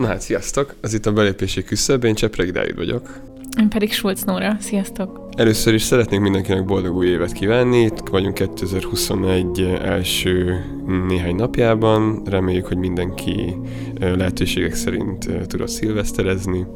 Na 0.00 0.06
hát, 0.06 0.20
sziasztok! 0.20 0.74
Ez 0.80 0.94
itt 0.94 1.06
a 1.06 1.12
belépési 1.12 1.64
küszöb, 1.64 2.04
én 2.04 2.14
Csepregi 2.14 2.50
Dávid 2.50 2.76
vagyok. 2.76 3.20
Én 3.58 3.68
pedig 3.68 3.92
Schulz 3.92 4.22
Nóra. 4.22 4.56
Sziasztok! 4.60 5.28
Először 5.36 5.74
is 5.74 5.82
szeretnék 5.82 6.20
mindenkinek 6.20 6.64
boldog 6.64 6.96
új 6.96 7.06
évet 7.06 7.32
kívánni. 7.32 7.80
Itt 7.80 7.98
vagyunk 8.10 8.34
2021 8.34 9.60
első 9.82 10.64
néhány 11.08 11.34
napjában. 11.34 12.22
Reméljük, 12.24 12.66
hogy 12.66 12.76
mindenki 12.76 13.56
lehetőségek 13.98 14.74
szerint 14.74 15.46
tudott 15.46 15.68
szilveszterezni. 15.68 16.66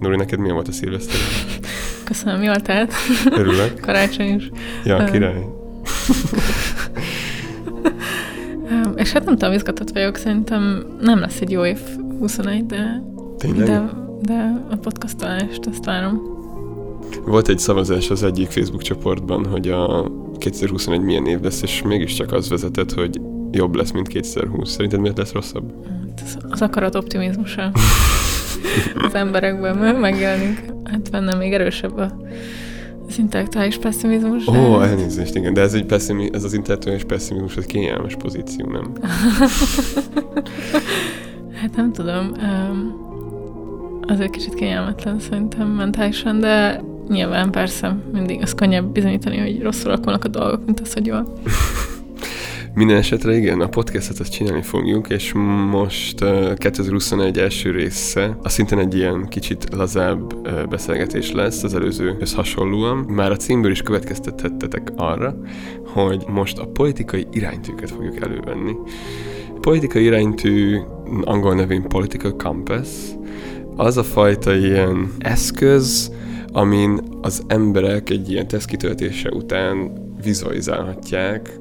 Nóri, 0.00 0.16
neked 0.16 0.38
milyen 0.38 0.54
volt 0.54 0.68
a 0.68 0.72
szilveszter? 0.72 1.16
Köszönöm, 2.04 2.42
jól 2.42 2.60
telt. 2.60 2.92
Örülök. 3.30 3.80
Karácsony 3.86 4.34
is. 4.34 4.50
Ja, 4.84 5.04
király. 5.04 5.44
És 8.96 9.12
hát 9.12 9.24
nem 9.24 9.36
tudom, 9.36 9.54
izgatott 9.54 9.90
vagyok, 9.90 10.16
szerintem 10.16 10.86
nem 11.00 11.18
lesz 11.18 11.40
egy 11.40 11.50
jó 11.50 11.64
év 11.64 11.78
21, 12.24 12.66
de, 12.66 13.02
Tényleg? 13.38 13.66
de, 13.66 13.90
de 14.22 14.66
a 14.70 14.76
podcastolást 14.76 15.66
azt 15.66 15.84
várom. 15.84 16.22
Volt 17.24 17.48
egy 17.48 17.58
szavazás 17.58 18.10
az 18.10 18.22
egyik 18.22 18.50
Facebook 18.50 18.82
csoportban, 18.82 19.46
hogy 19.46 19.68
a 19.68 20.10
2021 20.38 21.00
milyen 21.00 21.26
év 21.26 21.40
lesz, 21.40 21.62
és 21.62 21.82
mégiscsak 21.82 22.32
az 22.32 22.48
vezetett, 22.48 22.92
hogy 22.92 23.20
jobb 23.50 23.74
lesz, 23.74 23.90
mint 23.90 24.08
2020. 24.08 24.70
Szerinted 24.70 25.00
miért 25.00 25.18
lesz 25.18 25.32
rosszabb? 25.32 25.72
Hát 26.16 26.36
az 26.50 26.62
akarat 26.62 26.94
optimizmusa 26.94 27.70
az 29.06 29.14
emberekben 29.14 29.96
megjelenik. 29.96 30.64
Hát 30.84 31.10
bennem 31.10 31.38
még 31.38 31.52
erősebb 31.52 31.96
a 31.96 32.16
az 33.08 33.18
intellektuális 33.18 33.76
pessimizmus. 33.76 34.46
Ó, 34.46 34.52
de... 34.52 34.58
oh, 34.58 34.88
elnézést, 34.88 35.34
igen, 35.34 35.54
de 35.54 35.60
ez, 35.60 35.74
egy 35.74 35.86
pessimizmus, 35.86 36.36
ez 36.36 36.44
az 36.44 36.52
intellektuális 36.52 37.04
pessimizmus, 37.04 37.56
ez 37.56 37.64
kényelmes 37.64 38.14
pozíció, 38.14 38.70
nem? 38.70 38.92
hát 41.64 41.76
nem 41.76 41.92
tudom. 41.92 42.32
Um, 42.42 43.02
azért 44.06 44.30
kicsit 44.30 44.54
kényelmetlen 44.54 45.20
szerintem 45.20 45.68
mentálisan, 45.68 46.40
de 46.40 46.82
nyilván 47.08 47.50
persze 47.50 47.96
mindig 48.12 48.42
az 48.42 48.54
könnyebb 48.54 48.84
bizonyítani, 48.84 49.38
hogy 49.38 49.62
rosszul 49.62 49.90
alakulnak 49.90 50.24
a 50.24 50.28
dolgok, 50.28 50.64
mint 50.64 50.80
az, 50.80 50.92
hogy 50.92 51.06
jól. 51.06 51.26
Minden 52.74 52.96
esetre 52.96 53.36
igen, 53.36 53.60
a 53.60 53.68
podcastet 53.68 54.18
azt 54.18 54.32
csinálni 54.32 54.62
fogjuk, 54.62 55.08
és 55.08 55.32
most 55.70 56.20
uh, 56.20 56.54
2021 56.54 57.38
első 57.38 57.70
része, 57.70 58.36
az 58.42 58.52
szintén 58.52 58.78
egy 58.78 58.94
ilyen 58.94 59.28
kicsit 59.28 59.66
lazább 59.74 60.32
uh, 60.32 60.66
beszélgetés 60.66 61.32
lesz 61.32 61.62
az 61.62 61.74
előzőhöz 61.74 62.34
hasonlóan. 62.34 62.96
Már 62.96 63.30
a 63.30 63.36
címből 63.36 63.70
is 63.70 63.82
következtethettetek 63.82 64.92
arra, 64.96 65.36
hogy 65.86 66.24
most 66.28 66.58
a 66.58 66.66
politikai 66.66 67.26
iránytűket 67.32 67.90
fogjuk 67.90 68.20
elővenni. 68.20 68.72
Politikai 69.64 70.04
iránytű, 70.04 70.78
angol 71.22 71.54
nevén 71.54 71.82
Political 71.82 72.36
Compass, 72.36 72.88
az 73.76 73.96
a 73.96 74.02
fajta 74.02 74.54
ilyen 74.54 75.12
eszköz, 75.18 76.12
amin 76.52 77.00
az 77.22 77.42
emberek 77.46 78.10
egy 78.10 78.30
ilyen 78.30 78.48
teszt 78.48 78.66
kitöltése 78.66 79.30
után 79.30 79.92
vizualizálhatják 80.22 81.58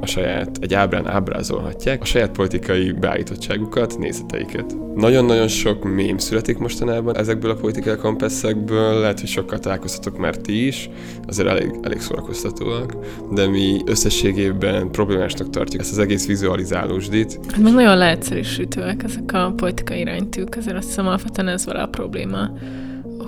a 0.00 0.06
saját, 0.06 0.58
egy 0.60 0.74
ábrán 0.74 1.06
ábrázolhatják 1.06 2.02
a 2.02 2.04
saját 2.04 2.30
politikai 2.30 2.92
beállítottságukat, 2.92 3.98
nézeteiket. 3.98 4.76
Nagyon-nagyon 4.94 5.48
sok 5.48 5.94
mém 5.94 6.18
születik 6.18 6.58
mostanában 6.58 7.16
ezekből 7.16 7.50
a 7.50 7.54
politikai 7.54 7.96
kompasszekből, 7.96 9.00
lehet, 9.00 9.20
hogy 9.20 9.28
sokkal 9.28 9.58
találkoztatok 9.58 10.18
már 10.18 10.36
ti 10.36 10.66
is, 10.66 10.90
azért 11.26 11.48
elég, 11.48 11.78
elég 11.82 12.00
szórakoztatóak, 12.00 12.96
de 13.32 13.48
mi 13.48 13.80
összességében 13.86 14.90
problémásnak 14.90 15.50
tartjuk 15.50 15.80
ezt 15.80 15.92
az 15.92 15.98
egész 15.98 16.26
vizualizálósdit. 16.26 17.38
Hát 17.50 17.62
meg 17.62 17.72
nagyon 17.72 17.96
leegyszerűsítőek 17.96 19.02
ezek 19.02 19.32
a 19.32 19.52
politikai 19.56 19.98
iránytűk, 19.98 20.56
ezért 20.56 20.76
azt 20.76 20.86
hiszem 20.86 21.06
alapvetően 21.06 21.48
ez 21.48 21.66
vele 21.66 21.82
a 21.82 21.88
probléma, 21.88 22.50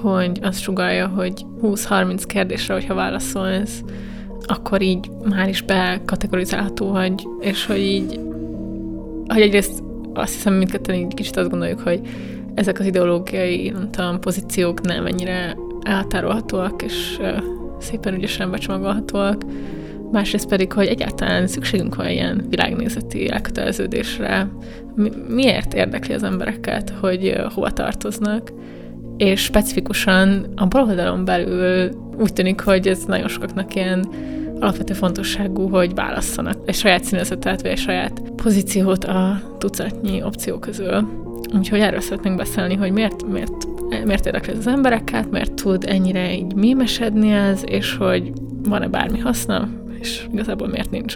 hogy 0.02 0.38
azt 0.42 0.60
sugalja, 0.60 1.06
hogy 1.06 1.46
20-30 1.62 2.22
kérdésre, 2.26 2.74
hogyha 2.74 2.94
válaszolsz, 2.94 3.82
akkor 4.44 4.82
így 4.82 5.10
már 5.28 5.48
is 5.48 5.62
bekategorizálható, 5.62 6.90
hogy, 6.90 7.28
és 7.40 7.66
hogy 7.66 7.80
így, 7.80 8.20
hogy 9.26 9.40
egyrészt 9.40 9.82
azt 10.14 10.34
hiszem, 10.34 10.54
mindketten 10.54 10.94
így 10.94 11.14
kicsit 11.14 11.36
azt 11.36 11.50
gondoljuk, 11.50 11.80
hogy 11.80 12.00
ezek 12.54 12.78
az 12.78 12.86
ideológiai, 12.86 13.68
nem 13.68 13.90
tudom, 13.90 14.20
pozíciók 14.20 14.80
nem 14.80 15.06
ennyire 15.06 15.56
elhatárolhatóak, 15.82 16.82
és 16.82 17.18
uh, 17.20 17.42
szépen 17.78 18.14
ügyesen 18.14 18.50
becsomagolhatóak. 18.50 19.42
Másrészt 20.12 20.48
pedig, 20.48 20.72
hogy 20.72 20.86
egyáltalán 20.86 21.46
szükségünk 21.46 21.94
van 21.94 22.08
ilyen 22.08 22.46
világnézeti 22.48 23.30
elköteleződésre. 23.30 24.48
Mi, 24.94 25.10
miért 25.28 25.74
érdekli 25.74 26.14
az 26.14 26.22
embereket, 26.22 26.92
hogy 27.00 27.34
hova 27.54 27.70
tartoznak? 27.70 28.52
És 29.16 29.42
specifikusan 29.42 30.52
a 30.56 30.66
baloldalon 30.66 31.24
belül 31.24 31.90
úgy 32.18 32.32
tűnik, 32.32 32.60
hogy 32.60 32.88
ez 32.88 33.04
nagyon 33.04 33.28
sokaknak 33.28 33.74
ilyen 33.74 34.08
alapvető 34.60 34.94
fontosságú, 34.94 35.68
hogy 35.68 35.94
válasszanak 35.94 36.56
egy 36.64 36.74
saját 36.74 37.04
színezetet, 37.04 37.62
vagy 37.62 37.70
egy 37.70 37.78
saját 37.78 38.20
pozíciót 38.36 39.04
a 39.04 39.40
tucatnyi 39.58 40.22
opció 40.22 40.58
közül. 40.58 41.24
Úgyhogy 41.56 41.80
erről 41.80 42.00
szeretnénk 42.00 42.36
beszélni, 42.36 42.74
hogy 42.74 42.92
miért, 42.92 43.26
miért, 43.26 43.66
miért 44.04 44.26
érdekli 44.26 44.52
az 44.52 44.66
embereket, 44.66 45.30
miért 45.30 45.52
tud 45.52 45.84
ennyire 45.84 46.34
így 46.34 46.54
mémesedni 46.54 47.32
ez, 47.32 47.62
és 47.66 47.96
hogy 47.96 48.32
van-e 48.62 48.88
bármi 48.88 49.18
haszna, 49.18 49.68
és 50.00 50.26
igazából 50.32 50.68
miért 50.68 50.90
nincs. 50.90 51.14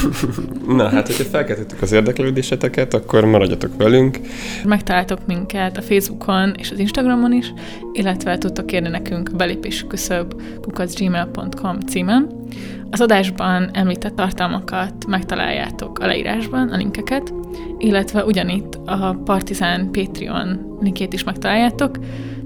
Na, 0.76 0.88
hát 0.88 1.06
hogyha 1.06 1.24
felkeltettük 1.24 1.82
az 1.82 1.92
érdeklődéseteket, 1.92 2.94
akkor 2.94 3.24
maradjatok 3.24 3.76
velünk. 3.76 4.18
Megtaláltok 4.64 5.26
minket 5.26 5.76
a 5.76 5.82
Facebookon 5.82 6.54
és 6.58 6.70
az 6.70 6.78
Instagramon 6.78 7.32
is, 7.32 7.52
illetve 7.92 8.38
tudtok 8.38 8.66
kérni 8.66 8.88
nekünk 8.88 9.30
a 9.32 9.36
belépési 9.36 9.86
küszöb 9.86 10.42
kukacgmail.com 10.60 11.80
címen. 11.80 12.44
Az 12.90 13.00
adásban 13.00 13.70
említett 13.72 14.16
tartalmakat 14.16 15.06
megtaláljátok 15.06 15.98
a 15.98 16.06
leírásban, 16.06 16.68
a 16.68 16.76
linkeket, 16.76 17.32
illetve 17.78 18.24
ugyanitt 18.24 18.78
a 18.84 19.20
Partizán 19.24 19.90
Patreon 19.90 20.78
linkjét 20.80 21.12
is 21.12 21.24
megtaláljátok, 21.24 21.98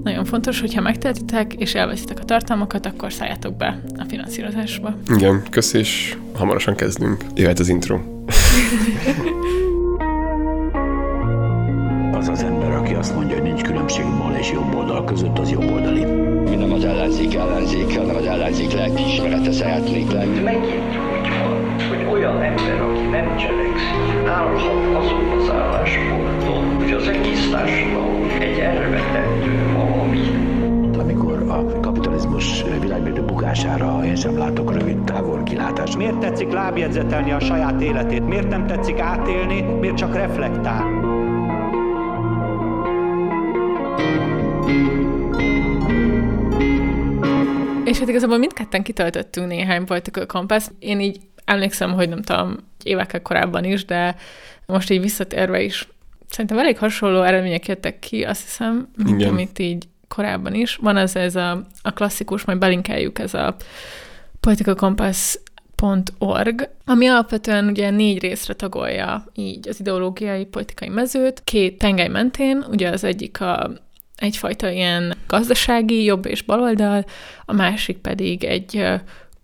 nagyon 0.03 0.25
fontos, 0.25 0.59
hogyha 0.59 0.81
megtehetitek 0.81 1.53
és 1.53 1.75
elveszitek 1.75 2.19
a 2.19 2.25
tartalmakat, 2.25 2.85
akkor 2.85 3.13
szálljátok 3.13 3.57
be 3.57 3.81
finanszírozásba. 4.11 4.97
Igen, 5.15 5.43
köszi, 5.49 5.77
és 5.77 6.17
hamarosan 6.33 6.75
kezdünk. 6.75 7.25
Jöhet 7.35 7.59
az 7.59 7.69
intro. 7.69 7.99
az 12.19 12.27
az 12.27 12.43
ember, 12.43 12.71
aki 12.71 12.93
azt 12.93 13.15
mondja, 13.15 13.35
hogy 13.35 13.43
nincs 13.43 13.61
különbség 13.61 14.05
bal 14.05 14.35
és 14.39 14.51
jobb 14.51 14.75
oldal 14.75 15.03
között, 15.03 15.37
az 15.39 15.51
jobb 15.51 15.71
oldali. 15.71 16.05
Mi 16.49 16.55
nem 16.55 16.71
az 16.71 16.83
ellenzék 16.83 17.35
ellenzék, 17.35 17.97
hanem 17.97 18.15
az 18.15 18.25
ellenzék 18.25 18.71
lelkiismerete 18.71 19.51
szeretnék 19.51 20.11
lenni. 20.11 20.39
Megint 20.39 20.95
úgy 21.11 21.29
van, 21.39 21.75
hogy 21.89 22.05
olyan 22.11 22.41
ember, 22.41 22.81
aki 22.81 23.01
nem 23.01 23.37
cselekszik, 23.37 24.27
állhat 24.27 24.95
azon 24.95 25.39
az 25.39 25.49
állásponton, 25.49 26.75
hogy 26.75 26.91
az 26.91 27.07
egész 27.07 27.49
társadalom 27.51 28.29
egy 28.39 28.59
elvetendő 28.59 29.61
amikor 29.75 30.50
bukására 33.71 34.05
én 34.05 34.15
sem 34.15 34.37
látok 34.37 34.73
rövid 34.73 35.03
távol 35.03 35.43
kilátást. 35.43 35.97
Miért 35.97 36.19
tetszik 36.19 36.51
lábjegyzetelni 36.51 37.31
a 37.31 37.39
saját 37.39 37.81
életét? 37.81 38.27
Miért 38.27 38.49
nem 38.49 38.67
tetszik 38.67 38.99
átélni? 38.99 39.61
Miért 39.61 39.95
csak 39.95 40.15
reflektál? 40.15 40.99
És 47.85 47.99
hát 47.99 48.09
igazából 48.09 48.37
mindketten 48.37 48.83
kitöltöttünk 48.83 49.47
néhány 49.47 49.85
political 49.85 50.25
compass. 50.25 50.67
Én 50.79 50.99
így 50.99 51.19
emlékszem, 51.45 51.93
hogy 51.93 52.09
nem 52.09 52.21
tudom, 52.21 52.55
évekkel 52.83 53.21
korábban 53.21 53.63
is, 53.63 53.85
de 53.85 54.15
most 54.65 54.89
így 54.89 55.01
visszatérve 55.01 55.61
is 55.61 55.87
szerintem 56.29 56.59
elég 56.59 56.77
hasonló 56.77 57.21
eredmények 57.21 57.67
jöttek 57.67 57.99
ki, 57.99 58.23
azt 58.23 58.41
hiszem, 58.41 58.87
mint 58.95 59.19
Igen. 59.19 59.29
amit 59.29 59.59
így 59.59 59.87
korábban 60.15 60.53
is. 60.53 60.75
Van 60.75 60.97
ez, 60.97 61.15
ez 61.15 61.35
a, 61.35 61.67
a 61.81 61.91
klasszikus, 61.91 62.45
majd 62.45 62.57
belinkeljük 62.57 63.19
ez 63.19 63.33
a 63.33 63.55
politicacompass.org, 64.39 66.69
ami 66.85 67.07
alapvetően 67.07 67.67
ugye 67.67 67.89
négy 67.89 68.19
részre 68.19 68.53
tagolja 68.53 69.25
így 69.35 69.67
az 69.67 69.79
ideológiai 69.79 70.45
politikai 70.45 70.89
mezőt, 70.89 71.41
két 71.43 71.77
tengely 71.77 72.07
mentén, 72.07 72.65
ugye 72.69 72.89
az 72.89 73.03
egyik 73.03 73.41
a 73.41 73.71
egyfajta 74.15 74.69
ilyen 74.69 75.13
gazdasági 75.27 76.03
jobb 76.03 76.25
és 76.25 76.41
baloldal, 76.41 77.05
a 77.45 77.53
másik 77.53 77.97
pedig 77.97 78.43
egy 78.43 78.85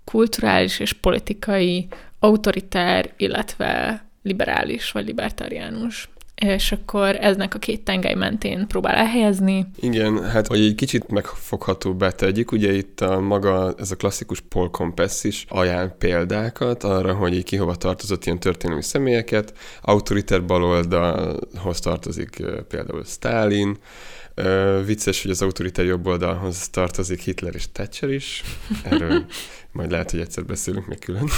kulturális 0.04 0.80
és 0.80 0.94
politikai 0.94 1.88
autoritár, 2.20 3.14
illetve 3.18 4.04
liberális 4.24 4.92
vagy 4.92 5.06
libertáriánus 5.06 6.10
és 6.42 6.72
akkor 6.72 7.16
eznek 7.16 7.54
a 7.54 7.60
két 7.60 7.84
tengely 7.84 8.14
mentén 8.14 8.68
próbál 8.68 8.96
elhelyezni. 8.96 9.68
Igen, 9.80 10.30
hát 10.30 10.48
hogy 10.48 10.60
egy 10.60 10.76
kicsit 10.76 11.08
megfoghatóbbá 11.08 12.10
tegyük, 12.10 12.52
ugye 12.52 12.74
itt 12.74 13.02
a 13.02 13.20
maga, 13.20 13.74
ez 13.78 13.92
a 13.92 13.96
klasszikus 13.96 14.42
Paul 14.42 14.70
Compass 14.70 15.24
is 15.24 15.46
ajánl 15.50 15.90
példákat 15.90 16.84
arra, 16.84 17.14
hogy 17.14 17.34
így 17.34 17.44
ki 17.44 17.56
hova 17.56 17.76
tartozott 17.76 18.26
ilyen 18.26 18.40
történelmi 18.40 18.84
személyeket. 18.84 19.54
Autoriter 19.82 20.46
baloldalhoz 20.46 21.80
tartozik 21.80 22.44
például 22.68 23.04
Stalin, 23.04 23.78
Uh, 24.44 24.86
vicces, 24.86 25.22
hogy 25.22 25.32
az 25.32 25.42
autoriter 25.42 25.86
jobb 25.86 26.08
oldalhoz 26.08 26.70
tartozik 26.70 27.22
Hitler 27.22 27.56
és 27.56 27.72
Thatcher 27.72 28.10
is. 28.10 28.44
Erről 28.84 29.26
majd 29.72 29.92
lehet, 29.92 30.12
hogy 30.12 30.20
egyszer 30.20 30.46
beszélünk 30.46 30.88
még 30.88 31.00
külön. 31.00 31.30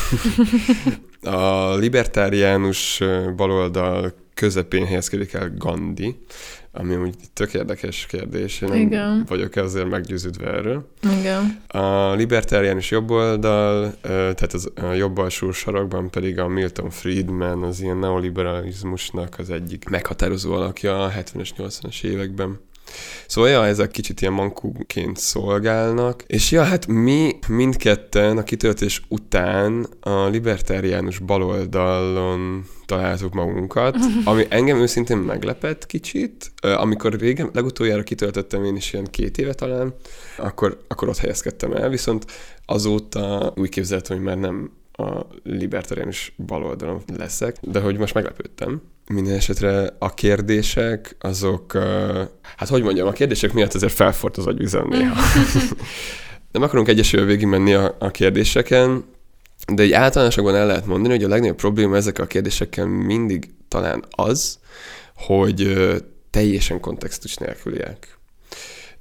a 1.35 1.75
libertáriánus 1.75 3.01
baloldal 3.35 4.13
közepén 4.39 4.85
helyezkedik 4.85 5.33
el 5.33 5.53
Gandhi, 5.57 6.15
ami 6.71 6.95
úgy 6.95 7.15
tök 7.33 7.53
érdekes 7.53 8.05
kérdés. 8.05 8.61
Én 8.61 8.69
nem 8.69 8.77
Igen. 8.77 9.25
vagyok 9.27 9.55
azért 9.55 9.89
meggyőződve 9.89 10.47
erről. 10.47 10.89
Igen. 11.19 11.61
A 11.67 12.13
libertáriánus 12.13 12.91
jobboldal, 12.91 13.93
tehát 14.01 14.53
az 14.53 14.71
a 14.75 14.91
jobb 14.93 15.17
alsó 15.17 15.51
sarokban 15.51 16.09
pedig 16.09 16.39
a 16.39 16.47
Milton 16.47 16.89
Friedman, 16.89 17.63
az 17.63 17.81
ilyen 17.81 17.97
neoliberalizmusnak 17.97 19.35
az 19.37 19.49
egyik 19.49 19.89
meghatározó 19.89 20.53
alakja 20.53 21.03
a 21.03 21.11
70-es, 21.11 21.49
80-as 21.57 22.03
években. 22.03 22.59
Szóval 23.27 23.49
ja, 23.49 23.65
ezek 23.65 23.91
kicsit 23.91 24.21
ilyen 24.21 24.33
mankúként 24.33 25.17
szolgálnak, 25.17 26.23
és 26.27 26.51
ja, 26.51 26.63
hát 26.63 26.87
mi 26.87 27.39
mindketten 27.47 28.37
a 28.37 28.43
kitöltés 28.43 29.01
után 29.07 29.87
a 29.99 30.25
libertáriánus 30.27 31.19
baloldalon 31.19 32.65
találtuk 32.85 33.33
magunkat, 33.33 33.95
ami 34.23 34.45
engem 34.49 34.77
őszintén 34.77 35.17
meglepett 35.17 35.85
kicsit. 35.85 36.51
Amikor 36.61 37.13
régen, 37.13 37.49
legutoljára 37.53 38.03
kitöltöttem 38.03 38.63
én 38.63 38.75
is 38.75 38.93
ilyen 38.93 39.07
két 39.11 39.37
éve 39.37 39.53
talán, 39.53 39.93
akkor, 40.37 40.83
akkor 40.87 41.07
ott 41.07 41.17
helyezkedtem 41.17 41.73
el, 41.73 41.89
viszont 41.89 42.25
azóta 42.65 43.53
úgy 43.55 43.69
képzeltem, 43.69 44.15
hogy 44.15 44.25
már 44.25 44.37
nem 44.37 44.71
a 44.91 45.25
libertáriánus 45.43 46.33
baloldalon 46.45 47.01
leszek, 47.17 47.57
de 47.61 47.79
hogy 47.79 47.97
most 47.97 48.13
meglepődtem. 48.13 48.81
Minden 49.13 49.35
esetre 49.35 49.95
a 49.99 50.13
kérdések, 50.13 51.15
azok, 51.19 51.77
hát 52.55 52.67
hogy 52.67 52.83
mondjam, 52.83 53.07
a 53.07 53.11
kérdések 53.11 53.53
miatt 53.53 53.73
azért 53.73 53.93
felfort 53.93 54.37
az 54.37 54.47
agyvizem 54.47 54.87
néha. 54.87 55.21
Nem 56.51 56.61
akarunk 56.61 56.87
egyesével 56.87 57.25
végig 57.25 57.45
menni 57.45 57.73
a, 57.73 57.95
a 57.99 58.11
kérdéseken, 58.11 59.05
de 59.73 59.83
egy 59.83 59.91
általánosakban 59.91 60.55
el 60.55 60.65
lehet 60.65 60.85
mondani, 60.85 61.13
hogy 61.13 61.23
a 61.23 61.27
legnagyobb 61.27 61.57
probléma 61.57 61.95
ezekkel 61.95 62.23
a 62.23 62.27
kérdésekkel 62.27 62.85
mindig 62.85 63.49
talán 63.67 64.05
az, 64.09 64.59
hogy 65.15 65.87
teljesen 66.29 66.79
kontextus 66.79 67.35
nélküliek. 67.35 68.18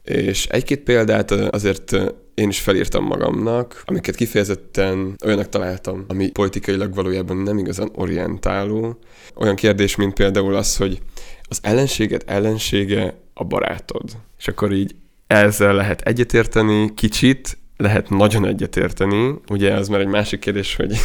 És 0.09 0.47
egy-két 0.47 0.81
példát 0.81 1.31
azért 1.31 1.97
én 2.35 2.49
is 2.49 2.61
felírtam 2.61 3.05
magamnak, 3.05 3.83
amiket 3.85 4.15
kifejezetten 4.15 5.15
olyanak 5.25 5.49
találtam, 5.49 6.05
ami 6.09 6.31
politikailag 6.31 6.95
valójában 6.95 7.37
nem 7.37 7.59
igazán 7.59 7.91
orientáló. 7.95 8.99
Olyan 9.35 9.55
kérdés, 9.55 9.97
mint 9.97 10.15
például 10.15 10.55
az, 10.55 10.77
hogy 10.77 10.99
az 11.43 11.59
ellenséged 11.63 12.23
ellensége 12.27 13.15
a 13.35 13.45
barátod. 13.45 14.11
És 14.39 14.49
akkor 14.49 14.73
így 14.73 14.95
ezzel 15.27 15.75
lehet 15.75 16.01
egyetérteni 16.01 16.95
kicsit, 16.95 17.59
lehet 17.77 18.09
nagyon 18.09 18.47
egyetérteni, 18.47 19.35
ugye 19.49 19.75
az 19.75 19.89
már 19.89 20.01
egy 20.01 20.07
másik 20.07 20.41
kérdés, 20.41 20.77
hogy, 20.77 20.97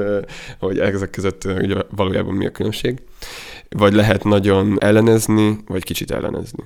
hogy 0.58 0.78
ezek 0.78 1.10
között 1.10 1.44
ugye 1.44 1.74
valójában 1.90 2.34
mi 2.34 2.46
a 2.46 2.50
különbség, 2.50 3.02
vagy 3.68 3.92
lehet 3.92 4.24
nagyon 4.24 4.76
ellenezni, 4.80 5.58
vagy 5.66 5.84
kicsit 5.84 6.10
ellenezni. 6.10 6.62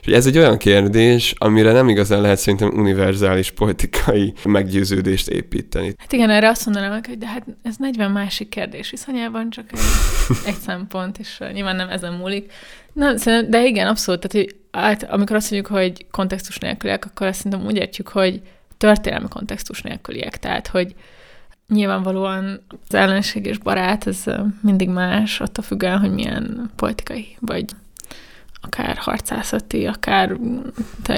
És 0.00 0.12
ez 0.12 0.26
egy 0.26 0.38
olyan 0.38 0.58
kérdés, 0.58 1.34
amire 1.38 1.72
nem 1.72 1.88
igazán 1.88 2.20
lehet 2.20 2.38
szerintem 2.38 2.68
univerzális 2.68 3.50
politikai 3.50 4.32
meggyőződést 4.44 5.28
építeni. 5.28 5.94
Hát 5.98 6.12
igen, 6.12 6.30
erre 6.30 6.48
azt 6.48 6.64
mondanám, 6.64 7.00
hogy 7.04 7.18
de 7.18 7.26
hát 7.26 7.46
ez 7.62 7.76
40 7.76 8.10
másik 8.10 8.48
kérdés 8.48 8.90
viszonyában 8.90 9.50
csak 9.50 9.64
egy, 9.72 9.78
egy 10.46 10.58
szempont, 10.66 11.18
és 11.18 11.38
nyilván 11.52 11.76
nem 11.76 11.88
ezen 11.88 12.12
múlik. 12.12 12.52
Nem, 12.92 13.16
de 13.48 13.66
igen, 13.66 13.86
abszolút. 13.86 14.20
Tehát, 14.20 14.46
hogy 14.46 14.56
át, 14.70 15.02
amikor 15.10 15.36
azt 15.36 15.50
mondjuk, 15.50 15.72
hogy 15.72 16.06
kontextus 16.10 16.58
nélküliek, 16.58 17.04
akkor 17.04 17.26
azt 17.26 17.36
szerintem 17.36 17.66
úgy 17.66 17.76
értjük, 17.76 18.08
hogy 18.08 18.40
történelmi 18.76 19.28
kontextus 19.28 19.82
nélküliek. 19.82 20.38
Tehát, 20.38 20.66
hogy 20.66 20.94
nyilvánvalóan 21.68 22.62
az 22.88 22.94
ellenség 22.94 23.46
és 23.46 23.58
barát, 23.58 24.06
ez 24.06 24.24
mindig 24.60 24.88
más, 24.88 25.40
attól 25.40 25.64
függően, 25.64 25.98
hogy 25.98 26.12
milyen 26.12 26.70
politikai 26.76 27.36
vagy 27.40 27.64
akár 28.60 28.96
harcászati, 28.96 29.86
akár 29.86 30.36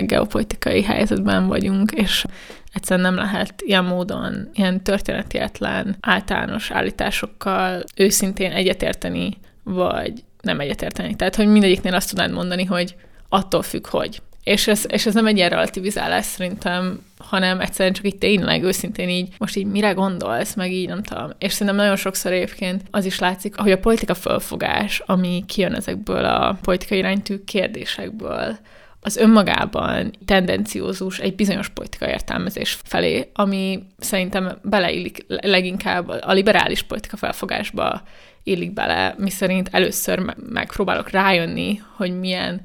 geopolitikai 0.01 0.83
helyzetben 0.83 1.47
vagyunk, 1.47 1.91
és 1.91 2.25
egyszerűen 2.73 3.15
nem 3.15 3.25
lehet 3.25 3.55
ilyen 3.57 3.85
módon, 3.85 4.49
ilyen 4.55 4.83
történetietlen, 4.83 5.97
általános 6.01 6.71
állításokkal 6.71 7.83
őszintén 7.97 8.51
egyetérteni, 8.51 9.39
vagy 9.63 10.25
nem 10.41 10.61
egyetérteni. 10.61 11.15
Tehát, 11.15 11.37
hogy 11.37 11.47
mindegyiknél 11.47 11.95
azt 11.95 12.09
tudnád 12.09 12.33
mondani, 12.33 12.65
hogy 12.65 12.97
attól 13.29 13.63
függ, 13.63 13.87
hogy. 13.87 14.23
És 14.45 14.67
ez, 14.67 14.85
és 14.89 15.07
ez 15.07 15.15
nem 15.15 15.27
egy 15.27 15.37
ilyen 15.37 15.49
relativizálás 15.49 16.25
szerintem, 16.25 17.01
hanem 17.19 17.61
egyszerűen 17.61 17.95
csak 17.95 18.07
így 18.07 18.19
tényleg 18.19 18.63
őszintén 18.63 19.09
így, 19.09 19.29
most 19.39 19.57
így 19.57 19.67
mire 19.67 19.93
gondolsz, 19.93 20.55
meg 20.55 20.73
így 20.73 20.89
nem 20.89 21.03
tudom. 21.03 21.31
És 21.39 21.53
szerintem 21.53 21.77
nagyon 21.77 21.97
sokszor 21.97 22.33
egyébként 22.33 22.83
az 22.91 23.05
is 23.05 23.19
látszik, 23.19 23.57
hogy 23.57 23.73
a 23.73 23.79
politika 23.79 24.15
fölfogás, 24.15 25.03
ami 25.07 25.45
kijön 25.47 25.75
ezekből 25.75 26.25
a 26.25 26.59
politikai 26.63 26.99
iránytű 26.99 27.45
kérdésekből, 27.45 28.59
az 29.05 29.17
önmagában 29.17 30.11
tendenciózus 30.25 31.19
egy 31.19 31.35
bizonyos 31.35 31.69
politikai 31.69 32.09
értelmezés 32.09 32.79
felé, 32.85 33.31
ami 33.35 33.83
szerintem 33.99 34.59
beleillik 34.63 35.25
leginkább 35.29 36.09
a 36.09 36.33
liberális 36.33 36.83
politika 36.83 37.17
felfogásba 37.17 38.03
illik 38.43 38.73
bele, 38.73 39.15
miszerint 39.19 39.69
először 39.73 40.35
megpróbálok 40.49 41.11
rájönni, 41.11 41.83
hogy 41.97 42.19
milyen 42.19 42.61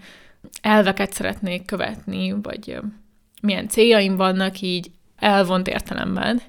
elveket 0.61 1.13
szeretnék 1.13 1.65
követni, 1.65 2.31
vagy 2.41 2.79
milyen 3.41 3.67
céljaim 3.67 4.15
vannak 4.15 4.61
így 4.61 4.91
elvont 5.15 5.67
értelemben, 5.67 6.41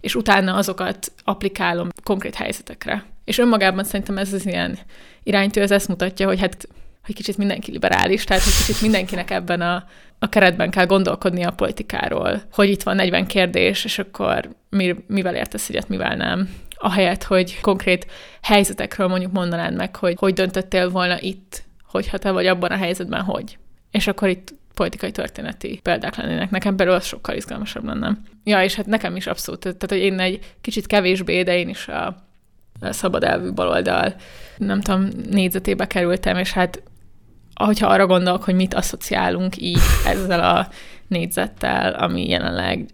és 0.00 0.14
utána 0.14 0.54
azokat 0.54 1.12
applikálom 1.24 1.88
konkrét 2.02 2.34
helyzetekre. 2.34 3.04
És 3.24 3.38
önmagában 3.38 3.84
szerintem 3.84 4.18
ez 4.18 4.32
az 4.32 4.46
ilyen 4.46 4.78
iránytő, 5.22 5.60
ez 5.60 5.70
ezt 5.70 5.88
mutatja, 5.88 6.26
hogy 6.26 6.40
hát 6.40 6.68
hogy 7.04 7.14
kicsit 7.14 7.36
mindenki 7.36 7.70
liberális, 7.70 8.24
tehát 8.24 8.42
hogy 8.42 8.52
kicsit 8.52 8.80
mindenkinek 8.80 9.30
ebben 9.30 9.60
a, 9.60 9.84
a 10.18 10.28
keretben 10.28 10.70
kell 10.70 10.86
gondolkodni 10.86 11.44
a 11.44 11.50
politikáról, 11.50 12.42
hogy 12.52 12.68
itt 12.68 12.82
van 12.82 12.96
40 12.96 13.26
kérdés, 13.26 13.84
és 13.84 13.98
akkor 13.98 14.48
mi, 14.70 14.94
mivel 15.06 15.34
értesz 15.34 15.68
egyet, 15.68 15.88
mivel 15.88 16.16
nem. 16.16 16.48
Ahelyett, 16.70 17.22
hogy 17.22 17.60
konkrét 17.60 18.06
helyzetekről 18.42 19.08
mondjuk 19.08 19.32
mondanád 19.32 19.74
meg, 19.74 19.96
hogy 19.96 20.14
hogy 20.18 20.34
döntöttél 20.34 20.90
volna 20.90 21.20
itt, 21.20 21.64
hogyha 21.98 22.18
te 22.18 22.30
vagy 22.30 22.46
abban 22.46 22.70
a 22.70 22.76
helyzetben, 22.76 23.22
hogy. 23.22 23.58
És 23.90 24.06
akkor 24.06 24.28
itt 24.28 24.54
politikai 24.74 25.10
történeti 25.10 25.80
példák 25.82 26.16
lennének. 26.16 26.50
Nekem 26.50 26.76
belőle 26.76 26.96
az 26.96 27.04
sokkal 27.04 27.36
izgalmasabb 27.36 27.84
lenne. 27.84 28.18
Ja, 28.44 28.62
és 28.62 28.74
hát 28.74 28.86
nekem 28.86 29.16
is 29.16 29.26
abszolút, 29.26 29.60
tehát 29.60 29.88
hogy 29.88 29.98
én 29.98 30.18
egy 30.18 30.54
kicsit 30.60 30.86
kevésbé, 30.86 31.42
de 31.42 31.58
én 31.58 31.68
is 31.68 31.88
a, 31.88 32.06
a 32.80 32.92
szabad 32.92 33.24
elvű 33.24 33.52
baloldal, 33.52 34.14
nem 34.56 34.80
tudom, 34.80 35.08
négyzetébe 35.30 35.86
kerültem, 35.86 36.36
és 36.36 36.52
hát 36.52 36.82
ahogyha 37.54 37.88
arra 37.88 38.06
gondolok, 38.06 38.44
hogy 38.44 38.54
mit 38.54 38.74
asszociálunk 38.74 39.56
így 39.56 39.80
ezzel 40.06 40.56
a 40.56 40.68
négyzettel, 41.08 41.92
ami 41.92 42.28
jelenleg 42.28 42.86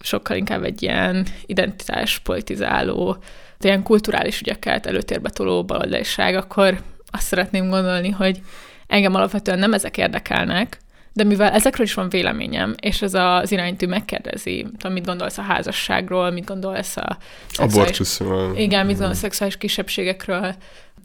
sokkal 0.00 0.36
inkább 0.36 0.64
egy 0.64 0.82
ilyen 0.82 1.26
identitás 1.46 2.18
politizáló, 2.18 3.16
ilyen 3.60 3.82
kulturális 3.82 4.40
ügyeket 4.40 4.86
előtérbe 4.86 5.30
toló 5.30 5.64
baloldaliság, 5.64 6.34
akkor 6.34 6.80
azt 7.12 7.26
szeretném 7.26 7.68
gondolni, 7.68 8.10
hogy 8.10 8.40
engem 8.86 9.14
alapvetően 9.14 9.58
nem 9.58 9.72
ezek 9.72 9.96
érdekelnek, 9.96 10.78
de 11.12 11.24
mivel 11.24 11.50
ezekről 11.50 11.86
is 11.86 11.94
van 11.94 12.08
véleményem, 12.08 12.74
és 12.80 13.02
ez 13.02 13.14
az 13.14 13.52
iránytű 13.52 13.86
megkérdezi, 13.86 14.66
tudom, 14.78 14.92
mit 14.92 15.06
gondolsz 15.06 15.38
a 15.38 15.42
házasságról, 15.42 16.30
mit 16.30 16.44
gondolsz 16.44 16.96
a... 16.96 17.18
Abortuszról. 17.54 18.56
Igen, 18.56 18.86
mit 18.86 18.96
gondolsz 18.96 19.18
a 19.18 19.20
szexuális 19.20 19.56
kisebbségekről. 19.56 20.54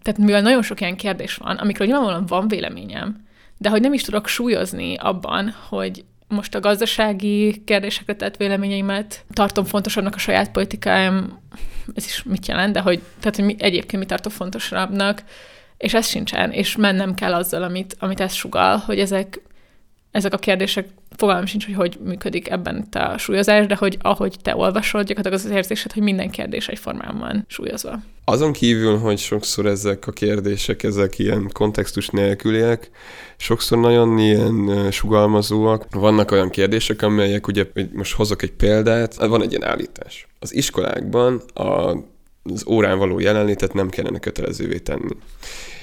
Tehát 0.01 0.19
mivel 0.19 0.41
nagyon 0.41 0.61
sok 0.61 0.81
ilyen 0.81 0.95
kérdés 0.95 1.35
van, 1.35 1.55
amikről 1.55 1.87
nyilvánvalóan 1.87 2.25
van 2.25 2.47
véleményem, 2.47 3.25
de 3.57 3.69
hogy 3.69 3.81
nem 3.81 3.93
is 3.93 4.01
tudok 4.01 4.27
súlyozni 4.27 4.95
abban, 4.95 5.55
hogy 5.69 6.05
most 6.27 6.55
a 6.55 6.59
gazdasági 6.59 7.63
kérdésekre 7.65 8.15
tett 8.15 8.37
véleményeimet 8.37 9.25
tartom 9.33 9.65
fontosabbnak 9.65 10.15
a 10.15 10.19
saját 10.19 10.51
politikáim, 10.51 11.39
ez 11.95 12.05
is 12.05 12.23
mit 12.23 12.47
jelent, 12.47 12.73
de 12.73 12.79
hogy, 12.79 13.01
tehát, 13.19 13.35
hogy 13.35 13.45
mi, 13.45 13.55
egyébként 13.59 14.01
mi 14.01 14.07
tartom 14.07 14.31
fontosabbnak, 14.31 15.23
és 15.77 15.93
ez 15.93 16.07
sincsen, 16.07 16.51
és 16.51 16.75
mennem 16.75 17.15
kell 17.15 17.33
azzal, 17.33 17.63
amit, 17.63 17.95
amit 17.99 18.19
ez 18.19 18.33
sugal, 18.33 18.77
hogy 18.77 18.99
ezek 18.99 19.41
ezek 20.17 20.33
a 20.33 20.37
kérdések, 20.37 20.87
fogalmam 21.15 21.45
sincs, 21.45 21.65
hogy 21.65 21.75
hogy 21.75 21.97
működik 22.03 22.49
ebben 22.49 22.87
a 22.91 23.17
súlyozás, 23.17 23.65
de 23.65 23.75
hogy 23.75 23.97
ahogy 24.01 24.35
te 24.41 24.55
olvasod, 24.55 25.05
gyakorlatilag 25.05 25.39
az 25.39 25.45
az 25.45 25.51
érzésed, 25.51 25.91
hogy 25.91 26.01
minden 26.03 26.29
kérdés 26.29 26.67
egyformán 26.67 27.17
van 27.19 27.45
súlyozva. 27.47 27.99
Azon 28.23 28.53
kívül, 28.53 28.97
hogy 28.97 29.17
sokszor 29.17 29.65
ezek 29.65 30.07
a 30.07 30.11
kérdések, 30.11 30.83
ezek 30.83 31.19
ilyen 31.19 31.49
kontextus 31.53 32.09
nélküliek, 32.09 32.89
sokszor 33.37 33.77
nagyon 33.77 34.17
ilyen 34.17 34.87
sugalmazóak. 34.91 35.85
Vannak 35.91 36.31
olyan 36.31 36.49
kérdések, 36.49 37.01
amelyek, 37.01 37.47
ugye 37.47 37.65
most 37.93 38.13
hozok 38.13 38.41
egy 38.41 38.53
példát, 38.53 39.15
van 39.15 39.41
egy 39.41 39.51
ilyen 39.51 39.65
állítás. 39.65 40.27
Az 40.39 40.55
iskolákban 40.55 41.41
a 41.53 41.97
az 42.53 42.63
órán 42.67 42.97
való 42.97 43.19
jelenlétet 43.19 43.73
nem 43.73 43.89
kellene 43.89 44.19
kötelezővé 44.19 44.77
tenni. 44.77 45.15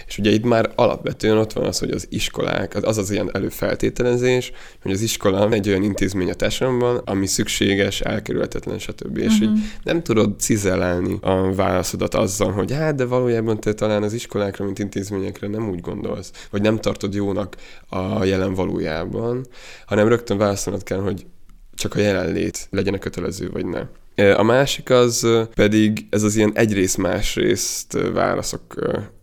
És 0.06 0.18
ugye 0.18 0.30
itt 0.30 0.44
már 0.44 0.73
alapvetően 0.75 1.37
ott 1.37 1.52
van 1.52 1.64
az, 1.64 1.78
hogy 1.78 1.90
az 1.90 2.06
iskolák, 2.11 2.75
az 2.83 2.99
az 2.99 3.11
ilyen 3.11 3.30
előfeltételezés, 3.33 4.52
hogy 4.83 4.92
az 4.92 5.00
iskola 5.00 5.50
egy 5.50 5.68
olyan 5.68 5.83
intézmény 5.83 6.30
a 6.30 6.35
társadalomban, 6.35 6.97
ami 6.97 7.26
szükséges, 7.26 8.00
elkerülhetetlen, 8.00 8.78
stb. 8.78 9.06
Uh-huh. 9.06 9.25
És 9.25 9.38
hogy 9.38 9.50
mhm. 9.50 9.59
nem 9.83 10.02
tudod 10.02 10.40
cizelálni 10.40 11.18
a 11.21 11.54
válaszodat 11.54 12.14
azzal, 12.14 12.52
hogy 12.52 12.73
hát, 12.73 12.94
de 12.94 13.04
valójában 13.04 13.61
te 13.61 13.73
talán 13.73 14.02
az 14.02 14.12
iskolákra, 14.12 14.64
mint 14.64 14.78
intézményekre 14.78 15.49
nem 15.49 15.71
úgy 15.71 15.80
gondolsz, 15.80 16.30
vagy 16.50 16.62
nem 16.62 16.76
tartod 16.76 17.14
jónak 17.14 17.56
a 17.88 18.25
jelen 18.25 18.54
valójában, 18.54 19.47
hanem 19.87 20.09
rögtön 20.09 20.38
válaszolnod 20.38 20.83
kell, 20.83 21.00
hogy 21.00 21.26
csak 21.75 21.95
a 21.95 22.00
jelenlét 22.00 22.66
legyen 22.71 22.95
a 22.95 22.99
kötelező, 22.99 23.50
vagy 23.50 23.66
nem. 23.66 23.88
A 24.37 24.43
másik 24.43 24.90
az 24.90 25.28
pedig 25.54 26.07
ez 26.11 26.23
az 26.23 26.37
ilyen 26.37 26.52
egyrészt 26.54 26.97
másrészt 26.97 27.99
válaszok, 28.12 28.62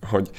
hogy 0.02 0.30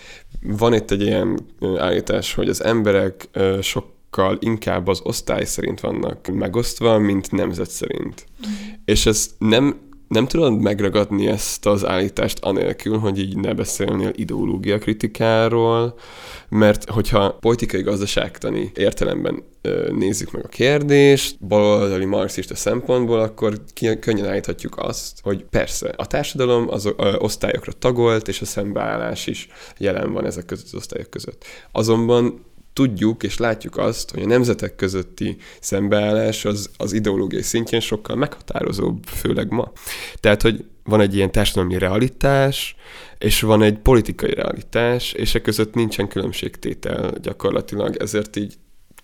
van 0.42 0.75
itt 0.75 0.90
egy 0.90 1.02
ilyen 1.02 1.40
állítás, 1.76 2.35
hogy 2.35 2.49
az 2.49 2.64
emberek 2.64 3.28
sokkal 3.61 4.37
inkább 4.40 4.87
az 4.87 5.00
osztály 5.02 5.45
szerint 5.45 5.81
vannak 5.81 6.28
megosztva, 6.28 6.99
mint 6.99 7.31
nemzet 7.31 7.71
szerint. 7.71 8.26
Mm. 8.47 8.50
És 8.85 9.07
ezt 9.07 9.31
nem 9.38 9.90
nem 10.12 10.26
tudod 10.26 10.61
megragadni 10.61 11.26
ezt 11.26 11.66
az 11.66 11.87
állítást 11.87 12.38
anélkül, 12.45 12.99
hogy 12.99 13.19
így 13.19 13.37
ne 13.37 13.54
beszélnél 13.54 14.11
ideológia 14.14 14.78
kritikáról, 14.78 15.95
mert 16.49 16.90
hogyha 16.90 17.37
politikai 17.40 17.83
gazdaságtani 17.83 18.71
értelemben 18.75 19.42
nézzük 19.90 20.31
meg 20.31 20.45
a 20.45 20.49
kérdést, 20.49 21.47
baloldali 21.47 22.04
marxista 22.04 22.54
szempontból, 22.54 23.21
akkor 23.21 23.59
ki, 23.73 23.99
könnyen 23.99 24.28
állíthatjuk 24.28 24.78
azt, 24.78 25.19
hogy 25.23 25.45
persze, 25.50 25.95
a 25.97 26.07
társadalom 26.07 26.69
az 26.69 26.87
ö, 26.97 27.16
osztályokra 27.19 27.73
tagolt, 27.73 28.28
és 28.28 28.40
a 28.40 28.45
szembeállás 28.45 29.26
is 29.26 29.49
jelen 29.78 30.12
van 30.12 30.26
ezek 30.26 30.45
között 30.45 30.66
az 30.66 30.75
osztályok 30.75 31.11
között. 31.11 31.45
Azonban 31.73 32.45
tudjuk 32.72 33.22
és 33.22 33.38
látjuk 33.38 33.76
azt, 33.76 34.10
hogy 34.10 34.22
a 34.22 34.26
nemzetek 34.26 34.76
közötti 34.76 35.36
szembeállás 35.60 36.44
az, 36.44 36.70
az 36.76 36.92
ideológiai 36.92 37.42
szintjén 37.42 37.80
sokkal 37.80 38.16
meghatározóbb, 38.16 39.04
főleg 39.04 39.50
ma. 39.50 39.72
Tehát, 40.20 40.42
hogy 40.42 40.64
van 40.84 41.00
egy 41.00 41.14
ilyen 41.14 41.32
társadalmi 41.32 41.78
realitás, 41.78 42.76
és 43.18 43.40
van 43.40 43.62
egy 43.62 43.78
politikai 43.78 44.34
realitás, 44.34 45.12
és 45.12 45.34
e 45.34 45.40
között 45.40 45.74
nincsen 45.74 46.08
különbségtétel 46.08 47.12
gyakorlatilag, 47.20 47.96
ezért 47.96 48.36
így 48.36 48.54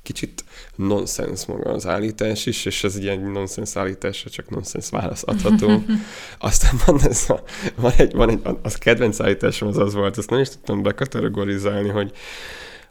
kicsit 0.02 0.44
nonsens 0.76 1.46
maga 1.46 1.70
az 1.70 1.86
állítás 1.86 2.46
is, 2.46 2.64
és 2.64 2.84
ez 2.84 2.94
egy 2.94 3.02
ilyen 3.02 3.20
nonsens 3.20 3.76
állítás, 3.76 4.24
csak 4.30 4.50
nonsens 4.50 4.90
válasz 4.90 5.22
adható. 5.26 5.82
Aztán 6.38 6.74
van 6.86 7.00
ez 7.02 7.24
a, 7.28 7.42
van 7.74 7.92
egy, 7.96 8.12
van 8.12 8.30
egy, 8.30 8.40
az 8.62 8.74
kedvenc 8.74 9.20
állításom 9.20 9.68
az 9.68 9.78
az 9.78 9.94
volt, 9.94 10.18
ezt 10.18 10.30
nem 10.30 10.40
is 10.40 10.48
tudtam 10.48 10.82
bekategorizálni, 10.82 11.88
hogy 11.88 12.12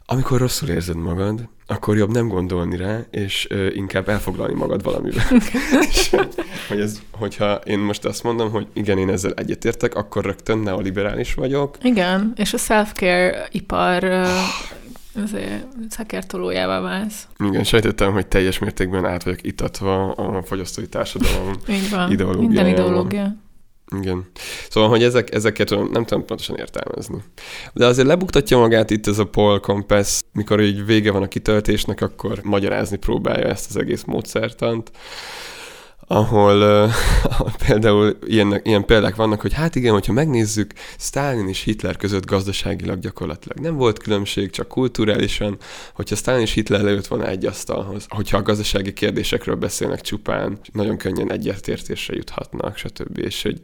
amikor 0.09 0.39
rosszul 0.39 0.69
érzed 0.69 0.95
magad, 0.95 1.49
akkor 1.65 1.97
jobb 1.97 2.11
nem 2.11 2.27
gondolni 2.27 2.77
rá, 2.77 2.99
és 3.11 3.47
ö, 3.49 3.67
inkább 3.73 4.09
elfoglalni 4.09 4.53
magad 4.53 4.83
valamiben. 4.83 5.23
és, 5.89 6.15
hogy 6.67 6.79
ez, 6.79 7.01
hogyha 7.11 7.53
én 7.53 7.79
most 7.79 8.05
azt 8.05 8.23
mondom, 8.23 8.51
hogy 8.51 8.67
igen, 8.73 8.97
én 8.97 9.09
ezzel 9.09 9.31
egyetértek, 9.33 9.95
akkor 9.95 10.25
rögtön 10.25 10.57
neoliberális 10.57 11.33
vagyok. 11.33 11.77
Igen, 11.81 12.33
és 12.35 12.53
a 12.53 12.57
self-care 12.57 13.47
ipar 13.51 14.03
azért 15.23 15.67
szakértolójává 15.89 16.79
válsz. 16.79 17.27
Igen, 17.39 17.63
sejtettem, 17.63 18.13
hogy 18.13 18.27
teljes 18.27 18.59
mértékben 18.59 19.05
át 19.05 19.23
vagyok 19.23 19.43
itatva 19.43 20.11
a 20.11 20.43
fogyasztói 20.43 20.87
társadalom 20.87 21.53
Így 21.67 21.89
van, 21.89 22.37
minden 22.37 22.67
ideológia. 22.67 23.35
Igen. 23.95 24.25
Szóval, 24.69 24.89
hogy 24.89 25.03
ezek, 25.03 25.33
ezeket 25.33 25.69
nem 25.69 26.05
tudom 26.05 26.25
pontosan 26.25 26.55
értelmezni. 26.55 27.23
De 27.73 27.85
azért 27.85 28.07
lebuktatja 28.07 28.57
magát 28.57 28.89
itt 28.89 29.07
ez 29.07 29.19
a 29.19 29.25
Paul 29.25 29.59
Compass, 29.59 30.21
mikor 30.33 30.61
így 30.61 30.85
vége 30.85 31.11
van 31.11 31.23
a 31.23 31.27
kitöltésnek, 31.27 32.01
akkor 32.01 32.39
magyarázni 32.43 32.97
próbálja 32.97 33.45
ezt 33.45 33.69
az 33.69 33.77
egész 33.77 34.03
módszertant 34.03 34.91
ahol 36.07 36.61
uh, 36.61 36.91
például 37.67 38.17
ilyen, 38.25 38.59
ilyen 38.63 38.85
példák 38.85 39.15
vannak, 39.15 39.41
hogy 39.41 39.53
hát 39.53 39.75
igen, 39.75 39.93
hogyha 39.93 40.13
megnézzük, 40.13 40.73
Stalin 40.97 41.47
és 41.47 41.63
Hitler 41.63 41.97
között 41.97 42.25
gazdaságilag 42.25 42.99
gyakorlatilag 42.99 43.59
nem 43.59 43.75
volt 43.75 43.99
különbség, 43.99 44.49
csak 44.49 44.67
kulturálisan, 44.67 45.57
hogyha 45.93 46.15
Stalin 46.15 46.41
és 46.41 46.53
Hitler 46.53 46.81
leült 46.81 47.07
volna 47.07 47.27
egy 47.27 47.45
asztalhoz, 47.45 48.05
hogyha 48.09 48.37
a 48.37 48.41
gazdasági 48.41 48.93
kérdésekről 48.93 49.55
beszélnek 49.55 50.01
csupán, 50.01 50.59
nagyon 50.71 50.97
könnyen 50.97 51.31
egyetértésre 51.31 52.15
juthatnak, 52.15 52.77
stb. 52.77 53.17
És 53.17 53.41
hogy 53.41 53.61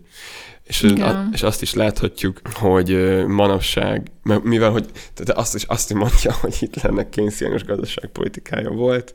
és, 0.64 0.84
a, 0.84 1.30
és 1.32 1.44
azt 1.44 1.62
is 1.62 1.74
láthatjuk, 1.74 2.42
hogy 2.54 3.24
manapság, 3.28 4.12
mivel 4.44 4.72
hogy 4.72 4.86
tehát 5.14 5.42
azt 5.42 5.56
is 5.56 5.64
azt 5.64 5.90
is 5.92 5.98
mondja, 5.98 6.34
hogy 6.34 6.56
Hitlernek 6.56 7.10
kénysziános 7.10 7.64
gazdaságpolitikája 7.64 8.70
volt, 8.70 9.14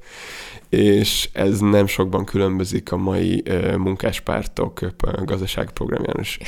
és 0.69 1.29
ez 1.33 1.59
nem 1.59 1.87
sokban 1.87 2.25
különbözik 2.25 2.93
a 2.93 2.97
mai 2.97 3.43
uh, 3.49 3.77
munkáspártok 3.77 4.81
uh, 4.83 5.25
gazdaságprogramján 5.25 6.17
is. 6.21 6.39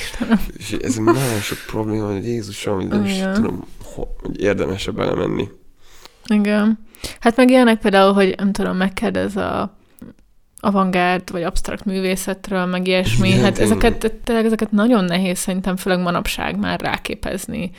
És 0.57 0.71
ez 0.71 0.95
nagyon 0.95 1.39
sok 1.41 1.57
probléma, 1.67 2.11
hogy 2.11 2.25
Jézusom, 2.25 2.89
hogy 2.89 3.05
is 3.05 3.19
tudom, 3.33 3.65
hogy 3.83 4.41
érdemesebb 4.41 4.95
belemenni. 4.95 5.47
Igen. 6.25 6.79
Hát 7.19 7.35
meg 7.35 7.49
ilyenek 7.49 7.79
például, 7.79 8.13
hogy 8.13 8.33
nem 8.37 8.51
tudom, 8.51 8.77
megkérdez 8.77 9.35
a 9.35 9.79
avantgárd 10.59 11.31
vagy 11.31 11.43
absztrakt 11.43 11.85
művészetről, 11.85 12.65
meg 12.65 12.87
ilyesmi. 12.87 13.27
Igen, 13.27 13.41
hát 13.41 13.59
ezeket, 13.59 14.13
tényleg 14.23 14.45
ezeket 14.45 14.71
nagyon 14.71 15.03
nehéz 15.03 15.39
szerintem, 15.39 15.75
főleg 15.75 15.99
manapság 15.99 16.59
már 16.59 16.79
ráképezni 16.79 17.71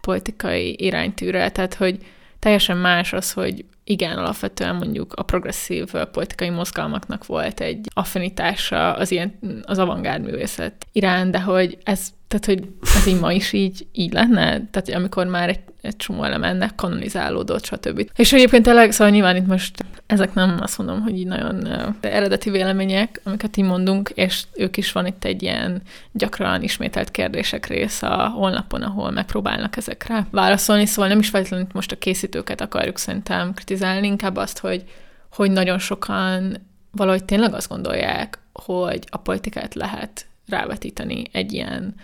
politikai 0.00 0.76
iránytűre. 0.78 1.50
Tehát, 1.50 1.74
hogy 1.74 1.98
teljesen 2.38 2.76
más 2.76 3.12
az, 3.12 3.32
hogy 3.32 3.64
igen, 3.92 4.18
alapvetően 4.18 4.76
mondjuk 4.76 5.12
a 5.12 5.22
progresszív 5.22 5.90
politikai 6.12 6.50
mozgalmaknak 6.50 7.26
volt 7.26 7.60
egy 7.60 7.88
affinitása 7.94 8.92
az 8.92 9.10
ilyen, 9.10 9.38
az 9.62 9.78
avantgárd 9.78 10.24
művészet 10.24 10.86
iránt, 10.92 11.30
de 11.30 11.40
hogy 11.40 11.78
ez, 11.84 12.08
tehát, 12.32 12.60
hogy 12.60 12.68
ez 12.96 13.06
így 13.06 13.20
ma 13.20 13.32
is 13.32 13.52
így, 13.52 13.86
így 13.92 14.12
lenne? 14.12 14.68
Tehát, 14.70 14.88
amikor 14.94 15.26
már 15.26 15.48
egy 15.48 15.60
egy 15.82 15.96
csomó 15.96 16.22
elemennek 16.24 16.74
kanonizálódott, 16.74 17.64
stb. 17.64 18.10
És 18.16 18.32
egyébként 18.32 18.64
tényleg, 18.64 18.92
szóval 18.92 19.12
nyilván 19.12 19.36
itt 19.36 19.46
most 19.46 19.84
ezek 20.06 20.34
nem 20.34 20.58
azt 20.60 20.78
mondom, 20.78 21.00
hogy 21.00 21.18
így 21.18 21.26
nagyon 21.26 21.68
eredeti 22.00 22.50
vélemények, 22.50 23.20
amiket 23.24 23.56
így 23.56 23.64
mondunk, 23.64 24.10
és 24.14 24.44
ők 24.54 24.76
is 24.76 24.92
van 24.92 25.06
itt 25.06 25.24
egy 25.24 25.42
ilyen 25.42 25.82
gyakran 26.12 26.62
ismételt 26.62 27.10
kérdések 27.10 27.66
rész 27.66 28.02
a 28.02 28.28
honlapon, 28.28 28.82
ahol 28.82 29.10
megpróbálnak 29.10 29.76
ezekre 29.76 30.26
válaszolni, 30.30 30.86
szóval 30.86 31.08
nem 31.08 31.18
is 31.18 31.28
feltétlenül 31.28 31.66
most 31.72 31.92
a 31.92 31.98
készítőket 31.98 32.60
akarjuk 32.60 32.98
szerintem 32.98 33.54
kritizálni, 33.54 34.06
inkább 34.06 34.36
azt, 34.36 34.58
hogy, 34.58 34.84
hogy 35.32 35.50
nagyon 35.50 35.78
sokan 35.78 36.56
valahogy 36.90 37.24
tényleg 37.24 37.54
azt 37.54 37.68
gondolják, 37.68 38.38
hogy 38.52 39.04
a 39.10 39.16
politikát 39.16 39.74
lehet 39.74 40.26
rávetíteni 40.52 41.22
egy 41.32 41.52
ilyen, 41.52 41.94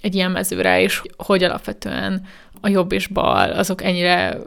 egy 0.00 0.14
ilyen 0.14 0.30
mezőre, 0.30 0.80
és 0.80 1.02
hogy 1.16 1.44
alapvetően 1.44 2.26
a 2.60 2.68
jobb 2.68 2.92
és 2.92 3.06
bal, 3.06 3.50
azok 3.50 3.82
ennyire 3.82 4.38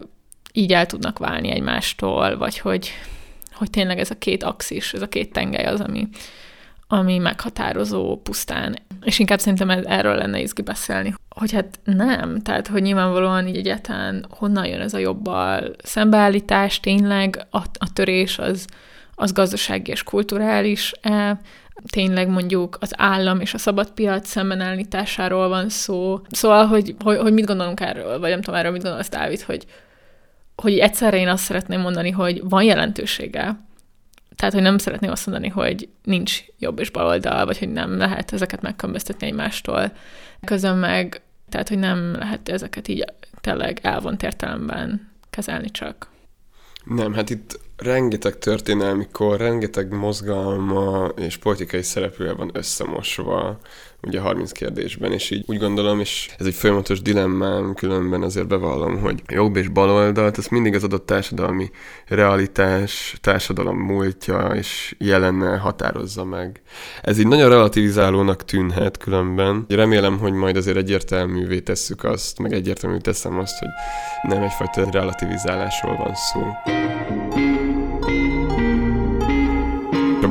így 0.53 0.73
el 0.73 0.85
tudnak 0.85 1.19
válni 1.19 1.51
egymástól, 1.51 2.37
vagy 2.37 2.59
hogy, 2.59 2.91
hogy 3.53 3.69
tényleg 3.69 3.99
ez 3.99 4.11
a 4.11 4.17
két 4.17 4.43
axis, 4.43 4.93
ez 4.93 5.01
a 5.01 5.07
két 5.07 5.31
tengely 5.31 5.65
az, 5.65 5.81
ami, 5.81 6.07
ami 6.87 7.17
meghatározó 7.17 8.21
pusztán. 8.21 8.77
És 9.03 9.19
inkább 9.19 9.39
szerintem 9.39 9.69
erről 9.69 10.15
lenne 10.15 10.39
izgi 10.39 10.61
beszélni, 10.61 11.13
hogy 11.29 11.51
hát 11.51 11.79
nem, 11.83 12.41
tehát 12.41 12.67
hogy 12.67 12.81
nyilvánvalóan 12.81 13.47
így 13.47 13.57
egyáltalán 13.57 14.25
honnan 14.29 14.65
jön 14.65 14.81
ez 14.81 14.93
a 14.93 14.97
jobbal 14.97 15.75
szembeállítás, 15.83 16.79
tényleg 16.79 17.45
a, 17.49 17.57
a 17.57 17.93
törés 17.93 18.39
az, 18.39 18.65
az 19.15 19.31
gazdasági 19.31 19.91
és 19.91 20.03
kulturális 20.03 20.93
tényleg 21.89 22.29
mondjuk 22.29 22.77
az 22.79 22.93
állam 22.95 23.39
és 23.39 23.53
a 23.53 23.57
szabad 23.57 23.91
piac 23.91 24.27
szembenállításáról 24.27 25.47
van 25.47 25.69
szó. 25.69 26.19
Szóval, 26.29 26.65
hogy, 26.65 26.95
hogy, 27.03 27.17
hogy 27.17 27.33
mit 27.33 27.45
gondolunk 27.45 27.79
erről, 27.79 28.19
vagy 28.19 28.29
nem 28.29 28.41
tudom 28.41 28.59
erről, 28.59 28.71
mit 28.71 28.83
gondolsz, 28.83 29.09
Dávid, 29.09 29.41
hogy, 29.41 29.65
hogy 30.55 30.77
egyszerre 30.77 31.17
én 31.17 31.27
azt 31.27 31.43
szeretném 31.43 31.81
mondani, 31.81 32.09
hogy 32.09 32.41
van 32.43 32.63
jelentősége, 32.63 33.65
tehát, 34.37 34.53
hogy 34.53 34.63
nem 34.63 34.77
szeretném 34.77 35.11
azt 35.11 35.25
mondani, 35.25 35.49
hogy 35.49 35.89
nincs 36.03 36.41
jobb 36.59 36.79
és 36.79 36.89
bal 36.89 37.05
oldal, 37.05 37.45
vagy 37.45 37.57
hogy 37.57 37.71
nem 37.71 37.97
lehet 37.97 38.33
ezeket 38.33 38.61
megkülönböztetni 38.61 39.27
egymástól. 39.27 39.91
Közön 40.45 40.77
meg, 40.77 41.21
tehát, 41.49 41.69
hogy 41.69 41.79
nem 41.79 42.15
lehet 42.15 42.49
ezeket 42.49 42.87
így 42.87 43.05
tényleg 43.41 43.79
elvont 43.81 44.23
értelemben 44.23 45.11
kezelni 45.29 45.69
csak. 45.69 46.09
Nem, 46.83 47.13
hát 47.13 47.29
itt 47.29 47.59
rengeteg 47.77 48.37
történelmi 48.37 49.07
kor, 49.11 49.37
rengeteg 49.37 49.93
mozgalma 49.93 51.05
és 51.17 51.37
politikai 51.37 51.81
szereplője 51.81 52.33
van 52.33 52.49
összemosva 52.53 53.59
ugye 54.01 54.19
a 54.19 54.21
30 54.21 54.51
kérdésben, 54.51 55.11
és 55.11 55.29
így 55.29 55.43
úgy 55.47 55.57
gondolom, 55.57 55.99
és 55.99 56.29
ez 56.39 56.45
egy 56.45 56.53
folyamatos 56.53 57.01
dilemmám, 57.01 57.73
különben 57.73 58.21
azért 58.21 58.47
bevallom, 58.47 58.99
hogy 58.99 59.21
jobb 59.27 59.55
és 59.55 59.67
baloldalt, 59.67 60.37
ez 60.37 60.47
mindig 60.47 60.75
az 60.75 60.83
adott 60.83 61.05
társadalmi 61.05 61.69
realitás, 62.07 63.17
társadalom 63.21 63.77
múltja 63.77 64.47
és 64.55 64.95
jelenne 64.97 65.57
határozza 65.57 66.23
meg. 66.23 66.61
Ez 67.01 67.19
így 67.19 67.27
nagyon 67.27 67.49
relativizálónak 67.49 68.45
tűnhet 68.45 68.97
különben. 68.97 69.65
Remélem, 69.69 70.17
hogy 70.19 70.33
majd 70.33 70.55
azért 70.55 70.77
egyértelművé 70.77 71.59
tesszük 71.59 72.03
azt, 72.03 72.39
meg 72.39 72.53
egyértelmű 72.53 72.97
teszem 72.97 73.39
azt, 73.39 73.59
hogy 73.59 73.69
nem 74.31 74.43
egyfajta 74.43 74.91
relativizálásról 74.91 75.95
van 75.95 76.13
szó. 76.15 76.41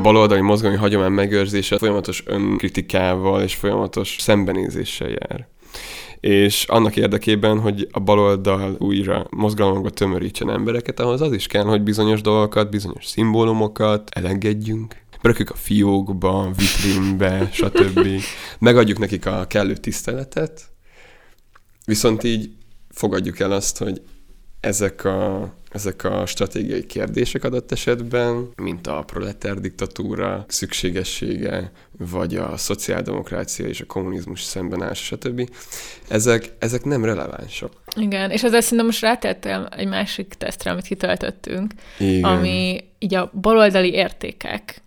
Baloldali 0.07 0.41
mozgalmi 0.41 0.77
hagyomány 0.77 1.11
megőrzése 1.11 1.77
folyamatos 1.77 2.23
önkritikával 2.25 3.41
és 3.41 3.55
folyamatos 3.55 4.15
szembenézéssel 4.19 5.09
jár 5.09 5.47
és 6.19 6.65
annak 6.67 6.95
érdekében, 6.95 7.59
hogy 7.59 7.87
a 7.91 7.99
baloldal 7.99 8.75
újra 8.79 9.27
mozgalomba 9.29 9.89
tömörítsen 9.89 10.51
embereket, 10.51 10.99
ahhoz 10.99 11.21
az 11.21 11.31
is 11.31 11.47
kell, 11.47 11.63
hogy 11.63 11.81
bizonyos 11.81 12.21
dolgokat, 12.21 12.69
bizonyos 12.69 13.05
szimbólumokat 13.05 14.09
elengedjünk, 14.09 14.95
berakjuk 15.21 15.49
a 15.49 15.55
fiókba, 15.55 16.51
vitrínbe, 16.57 17.49
stb. 17.51 18.07
Megadjuk 18.59 18.99
nekik 18.99 19.25
a 19.25 19.45
kellő 19.47 19.73
tiszteletet, 19.73 20.61
viszont 21.85 22.23
így 22.23 22.49
fogadjuk 22.89 23.39
el 23.39 23.51
azt, 23.51 23.77
hogy 23.77 24.01
ezek 24.59 25.05
a, 25.05 25.53
ezek 25.71 26.03
a 26.03 26.25
stratégiai 26.25 26.85
kérdések 26.85 27.43
adott 27.43 27.71
esetben, 27.71 28.49
mint 28.55 28.87
a 28.87 29.03
proletár 29.05 29.59
diktatúra 29.59 30.45
szükségessége, 30.47 31.71
vagy 31.97 32.35
a 32.35 32.57
szociáldemokrácia 32.57 33.65
és 33.65 33.81
a 33.81 33.85
kommunizmus 33.85 34.41
szembenállás, 34.41 35.03
stb. 35.03 35.49
Ezek, 36.07 36.53
ezek 36.59 36.83
nem 36.83 37.05
relevánsak. 37.05 37.71
Igen, 37.95 38.31
és 38.31 38.43
ezzel 38.43 38.61
szerintem 38.61 38.85
most 38.85 39.01
rátértem 39.01 39.67
egy 39.77 39.87
másik 39.87 40.27
tesztre, 40.27 40.71
amit 40.71 40.85
kitöltöttünk, 40.85 41.73
Igen. 41.99 42.23
ami 42.23 42.83
így 42.99 43.15
a 43.15 43.31
baloldali 43.41 43.91
értékek 43.91 44.81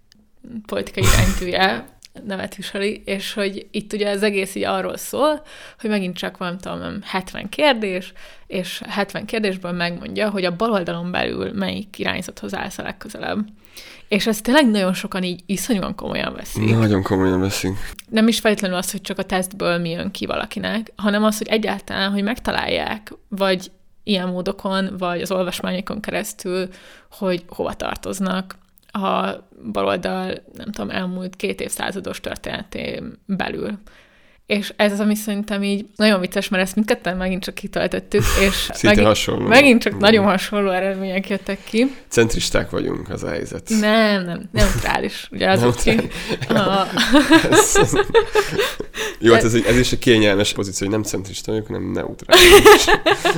politikai 0.67 1.03
iránytűje, 1.03 1.99
nevet 2.26 2.55
viseli, 2.55 3.02
és 3.05 3.33
hogy 3.33 3.67
itt 3.71 3.93
ugye 3.93 4.11
az 4.11 4.23
egész 4.23 4.55
így 4.55 4.64
arról 4.64 4.97
szól, 4.97 5.43
hogy 5.81 5.90
megint 5.90 6.17
csak 6.17 6.37
van, 6.37 6.59
tudom, 6.59 6.99
70 7.02 7.49
kérdés, 7.49 8.12
és 8.47 8.83
70 8.88 9.25
kérdésből 9.25 9.73
megmondja, 9.73 10.31
hogy 10.31 10.45
a 10.45 10.57
baloldalon 10.57 11.11
belül 11.11 11.52
melyik 11.52 11.99
irányzathoz 11.99 12.55
állsz 12.55 12.79
a 12.79 12.83
legközelebb. 12.83 13.38
És 14.09 14.26
ezt 14.26 14.43
tényleg 14.43 14.71
nagyon 14.71 14.95
sokan 14.95 15.23
így 15.23 15.43
iszonyúan 15.47 15.95
komolyan 15.95 16.35
veszik. 16.35 16.76
Nagyon 16.76 17.02
komolyan 17.02 17.40
veszik. 17.40 17.73
Nem 18.09 18.29
is 18.29 18.40
feltétlenül 18.40 18.76
az, 18.76 18.90
hogy 18.90 19.00
csak 19.00 19.19
a 19.19 19.23
tesztből 19.23 19.79
mi 19.79 19.90
jön 19.90 20.11
ki 20.11 20.26
valakinek, 20.26 20.93
hanem 20.97 21.25
az, 21.25 21.38
hogy 21.38 21.49
egyáltalán, 21.49 22.11
hogy 22.11 22.23
megtalálják, 22.23 23.12
vagy 23.29 23.71
ilyen 24.02 24.29
módokon, 24.29 24.97
vagy 24.99 25.21
az 25.21 25.31
olvasmányokon 25.31 26.00
keresztül, 26.00 26.69
hogy 27.11 27.45
hova 27.49 27.75
tartoznak, 27.75 28.59
a 28.93 29.45
baloldal, 29.73 30.35
nem 30.57 30.73
tudom, 30.73 30.91
elmúlt 30.91 31.37
két 31.37 31.61
évszázados 31.61 32.21
történetén 32.21 33.19
belül. 33.27 33.79
És 34.51 34.73
ez 34.77 34.93
az, 34.93 35.01
ami 35.01 35.15
szerintem 35.15 35.63
így 35.63 35.87
nagyon 35.97 36.21
vicces, 36.21 36.49
mert 36.49 36.63
ezt 36.63 36.75
mindketten 36.75 37.17
megint 37.17 37.43
csak 37.43 37.55
kitöltöttük, 37.55 38.23
és 38.47 38.83
megint, 38.83 39.07
hasonló. 39.07 39.47
megint 39.47 39.83
csak 39.83 39.99
nagyon 39.99 40.25
hasonló 40.25 40.71
eredmények 40.71 41.29
jöttek 41.29 41.65
ki. 41.65 41.95
Centristák 42.09 42.71
vagyunk, 42.71 43.11
az 43.11 43.23
a 43.23 43.29
helyzet. 43.29 43.69
Nem, 43.81 44.25
nem, 44.25 44.49
neutrális. 44.53 45.29
Ugye 45.33 45.51
az 45.51 45.83
ki. 45.83 45.91
A... 46.49 46.87
Jó, 49.19 49.33
hát 49.33 49.45
ez, 49.45 49.55
ez 49.55 49.79
is 49.79 49.93
egy 49.93 49.99
kényelmes 49.99 50.53
pozíció, 50.53 50.87
hogy 50.87 50.97
nem 50.97 51.05
centrista 51.05 51.53
vagyok, 51.53 51.67
hanem 51.67 51.91
neutrális. 51.93 52.85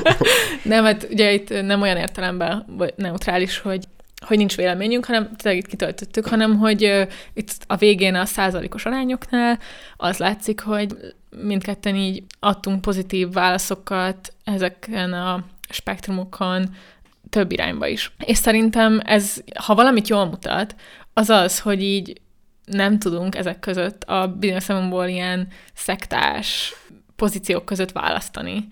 nem, 0.63 0.85
hát 0.85 1.07
ugye 1.11 1.33
itt 1.33 1.63
nem 1.63 1.83
olyan 1.83 1.97
értelemben 1.97 2.67
neutrális, 2.97 3.59
hogy 3.59 3.85
hogy 4.23 4.37
nincs 4.37 4.57
véleményünk, 4.57 5.05
hanem 5.05 5.37
tényleg 5.37 5.63
itt 5.63 5.71
kitöltöttük, 5.71 6.27
hanem 6.27 6.59
hogy 6.59 6.85
uh, 6.85 7.09
itt 7.35 7.51
a 7.67 7.77
végén 7.77 8.15
a 8.15 8.25
százalékos 8.25 8.87
arányoknál 8.87 9.59
az 9.97 10.19
látszik, 10.19 10.61
hogy 10.61 10.97
mindketten 11.31 11.97
így 11.97 12.23
adtunk 12.41 12.81
pozitív 12.81 13.33
válaszokat 13.33 14.33
ezeken 14.45 15.13
a 15.13 15.45
spektrumokon 15.69 16.75
több 17.31 17.53
irányba 17.53 17.87
is. 17.87 18.13
És 18.25 18.37
szerintem 18.37 19.01
ez, 19.05 19.43
ha 19.59 19.75
valamit 19.75 20.09
jól 20.09 20.25
mutat, 20.25 20.75
az 21.13 21.31
az, 21.31 21.61
hogy 21.61 21.83
így 21.83 22.21
nem 22.65 22.99
tudunk 22.99 23.37
ezek 23.37 23.59
között 23.59 24.05
a 24.05 24.29
bizonyos 24.39 24.63
szemünkból 24.63 25.07
ilyen 25.07 25.49
szektás 25.75 26.75
pozíciók 27.17 27.65
között 27.65 27.93
választani 27.93 28.69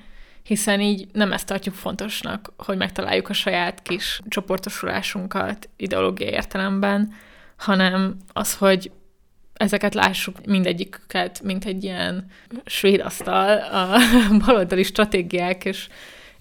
hiszen 0.50 0.80
így 0.80 1.06
nem 1.12 1.32
ezt 1.32 1.46
tartjuk 1.46 1.74
fontosnak, 1.74 2.52
hogy 2.56 2.76
megtaláljuk 2.76 3.28
a 3.28 3.32
saját 3.32 3.82
kis 3.82 4.20
csoportosulásunkat 4.28 5.68
ideológiai 5.76 6.30
értelemben, 6.30 7.14
hanem 7.56 8.16
az, 8.32 8.56
hogy 8.56 8.90
ezeket 9.54 9.94
lássuk 9.94 10.46
mindegyiket, 10.46 11.42
mint 11.42 11.64
egy 11.64 11.84
ilyen 11.84 12.26
svéd 12.64 13.00
asztal, 13.00 13.58
a 13.58 13.98
baloldali 14.46 14.82
stratégiák 14.82 15.64
és, 15.64 15.88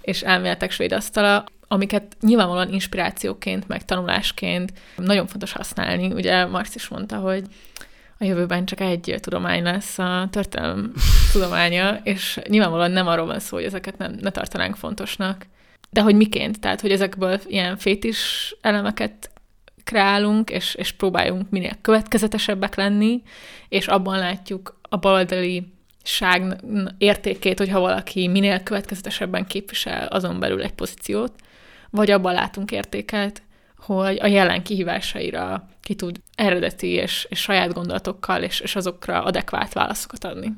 és 0.02 0.22
elméletek 0.22 0.72
svéd 0.72 0.91
asztala, 0.91 1.43
amiket 1.67 2.15
nyilvánvalóan 2.22 2.74
inspirációként, 2.74 3.67
meg 3.67 3.86
tanulásként 3.86 4.74
nagyon 4.95 5.28
fontos 5.28 5.52
használni. 5.52 6.12
Ugye 6.12 6.45
Marx 6.45 6.76
is 6.76 6.88
mondta, 6.88 7.17
hogy 7.17 7.43
a 8.19 8.25
jövőben 8.25 8.65
csak 8.65 8.79
egy 8.79 9.15
tudomány 9.19 9.63
lesz 9.63 9.99
a 9.99 10.27
történelem 10.32 10.93
tudománya, 11.32 11.99
és 12.03 12.39
nyilvánvalóan 12.47 12.91
nem 12.91 13.08
arról 13.08 13.25
van 13.25 13.39
szó, 13.39 13.55
hogy 13.55 13.65
ezeket 13.65 13.97
nem, 13.97 14.17
ne 14.21 14.29
tartanánk 14.29 14.75
fontosnak. 14.75 15.45
De 15.89 16.01
hogy 16.01 16.15
miként? 16.15 16.60
Tehát, 16.60 16.82
hogy 16.82 16.91
ezekből 16.91 17.39
ilyen 17.47 17.77
fétis 17.77 18.53
elemeket 18.62 19.32
kreálunk, 19.84 20.49
és, 20.49 20.75
és 20.75 20.91
próbáljunk 20.91 21.49
minél 21.49 21.77
következetesebbek 21.82 22.75
lenni, 22.75 23.21
és 23.69 23.88
abban 23.88 24.17
látjuk 24.17 24.79
a 24.82 24.97
baloldali 24.97 25.73
ság 26.03 26.63
értékét, 26.97 27.58
hogyha 27.58 27.79
valaki 27.79 28.27
minél 28.27 28.63
következetesebben 28.63 29.47
képvisel 29.47 30.08
azon 30.08 30.39
belül 30.39 30.63
egy 30.63 30.73
pozíciót, 30.73 31.34
vagy 31.89 32.12
abban 32.12 32.34
látunk 32.34 32.71
értéket, 32.71 33.41
hogy 33.79 34.17
a 34.21 34.27
jelen 34.27 34.63
kihívásaira 34.63 35.67
ki 35.81 35.95
tud 35.95 36.21
eredeti 36.35 36.87
és, 36.87 37.27
és 37.29 37.39
saját 37.39 37.73
gondolatokkal 37.73 38.43
és, 38.43 38.59
és 38.59 38.75
azokra 38.75 39.23
adekvát 39.23 39.73
válaszokat 39.73 40.23
adni. 40.23 40.51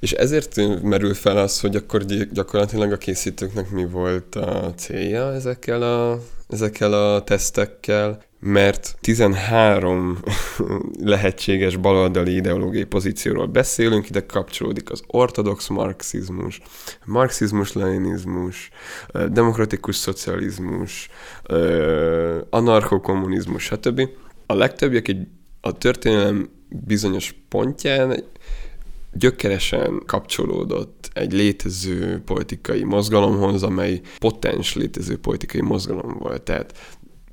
És 0.00 0.12
ezért 0.12 0.56
merül 0.82 1.14
fel 1.14 1.36
az, 1.36 1.60
hogy 1.60 1.76
akkor 1.76 2.04
gyakorlatilag 2.32 2.92
a 2.92 2.96
készítőknek 2.96 3.70
mi 3.70 3.84
volt 3.84 4.34
a 4.34 4.72
célja 4.76 5.32
ezekkel 5.32 5.82
a, 5.82 6.18
ezekkel 6.48 6.92
a 6.92 7.24
tesztekkel, 7.24 8.22
mert 8.44 8.96
13 9.00 10.18
lehetséges 11.00 11.76
baloldali 11.76 12.34
ideológiai 12.34 12.84
pozícióról 12.84 13.46
beszélünk, 13.46 14.08
ide 14.08 14.26
kapcsolódik 14.26 14.90
az 14.90 15.02
ortodox 15.06 15.68
marxizmus, 15.68 16.60
marxizmus-leninizmus, 17.04 18.70
demokratikus 19.28 19.96
szocializmus, 19.96 21.08
anarchokommunizmus, 22.50 23.62
stb. 23.62 24.08
A 24.46 24.54
legtöbbjek 24.54 25.08
egy, 25.08 25.26
a 25.60 25.72
történelem 25.72 26.50
bizonyos 26.68 27.34
pontján 27.48 28.24
gyökeresen 29.12 30.02
kapcsolódott 30.06 31.10
egy 31.12 31.32
létező 31.32 32.22
politikai 32.24 32.84
mozgalomhoz, 32.84 33.62
amely 33.62 34.00
potens 34.18 34.74
létező 34.74 35.18
politikai 35.18 35.60
mozgalom 35.60 36.16
volt. 36.18 36.42
Tehát 36.42 36.72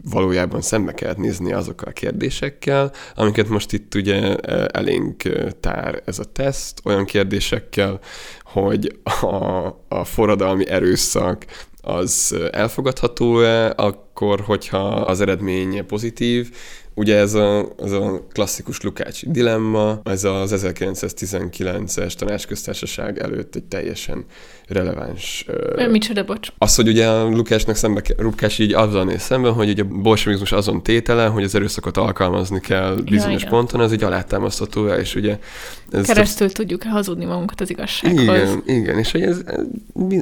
valójában 0.03 0.61
szembe 0.61 0.93
kellett 0.93 1.17
nézni 1.17 1.53
azokkal 1.53 1.87
a 1.87 1.91
kérdésekkel, 1.91 2.91
amiket 3.15 3.49
most 3.49 3.73
itt 3.73 3.95
ugye 3.95 4.35
e, 4.35 4.69
elénk 4.73 5.23
e, 5.23 5.51
tár 5.51 6.01
ez 6.05 6.19
a 6.19 6.23
teszt, 6.23 6.81
olyan 6.83 7.05
kérdésekkel, 7.05 7.99
hogy 8.43 8.99
a, 9.21 9.65
a 9.87 10.03
forradalmi 10.03 10.67
erőszak 10.67 11.45
az 11.81 12.35
elfogadható-e, 12.51 13.73
akkor, 13.75 14.41
hogyha 14.41 14.87
az 14.87 15.21
eredménye 15.21 15.83
pozitív, 15.83 16.51
ugye 16.99 17.17
ez 17.17 17.33
a, 17.33 17.73
az 17.77 17.91
a 17.91 18.21
klasszikus 18.31 18.81
Lukácsi 18.81 19.27
dilemma, 19.31 20.01
ez 20.03 20.23
az 20.23 20.53
1919-es 20.55 22.13
tanácsköztársaság 22.13 23.19
előtt 23.19 23.55
egy 23.55 23.63
teljesen 23.63 24.25
releváns... 24.67 25.45
Ö, 25.47 25.87
Micsoda, 25.87 26.23
bocs. 26.23 26.47
Az, 26.57 26.75
hogy 26.75 26.87
ugye 26.87 27.07
a 27.07 27.29
Lukásnak 27.29 27.75
szembe, 27.75 28.01
Lukás 28.17 28.59
így 28.59 28.73
azzal 28.73 29.03
néz 29.03 29.21
szemben, 29.21 29.53
hogy 29.53 29.69
ugye 29.69 29.83
a 29.83 29.85
bolsevizmus 29.85 30.51
azon 30.51 30.83
tétele, 30.83 31.25
hogy 31.25 31.43
az 31.43 31.55
erőszakot 31.55 31.97
alkalmazni 31.97 32.59
kell 32.59 32.95
bizonyos 32.95 33.43
ja, 33.43 33.49
ponton, 33.49 33.81
ez 33.81 33.91
egy 33.91 34.03
alátámasztható, 34.03 34.87
és 34.87 35.15
ugye... 35.15 35.39
Ez 35.91 36.05
Keresztül 36.05 36.47
csak... 36.47 36.55
tudjuk 36.55 36.83
hazudni 36.83 37.25
magunkat 37.25 37.61
az 37.61 37.69
igazsághoz. 37.69 38.21
Igen, 38.21 38.63
igen, 38.65 38.97
és 38.97 39.11
hogy 39.11 39.21
ez, 39.21 39.41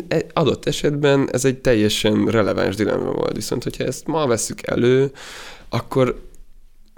ez 0.08 0.22
adott 0.34 0.66
esetben 0.66 1.30
ez 1.32 1.46
egy 1.46 1.58
teljesen 1.58 2.26
releváns 2.26 2.76
dilemma 2.76 3.12
volt, 3.12 3.36
viszont 3.36 3.64
hogyha 3.64 3.84
ezt 3.84 4.08
ma 4.08 4.28
veszük 4.28 4.68
elő, 4.68 5.12
akkor 5.70 6.26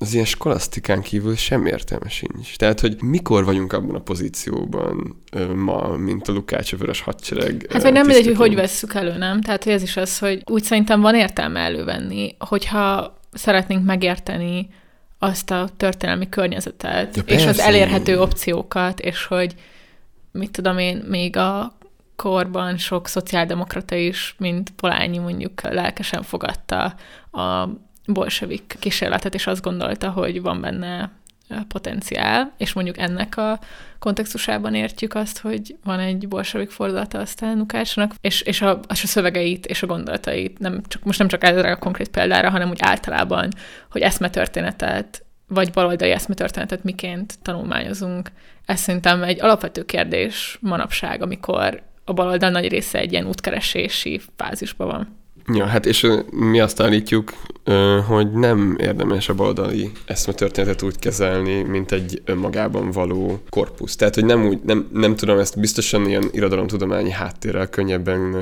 az 0.01 0.13
ilyen 0.13 0.25
skolasztikán 0.25 1.01
kívül 1.01 1.35
sem 1.35 1.65
értelme 1.65 2.09
sincs. 2.09 2.55
Tehát, 2.55 2.79
hogy 2.79 3.01
mikor 3.01 3.45
vagyunk 3.45 3.73
abban 3.73 3.95
a 3.95 3.99
pozícióban 3.99 5.23
ö, 5.31 5.53
ma, 5.53 5.87
mint 5.97 6.27
a 6.27 6.31
Lukács 6.31 6.75
Vörös 6.75 7.01
Hadsereg. 7.01 7.65
Hát, 7.69 7.81
vagy 7.81 7.91
nem 7.91 8.05
mindegy, 8.05 8.25
hogy 8.25 8.35
hogy 8.35 8.55
vesszük 8.55 8.93
elő, 8.93 9.17
nem? 9.17 9.41
Tehát, 9.41 9.63
hogy 9.63 9.73
ez 9.73 9.81
is 9.81 9.97
az, 9.97 10.19
hogy 10.19 10.41
úgy 10.45 10.63
szerintem 10.63 11.01
van 11.01 11.15
értelme 11.15 11.59
elővenni, 11.59 12.35
hogyha 12.39 13.17
szeretnénk 13.33 13.85
megérteni 13.85 14.67
azt 15.19 15.51
a 15.51 15.69
történelmi 15.77 16.29
környezetet, 16.29 17.15
ja, 17.15 17.23
és 17.25 17.45
az 17.45 17.59
elérhető 17.59 18.21
opciókat, 18.21 18.99
és 18.99 19.25
hogy 19.25 19.55
mit 20.31 20.51
tudom 20.51 20.77
én, 20.77 21.03
még 21.07 21.37
a 21.37 21.77
korban 22.15 22.77
sok 22.77 23.07
szociáldemokrata 23.07 23.95
is, 23.95 24.35
mint 24.37 24.69
Polányi 24.69 25.17
mondjuk 25.17 25.61
lelkesen 25.61 26.23
fogadta 26.23 26.95
a 27.31 27.69
bolsevik 28.13 28.75
kísérletet, 28.79 29.33
és 29.33 29.47
azt 29.47 29.61
gondolta, 29.61 30.09
hogy 30.09 30.41
van 30.41 30.61
benne 30.61 31.11
potenciál, 31.67 32.53
és 32.57 32.73
mondjuk 32.73 32.97
ennek 32.97 33.37
a 33.37 33.59
kontextusában 33.99 34.75
értjük 34.75 35.13
azt, 35.15 35.39
hogy 35.39 35.75
van 35.83 35.99
egy 35.99 36.27
bolsevik 36.27 36.69
fordulata 36.69 37.19
aztán 37.19 37.57
Lukácsnak, 37.57 38.13
és, 38.21 38.41
és, 38.41 38.61
a, 38.61 38.79
és 38.89 39.03
a 39.03 39.07
szövegeit 39.07 39.65
és 39.65 39.83
a 39.83 39.87
gondolatait, 39.87 40.59
nem 40.59 40.81
csak, 40.87 41.03
most 41.03 41.19
nem 41.19 41.27
csak 41.27 41.43
erre 41.43 41.71
a 41.71 41.77
konkrét 41.77 42.09
példára, 42.09 42.49
hanem 42.49 42.69
úgy 42.69 42.81
általában, 42.81 43.49
hogy 43.91 44.01
eszmetörténetet, 44.01 45.23
vagy 45.47 45.71
baloldali 45.71 46.11
eszmetörténetet 46.11 46.83
miként 46.83 47.39
tanulmányozunk. 47.41 48.31
Ez 48.65 48.79
szerintem 48.79 49.23
egy 49.23 49.41
alapvető 49.41 49.85
kérdés 49.85 50.57
manapság, 50.61 51.21
amikor 51.21 51.83
a 52.05 52.13
baloldal 52.13 52.49
nagy 52.49 52.67
része 52.67 52.99
egy 52.99 53.11
ilyen 53.11 53.27
útkeresési 53.27 54.21
fázisban 54.35 54.87
van. 54.87 55.18
Ja, 55.53 55.65
hát 55.65 55.85
és 55.85 56.07
mi 56.31 56.59
azt 56.59 56.81
állítjuk, 56.81 57.33
hogy 58.07 58.31
nem 58.31 58.75
érdemes 58.79 59.29
a 59.29 59.33
baloldali 59.33 59.91
eszmetörténetet 60.05 60.81
úgy 60.81 60.99
kezelni, 60.99 61.61
mint 61.61 61.91
egy 61.91 62.21
önmagában 62.25 62.91
való 62.91 63.39
korpusz. 63.49 63.95
Tehát, 63.95 64.15
hogy 64.15 64.25
nem 64.25 64.45
úgy, 64.45 64.59
nem, 64.63 64.89
nem 64.93 65.15
tudom 65.15 65.37
ezt 65.37 65.59
biztosan 65.59 66.07
ilyen 66.07 66.29
irodalomtudományi 66.31 67.11
háttérrel 67.11 67.67
könnyebben 67.67 68.35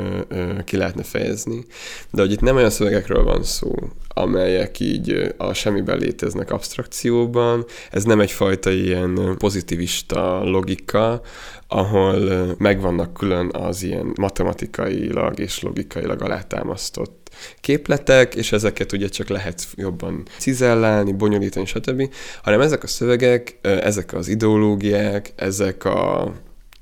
ki 0.66 0.78
lehetne 0.78 1.04
fejezni, 1.04 1.66
de 2.12 2.22
hogy 2.22 2.32
itt 2.32 2.42
nem 2.42 2.56
olyan 2.56 2.70
szövegekről 2.70 3.24
van 3.24 3.44
szó, 3.44 3.76
amelyek 4.08 4.80
így 4.80 5.34
a 5.38 5.54
semmiben 5.54 5.98
léteznek 5.98 6.52
abstrakcióban. 6.52 7.66
Ez 7.92 8.04
nem 8.04 8.20
egyfajta 8.20 8.72
ilyen 8.72 9.36
pozitivista 9.38 10.44
logika, 10.44 11.22
ahol 11.68 12.56
megvannak 12.58 13.14
külön 13.14 13.50
az 13.54 13.84
ilyen 13.84 14.14
matematikailag 14.20 15.40
és 15.40 15.62
logikailag 15.62 16.22
alátámasztott 16.22 17.30
képletek, 17.62 18.36
és 18.36 18.52
ezeket 18.52 18.92
ugye 18.92 19.08
csak 19.08 19.28
lehet 19.28 19.64
jobban 19.76 20.24
cizellálni, 20.38 21.12
bonyolítani, 21.12 21.66
stb., 21.66 22.14
hanem 22.42 22.62
ezek 22.62 22.84
a 22.84 22.88
szövegek, 22.88 23.58
ezek 23.62 24.14
az 24.14 24.28
ideológiák, 24.28 25.34
ezek 25.36 25.86
a 25.86 26.34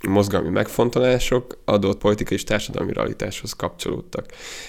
mozgalmi 0.07 0.49
megfontolások 0.49 1.57
adott 1.65 1.97
politikai 1.97 2.37
és 2.37 2.43
társadalmi 2.43 2.93
realitáshoz 2.93 3.53
kapcsolódtak. 3.53 4.25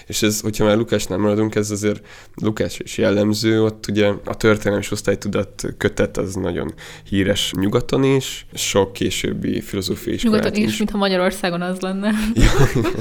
És 0.07 0.23
ez, 0.23 0.41
hogyha 0.41 0.65
már 0.65 0.77
Lukácsnál 0.77 1.19
maradunk, 1.19 1.55
ez 1.55 1.71
azért 1.71 2.07
Lukács 2.35 2.79
is 2.79 2.99
jellemző, 2.99 3.63
ott 3.63 3.87
ugye 3.89 4.13
a 4.25 4.37
történelmi 4.37 4.85
osztálytudat 4.91 5.65
kötet 5.79 6.17
az 6.17 6.35
nagyon 6.35 6.75
híres 7.09 7.53
nyugaton 7.57 8.05
is, 8.05 8.47
sok 8.55 8.93
későbbi 8.93 9.61
filozófiai 9.61 10.15
iskolát 10.15 10.39
Nyugaton 10.39 10.63
is, 10.63 10.69
is. 10.69 10.79
mintha 10.79 10.99
Magyarországon 10.99 11.63
az 11.63 11.81
lenne. 11.81 12.13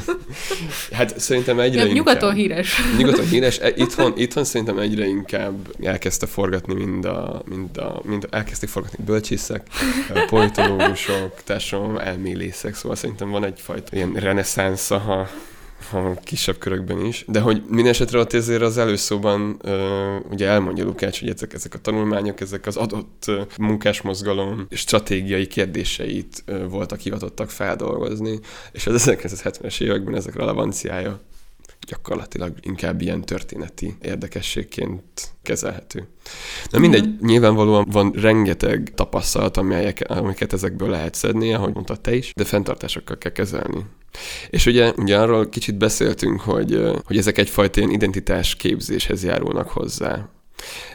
hát 0.91 1.19
szerintem 1.19 1.59
egyre 1.59 1.79
ja, 1.79 1.85
inkább. 1.85 2.05
Nyugaton 2.05 2.33
híres. 2.33 2.81
Nyugaton 2.97 3.25
híres. 3.25 3.59
E, 3.59 3.73
itthon, 3.83 4.13
itthon 4.17 4.43
szerintem 4.43 4.77
egyre 4.77 5.05
inkább 5.05 5.75
elkezdte 5.83 6.25
forgatni 6.25 6.73
mind 6.73 7.05
a, 7.05 7.41
mind 7.49 7.77
a, 7.77 8.01
mind 8.03 8.27
a 8.31 8.35
elkezdték 8.35 8.69
forgatni 8.69 9.03
bölcsészek, 9.03 9.67
politológusok, 10.29 11.43
társadalom 11.43 11.97
elmélészek, 12.25 12.75
szóval 12.75 12.97
szerintem 12.97 13.29
van 13.29 13.43
egyfajta 13.43 13.95
ilyen 13.95 14.13
reneszánsza, 14.13 14.97
ha, 14.97 15.27
ha 15.89 16.13
kisebb 16.23 16.57
körökben 16.57 17.05
is. 17.05 17.25
De 17.27 17.39
hogy 17.39 17.63
minden 17.69 17.91
esetre 17.91 18.19
ott 18.19 18.33
ezért 18.33 18.61
az 18.61 18.77
előszóban 18.77 19.59
uh, 19.63 20.31
ugye 20.31 20.47
elmondja 20.47 20.83
Lukács, 20.83 21.19
hogy 21.19 21.29
ezek, 21.29 21.53
ezek 21.53 21.73
a 21.73 21.77
tanulmányok, 21.77 22.41
ezek 22.41 22.65
az 22.65 22.77
adott 22.77 23.31
munkásmozgalom 23.57 24.67
stratégiai 24.69 25.47
kérdéseit 25.47 26.43
uh, 26.47 26.69
voltak 26.69 26.99
hivatottak 26.99 27.49
feldolgozni, 27.49 28.39
és 28.71 28.87
az 28.87 29.05
1970-es 29.09 29.81
években 29.81 30.15
ezek 30.15 30.35
relevanciája 30.35 31.19
gyakorlatilag 31.87 32.53
inkább 32.61 33.01
ilyen 33.01 33.21
történeti 33.21 33.95
érdekességként 34.01 35.03
kezelhető. 35.41 36.07
De 36.71 36.79
mindegy, 36.79 37.07
mm. 37.07 37.25
nyilvánvalóan 37.25 37.85
van 37.91 38.11
rengeteg 38.11 38.91
tapasztalat, 38.95 39.57
amelyek, 39.57 40.05
amiket 40.07 40.53
ezekből 40.53 40.89
lehet 40.89 41.13
szedni, 41.13 41.53
ahogy 41.53 41.73
mondtad 41.73 42.01
te 42.01 42.15
is, 42.15 42.31
de 42.35 42.43
fenntartásokkal 42.43 43.17
kell 43.17 43.31
kezelni. 43.31 43.85
És 44.49 44.65
ugye, 44.65 44.93
ugye 44.97 45.17
arról 45.19 45.49
kicsit 45.49 45.77
beszéltünk, 45.77 46.41
hogy, 46.41 46.81
hogy 47.05 47.17
ezek 47.17 47.37
egyfajta 47.37 47.79
ilyen 47.79 47.91
identitás 47.91 48.55
képzéshez 48.55 49.23
járulnak 49.23 49.69
hozzá. 49.69 50.29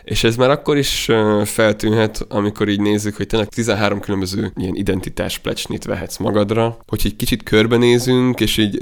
És 0.05 0.25
ez 0.25 0.37
már 0.37 0.51
akkor 0.51 0.77
is 0.77 1.11
feltűnhet, 1.45 2.25
amikor 2.29 2.69
így 2.69 2.81
nézzük, 2.81 3.17
hogy 3.17 3.27
tényleg 3.27 3.49
13 3.49 4.01
különböző 4.01 4.53
ilyen 4.57 4.75
identitás 4.75 5.39
plecsnit 5.39 5.85
vehetsz 5.85 6.17
magadra, 6.17 6.79
hogy 6.87 7.01
egy 7.05 7.17
kicsit 7.17 7.43
körbenézünk, 7.43 8.41
és 8.41 8.57
így, 8.57 8.81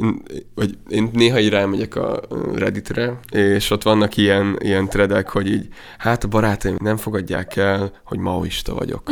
vagy 0.55 0.79
én 0.89 1.11
néha 1.13 1.41
így 1.41 1.49
rámegyek 1.49 1.97
a 1.97 2.21
Redditre, 2.55 3.21
és 3.31 3.71
ott 3.71 3.83
vannak 3.83 4.17
ilyen, 4.17 4.57
ilyen 4.59 4.89
tredek, 4.89 5.29
hogy 5.29 5.51
így, 5.51 5.67
hát 5.99 6.25
a 6.25 6.29
barátaim 6.29 6.77
nem 6.83 6.97
fogadják 6.97 7.57
el, 7.57 7.93
hogy 8.05 8.19
maoista 8.19 8.75
vagyok. 8.75 9.11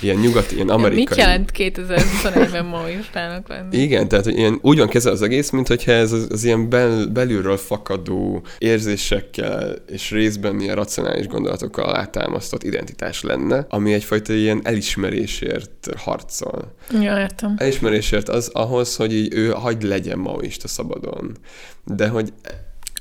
Ilyen 0.00 0.16
nyugati, 0.16 0.54
ilyen 0.54 0.68
amerikai. 0.68 1.04
Mit 1.04 1.16
jelent 1.16 1.50
2021-ben 1.54 2.64
maoistának 2.64 3.48
lenni? 3.48 3.76
Igen, 3.76 4.08
tehát 4.08 4.24
hogy 4.24 4.36
ilyen, 4.36 4.58
úgy 4.62 4.78
van 4.78 4.88
kezel 4.88 5.12
az 5.12 5.22
egész, 5.22 5.50
mint 5.50 5.68
hogyha 5.68 5.92
ez 5.92 6.12
az, 6.12 6.26
az 6.30 6.44
ilyen 6.44 6.68
bel, 6.68 7.06
belülről 7.06 7.56
fakadó 7.56 8.42
érzésekkel 8.58 9.74
és 9.86 10.10
részben 10.10 10.60
ilyen 10.60 10.74
racionális 10.74 10.93
gondolatokkal 11.26 11.84
alátámasztott 11.84 12.62
identitás 12.62 13.22
lenne, 13.22 13.66
ami 13.68 13.92
egyfajta 13.92 14.32
ilyen 14.32 14.60
elismerésért 14.64 15.88
harcol. 15.96 16.74
Ja, 17.00 17.18
értem. 17.18 17.54
Elismerésért 17.58 18.28
az 18.28 18.50
ahhoz, 18.52 18.96
hogy 18.96 19.14
így 19.14 19.34
ő 19.34 19.48
hagy 19.48 19.82
legyen 19.82 20.18
maoista 20.18 20.68
szabadon. 20.68 21.36
De 21.84 22.08
hogy 22.08 22.32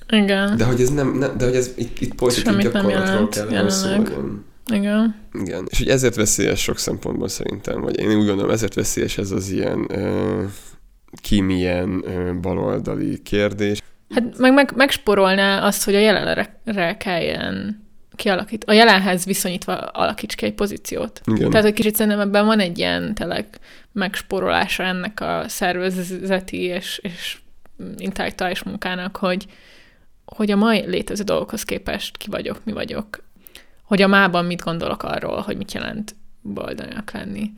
igen. 0.09 0.57
De 0.57 0.63
hogy 0.63 0.81
ez 0.81 0.89
nem, 0.89 1.17
nem 1.17 1.37
de 1.37 1.45
hogy 1.45 1.55
ez 1.55 1.71
itt, 1.75 1.99
itt 1.99 2.15
pozitív 2.15 2.57
gyakorlatról 2.57 3.29
kell 3.29 3.69
szóljon. 3.69 4.45
Igen. 4.71 5.15
Igen. 5.33 5.67
És 5.69 5.77
hogy 5.77 5.87
ezért 5.87 6.15
veszélyes 6.15 6.61
sok 6.61 6.77
szempontból 6.77 7.27
szerintem, 7.27 7.81
vagy 7.81 7.99
én 7.99 8.17
úgy 8.17 8.25
gondolom, 8.25 8.51
ezért 8.51 8.73
veszélyes 8.73 9.17
ez 9.17 9.31
az 9.31 9.49
ilyen 9.49 9.79
uh, 9.79 10.43
kimilyen 11.21 11.89
uh, 11.89 12.33
baloldali 12.33 13.21
kérdés. 13.21 13.81
Hát 14.09 14.37
meg, 14.37 14.53
meg 14.53 14.73
megsporolná 14.75 15.65
azt, 15.65 15.83
hogy 15.83 15.95
a 15.95 15.99
jelenre 15.99 16.97
kelljen 16.97 17.82
kialakít, 18.15 18.63
a 18.63 18.73
jelenhez 18.73 19.25
viszonyítva 19.25 19.75
alakíts 19.77 20.35
ki 20.35 20.45
egy 20.45 20.53
pozíciót. 20.53 21.21
Igen. 21.25 21.49
Tehát, 21.49 21.65
hogy 21.65 21.73
kicsit 21.73 21.95
szerintem 21.95 22.21
ebben 22.21 22.45
van 22.45 22.59
egy 22.59 22.77
ilyen 22.77 23.13
tényleg 23.13 23.45
megsporolása 23.91 24.83
ennek 24.83 25.21
a 25.21 25.43
szervezeti 25.47 26.57
és, 26.61 26.99
és 27.03 27.37
intellektuális 27.97 28.63
munkának, 28.63 29.17
hogy, 29.17 29.45
hogy 30.25 30.51
a 30.51 30.55
mai 30.55 30.85
létező 30.85 31.23
dolgokhoz 31.23 31.63
képest 31.63 32.17
ki 32.17 32.29
vagyok, 32.29 32.61
mi 32.63 32.71
vagyok. 32.71 33.23
Hogy 33.83 34.01
a 34.01 34.07
mában 34.07 34.45
mit 34.45 34.61
gondolok 34.61 35.03
arról, 35.03 35.41
hogy 35.41 35.57
mit 35.57 35.73
jelent 35.73 36.15
boldognak 36.41 37.11
lenni. 37.11 37.51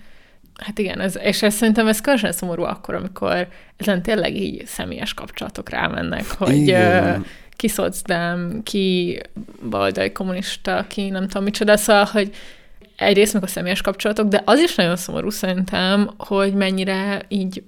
Hát 0.56 0.80
igen, 0.80 1.00
ez, 1.00 1.18
és 1.22 1.42
ez 1.42 1.54
szerintem 1.54 1.88
ez 1.88 2.02
különösen 2.02 2.32
szomorú 2.32 2.64
akkor, 2.64 2.96
amikor 2.96 3.48
ezen 3.78 4.02
tényleg 4.02 4.36
így 4.36 4.66
személyes 4.66 5.14
kapcsolatok 5.14 5.70
rámennek, 5.70 6.32
hogy 6.32 6.56
igen 6.56 7.26
ki 7.56 7.68
szocdám, 7.68 8.64
ki 8.64 9.22
baldai 9.70 10.12
kommunista, 10.12 10.86
ki 10.88 11.10
nem 11.10 11.28
tudom 11.28 11.44
micsoda, 11.44 11.78
szóval, 11.78 12.04
hogy 12.04 12.36
egyrészt 12.96 13.34
meg 13.34 13.44
a 13.44 13.48
személyes 13.48 13.82
kapcsolatok, 13.82 14.28
de 14.28 14.42
az 14.46 14.60
is 14.60 14.76
nagyon 14.76 14.96
szomorú 14.96 15.30
szerintem, 15.30 16.10
hogy 16.18 16.54
mennyire 16.54 17.22
így, 17.28 17.64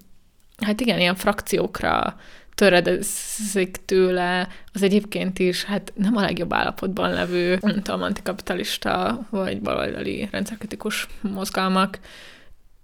hát 0.65 0.81
igen, 0.81 0.99
ilyen 0.99 1.15
frakciókra 1.15 2.19
töredezik 2.55 3.77
tőle. 3.85 4.47
Az 4.73 4.83
egyébként 4.83 5.39
is, 5.39 5.63
hát 5.63 5.93
nem 5.95 6.15
a 6.15 6.21
legjobb 6.21 6.53
állapotban 6.53 7.13
levő, 7.13 7.57
nem 7.61 7.81
tudom, 7.81 8.01
antikapitalista 8.01 9.19
vagy 9.29 9.61
baloldali 9.61 10.27
rendszerkritikus 10.31 11.07
mozgalmak, 11.21 11.99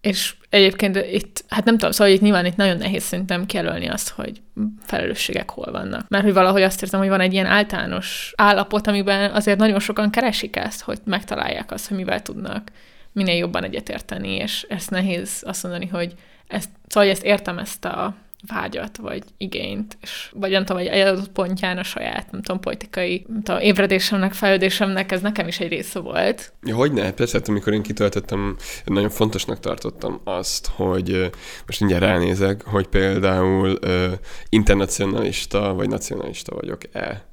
és 0.01 0.35
egyébként 0.53 0.95
itt, 0.95 1.43
hát 1.49 1.65
nem 1.65 1.77
tudom, 1.77 1.91
szóval 1.91 2.13
itt 2.13 2.21
nyilván 2.21 2.45
itt 2.45 2.55
nagyon 2.55 2.77
nehéz 2.77 3.03
szerintem 3.03 3.45
kijelölni 3.45 3.87
azt, 3.87 4.09
hogy 4.09 4.41
felelősségek 4.81 5.49
hol 5.49 5.71
vannak. 5.71 6.09
Mert 6.09 6.23
hogy 6.23 6.33
valahogy 6.33 6.61
azt 6.61 6.81
érzem, 6.81 6.99
hogy 6.99 7.09
van 7.09 7.19
egy 7.19 7.33
ilyen 7.33 7.45
általános 7.45 8.33
állapot, 8.35 8.87
amiben 8.87 9.31
azért 9.31 9.59
nagyon 9.59 9.79
sokan 9.79 10.09
keresik 10.09 10.55
ezt, 10.55 10.81
hogy 10.81 10.99
megtalálják 11.03 11.71
azt, 11.71 11.87
hogy 11.87 11.97
mivel 11.97 12.21
tudnak 12.21 12.71
minél 13.11 13.35
jobban 13.35 13.63
egyetérteni, 13.63 14.35
és 14.35 14.65
ezt 14.69 14.89
nehéz 14.89 15.43
azt 15.45 15.63
mondani, 15.63 15.87
hogy 15.87 16.13
ezt, 16.47 16.69
szóval 16.87 17.09
ezt 17.09 17.23
értem 17.23 17.57
ezt 17.57 17.85
a 17.85 18.15
vágyat, 18.47 18.97
vagy 18.97 19.23
igényt, 19.37 19.97
és 20.01 20.31
vagy 20.33 20.51
nem 20.51 20.65
tudom, 20.65 20.81
egy 20.81 21.07
adott 21.07 21.29
pontján 21.29 21.77
a 21.77 21.83
saját, 21.83 22.31
nem 22.31 22.41
tudom, 22.41 22.61
politikai 22.61 23.25
nem 23.27 23.43
tudom, 23.43 23.61
ébredésemnek, 23.61 24.33
fejlődésemnek 24.33 25.11
ez 25.11 25.21
nekem 25.21 25.47
is 25.47 25.59
egy 25.59 25.69
része 25.69 25.99
volt. 25.99 26.53
Ja, 26.63 26.75
hogy 26.75 26.93
ne? 26.93 27.11
Persze, 27.11 27.37
hát 27.37 27.47
amikor 27.47 27.73
én 27.73 27.81
kitöltöttem, 27.81 28.55
nagyon 28.85 29.09
fontosnak 29.09 29.59
tartottam 29.59 30.21
azt, 30.23 30.67
hogy 30.75 31.29
most 31.65 31.79
mindjárt 31.79 32.03
ránézek, 32.03 32.63
hogy 32.63 32.87
például 32.87 33.77
uh, 33.81 34.11
internacionalista 34.49 35.73
vagy 35.73 35.89
nacionalista 35.89 36.55
vagyok-e. 36.55 37.25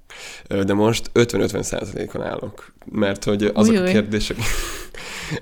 De 0.64 0.74
most 0.74 1.10
50-50 1.14 1.62
százalékon 1.62 2.22
állok, 2.22 2.72
mert 2.84 3.24
hogy 3.24 3.50
azok 3.54 3.74
Ujjj. 3.74 3.88
a 3.88 3.92
kérdések, 3.92 4.36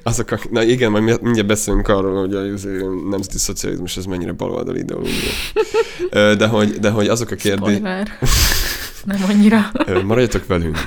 azok 0.03 0.31
a, 0.31 0.39
na 0.51 0.63
igen, 0.63 0.91
majd 0.91 1.23
mindjárt 1.23 1.47
beszélünk 1.47 1.89
arról, 1.89 2.21
hogy 2.21 2.35
a 2.35 2.41
nemzeti 3.11 3.39
szocializmus 3.39 3.97
az 3.97 4.05
mennyire 4.05 4.33
baloldali 4.33 4.79
ideológia. 4.79 5.31
De 6.11 6.47
hogy, 6.47 6.71
de 6.71 6.91
hogy 6.91 7.09
azok 7.09 7.31
a 7.31 7.35
kérdések... 7.35 8.19
Nem 9.05 9.25
annyira. 9.29 9.71
Maradjatok 10.05 10.47
velünk. 10.47 10.79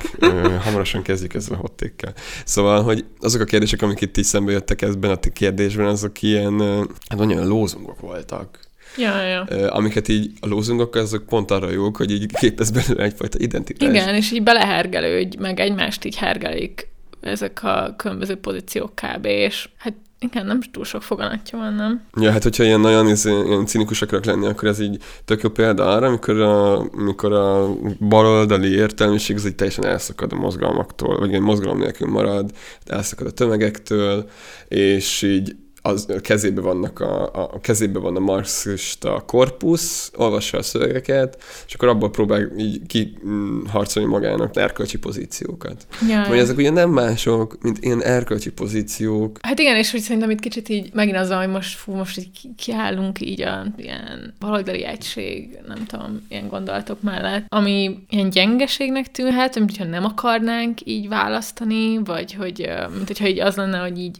Hamarosan 0.63 1.01
kezdjük 1.01 1.33
ezzel 1.33 1.53
a 1.53 1.57
hottékkel. 1.57 2.13
Szóval, 2.45 2.83
hogy 2.83 3.05
azok 3.19 3.41
a 3.41 3.43
kérdések, 3.43 3.81
amik 3.81 4.01
itt 4.01 4.17
így 4.17 4.23
szembe 4.23 4.51
jöttek 4.51 4.81
ebben 4.81 5.11
a 5.11 5.17
kérdésben, 5.33 5.85
azok 5.85 6.21
ilyen, 6.21 6.59
hát 7.07 7.19
olyan 7.19 7.47
lózungok 7.47 7.99
voltak. 7.99 8.59
Ja, 8.97 9.21
ja. 9.21 9.43
Amiket 9.67 10.07
így 10.07 10.31
a 10.39 10.47
lózungok, 10.47 10.95
azok 10.95 11.25
pont 11.25 11.51
arra 11.51 11.71
jók, 11.71 11.97
hogy 11.97 12.11
így 12.11 12.25
képez 12.39 12.71
belőle 12.71 13.03
egyfajta 13.09 13.37
identitás. 13.39 13.89
Igen, 13.89 14.15
és 14.15 14.31
így 14.31 14.43
belehergelődj, 14.43 15.37
meg 15.37 15.59
egymást 15.59 16.05
így 16.05 16.15
hergelik 16.15 16.89
ezek 17.21 17.63
a 17.63 17.93
különböző 17.97 18.35
pozíciók 18.35 18.91
kb. 18.95 19.25
És 19.25 19.69
hát 19.77 19.93
igen, 20.23 20.45
nem 20.45 20.61
túl 20.61 20.83
sok 20.83 21.03
foganatja 21.03 21.57
van, 21.57 21.73
nem? 21.73 22.01
Ja, 22.15 22.31
hát 22.31 22.43
hogyha 22.43 22.63
ilyen 22.63 22.79
nagyon 22.79 23.05
ilyen 23.05 23.65
cinikusak 23.65 24.07
akarok 24.07 24.25
lenni, 24.25 24.45
akkor 24.45 24.67
ez 24.67 24.79
így 24.79 25.03
tök 25.25 25.41
jó 25.41 25.49
példa 25.49 25.87
arra, 25.87 26.07
amikor 26.07 26.39
a, 26.39 26.79
amikor 26.79 27.33
a 27.33 27.69
baloldali 27.99 28.73
értelmiség 28.73 29.35
az 29.35 29.45
így 29.45 29.55
teljesen 29.55 29.85
elszakad 29.85 30.33
a 30.33 30.35
mozgalmaktól, 30.35 31.17
vagy 31.17 31.33
egy 31.33 31.41
mozgalom 31.41 31.77
nélkül 31.77 32.07
marad, 32.07 32.51
elszakad 32.85 33.27
a 33.27 33.31
tömegektől, 33.31 34.29
és 34.67 35.21
így 35.21 35.55
az 35.81 36.07
kezébe 36.21 36.61
vannak 36.61 36.99
a, 36.99 37.23
a 37.33 37.59
kezébe 37.61 37.99
van 37.99 38.15
a 38.15 38.19
marxista 38.19 39.23
korpusz, 39.25 40.11
olvassa 40.15 40.57
a 40.57 40.61
szövegeket, 40.61 41.43
és 41.67 41.73
akkor 41.73 41.87
abból 41.87 42.09
próbál 42.11 42.51
így 42.57 42.81
kiharcolni 42.87 44.09
magának 44.09 44.55
erkölcsi 44.55 44.97
pozíciókat. 44.97 45.87
Ja, 46.09 46.25
Vagy 46.27 46.37
ezek 46.37 46.57
ugye 46.57 46.69
nem 46.69 46.89
mások, 46.89 47.57
mint 47.61 47.77
ilyen 47.83 48.03
erkölcsi 48.03 48.51
pozíciók. 48.51 49.37
Hát 49.41 49.59
igen, 49.59 49.75
és 49.75 49.91
hogy 49.91 49.99
szerintem 49.99 50.29
itt 50.29 50.39
kicsit 50.39 50.69
így 50.69 50.89
megint 50.93 51.17
az, 51.17 51.31
hogy 51.31 51.47
most, 51.47 51.77
fú, 51.77 51.93
most 51.93 52.17
így 52.17 52.29
kiállunk 52.57 53.21
így 53.21 53.41
a 53.41 53.65
ilyen 53.77 54.33
baloldali 54.39 54.85
egység, 54.85 55.57
nem 55.67 55.85
tudom, 55.85 56.25
ilyen 56.29 56.47
gondolatok 56.47 57.01
mellett, 57.01 57.45
ami 57.47 57.99
ilyen 58.09 58.29
gyengeségnek 58.29 59.11
tűnhet, 59.11 59.55
mint 59.55 59.69
hogyha 59.69 59.91
nem 59.91 60.05
akarnánk 60.05 60.77
így 60.83 61.07
választani, 61.07 61.97
vagy 62.03 62.33
hogy, 62.33 62.69
mint 62.93 63.07
hogyha 63.07 63.27
így 63.27 63.39
az 63.39 63.55
lenne, 63.55 63.77
hogy 63.77 63.99
így 63.99 64.19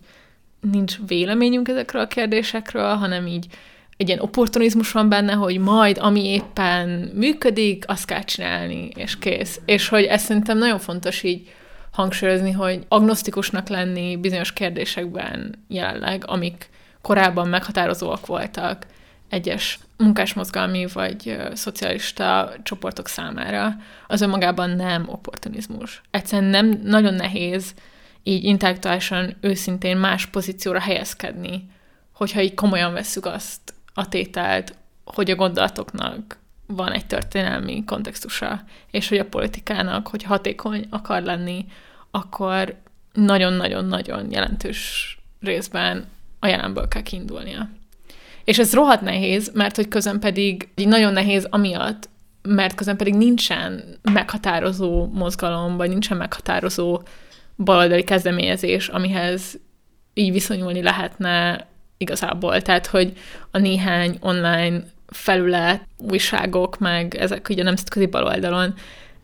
nincs 0.62 0.96
véleményünk 1.08 1.68
ezekről 1.68 2.02
a 2.02 2.08
kérdésekről, 2.08 2.96
hanem 2.96 3.28
így 3.28 3.46
egy 3.98 4.08
ilyen 4.08 4.20
opportunizmus 4.20 4.92
van 4.92 5.10
benne, 5.10 5.34
hogy 5.34 5.58
majd, 5.58 5.98
ami 5.98 6.26
éppen 6.26 7.12
működik, 7.14 7.84
azt 7.88 8.06
kell 8.06 8.24
csinálni, 8.24 8.90
és 8.96 9.20
kész. 9.20 9.60
És 9.66 9.88
hogy 9.88 10.04
ezt 10.04 10.26
szerintem 10.26 10.58
nagyon 10.58 10.80
fontos 10.80 11.24
így 11.24 11.50
hangsúlyozni, 11.92 12.52
hogy 12.52 12.86
agnosztikusnak 12.88 13.68
lenni 13.68 14.18
bizonyos 14.18 14.54
kérdésekben 14.54 15.64
jelenleg, 15.68 16.24
amik 16.28 16.70
korábban 17.02 17.48
meghatározóak 17.48 18.26
voltak 18.26 18.86
egyes 19.30 19.80
munkásmozgalmi 19.98 20.86
vagy 20.94 21.38
szocialista 21.54 22.54
csoportok 22.64 23.08
számára, 23.08 23.76
az 24.08 24.22
önmagában 24.22 24.70
nem 24.70 25.06
opportunizmus. 25.08 26.02
Egyszerűen 26.12 26.50
nem 26.50 26.82
nagyon 26.84 27.14
nehéz 27.14 27.74
így 28.24 28.44
intellektuálisan 28.44 29.36
őszintén 29.42 29.98
más 29.98 30.26
pozícióra 30.26 30.80
helyezkedni, 30.80 31.70
hogyha 32.14 32.42
így 32.42 32.54
komolyan 32.54 32.94
vesszük 32.94 33.26
azt 33.26 33.74
a 33.94 34.08
tételt, 34.08 34.76
hogy 35.04 35.32
a 35.32 35.36
gondolatoknak 35.36 36.40
van 36.68 36.92
egy 36.92 37.06
történelmi 37.06 37.84
kontextusa, 37.86 38.64
és 38.92 39.10
hogy 39.10 39.18
a 39.18 39.26
politikának, 39.26 40.08
hogy 40.08 40.24
hatékony 40.24 40.88
akar 40.90 41.22
lenni, 41.22 41.66
akkor 42.12 42.76
nagyon-nagyon-nagyon 43.14 44.32
jelentős 44.32 45.18
részben 45.42 46.06
a 46.40 46.48
jelenből 46.48 46.88
kell 46.88 47.02
kiindulnia. 47.02 47.70
És 48.44 48.60
ez 48.60 48.74
rohadt 48.74 49.02
nehéz, 49.02 49.52
mert 49.54 49.76
hogy 49.76 49.88
közben 49.88 50.20
pedig 50.20 50.70
nagyon 50.76 51.14
nehéz 51.14 51.48
amiatt, 51.50 52.10
mert 52.42 52.76
közben 52.76 52.98
pedig 52.98 53.14
nincsen 53.16 53.84
meghatározó 54.02 55.08
mozgalom, 55.14 55.78
vagy 55.78 55.90
nincsen 55.90 56.18
meghatározó 56.18 57.02
baloldali 57.64 58.04
kezdeményezés, 58.04 58.88
amihez 58.88 59.60
így 60.14 60.32
viszonyulni 60.32 60.82
lehetne 60.82 61.68
igazából. 61.98 62.62
Tehát, 62.62 62.88
hogy 62.88 63.14
a 63.52 63.58
néhány 63.58 64.18
online 64.20 64.84
felület, 65.08 65.88
újságok, 65.98 66.80
meg 66.80 67.16
ezek 67.16 67.50
ugye 67.50 67.62
a 67.62 67.66
nemzetközi 67.66 68.06
baloldalon, 68.06 68.74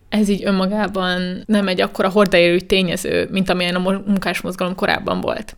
ez 0.09 0.29
így 0.29 0.45
önmagában 0.45 1.43
nem 1.45 1.67
egy 1.67 1.81
akkora 1.81 2.09
hordaérő 2.09 2.59
tényező, 2.59 3.27
mint 3.31 3.49
amilyen 3.49 3.75
a 3.75 4.01
munkásmozgalom 4.05 4.75
korábban 4.75 5.21
volt. 5.21 5.55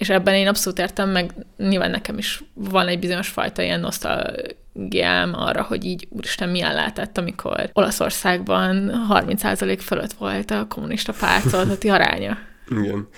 És 0.00 0.08
ebben 0.08 0.34
én 0.34 0.48
abszolút 0.48 0.78
értem, 0.78 1.10
meg 1.10 1.32
nyilván 1.56 1.90
nekem 1.90 2.18
is 2.18 2.42
van 2.54 2.88
egy 2.88 2.98
bizonyos 2.98 3.28
fajta 3.28 3.62
ilyen 3.62 3.80
nosztalgiám 3.80 5.34
arra, 5.34 5.62
hogy 5.62 5.84
így 5.84 6.08
úristen 6.10 6.48
milyen 6.48 6.74
lehetett, 6.74 7.18
amikor 7.18 7.70
Olaszországban 7.72 9.06
30% 9.10 9.78
fölött 9.80 10.12
volt 10.12 10.50
a 10.50 10.66
kommunista 10.68 11.12
pártolati 11.20 11.88
aránya. 11.88 12.38
Igen. 12.68 13.08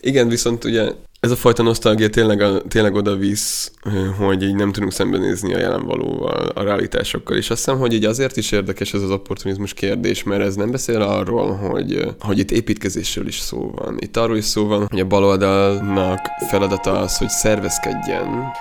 Igen, 0.00 0.28
viszont 0.28 0.64
ugye 0.64 0.90
ez 1.24 1.30
a 1.30 1.36
fajta 1.36 1.62
nosztalgia 1.62 2.10
tényleg, 2.10 2.62
tényleg 2.68 2.94
oda 2.94 3.16
visz, 3.16 3.72
hogy 4.18 4.42
így 4.42 4.54
nem 4.54 4.72
tudunk 4.72 4.92
szembenézni 4.92 5.54
a 5.54 5.58
jelen 5.58 5.86
valóval, 5.86 6.46
a 6.54 6.62
realitásokkal. 6.62 7.36
És 7.36 7.50
azt 7.50 7.64
hiszem, 7.64 7.78
hogy 7.78 7.92
így 7.92 8.04
azért 8.04 8.36
is 8.36 8.52
érdekes 8.52 8.94
ez 8.94 9.02
az 9.02 9.10
opportunizmus 9.10 9.74
kérdés, 9.74 10.22
mert 10.22 10.42
ez 10.42 10.54
nem 10.54 10.70
beszél 10.70 11.00
arról, 11.00 11.52
hogy, 11.54 12.14
hogy 12.20 12.38
itt 12.38 12.50
építkezésről 12.50 13.26
is 13.26 13.38
szó 13.38 13.70
van. 13.76 13.96
Itt 13.98 14.16
arról 14.16 14.36
is 14.36 14.44
szó 14.44 14.66
van, 14.66 14.86
hogy 14.90 15.00
a 15.00 15.06
baloldalnak 15.06 16.20
feladata 16.48 16.98
az, 16.98 17.18
hogy 17.18 17.28
szervezkedjen. 17.28 18.52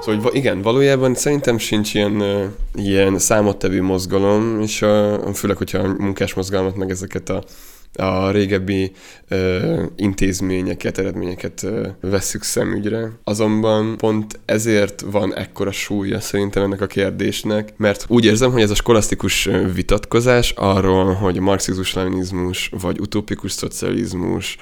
Szóval 0.00 0.34
igen, 0.34 0.62
valójában 0.62 1.14
szerintem 1.14 1.58
sincs 1.58 1.94
ilyen, 1.94 2.22
ilyen 2.74 3.18
számottevő 3.18 3.82
mozgalom, 3.82 4.60
és 4.60 4.82
a, 4.82 5.20
főleg, 5.34 5.56
hogyha 5.56 5.78
a 5.78 5.94
munkás 5.98 6.34
mozgalmat, 6.34 6.76
meg 6.76 6.90
ezeket 6.90 7.28
a 7.28 7.42
a 7.92 8.30
régebbi 8.30 8.92
ö, 9.28 9.82
intézményeket, 9.96 10.98
eredményeket 10.98 11.62
ö, 11.62 11.88
vesszük 12.00 12.42
szemügyre. 12.42 13.10
Azonban 13.24 13.96
pont 13.96 14.40
ezért 14.44 15.00
van 15.00 15.34
ekkora 15.34 15.72
súlya 15.72 16.20
szerintem 16.20 16.62
ennek 16.62 16.80
a 16.80 16.86
kérdésnek, 16.86 17.72
mert 17.76 18.04
úgy 18.08 18.24
érzem, 18.24 18.52
hogy 18.52 18.62
ez 18.62 18.70
a 18.70 18.74
skolasztikus 18.74 19.48
vitatkozás 19.74 20.50
arról, 20.50 21.12
hogy 21.12 21.38
marxizmus-leninizmus, 21.38 22.70
vagy 22.80 23.00
utópikus 23.00 23.52
szocializmus, 23.52 24.56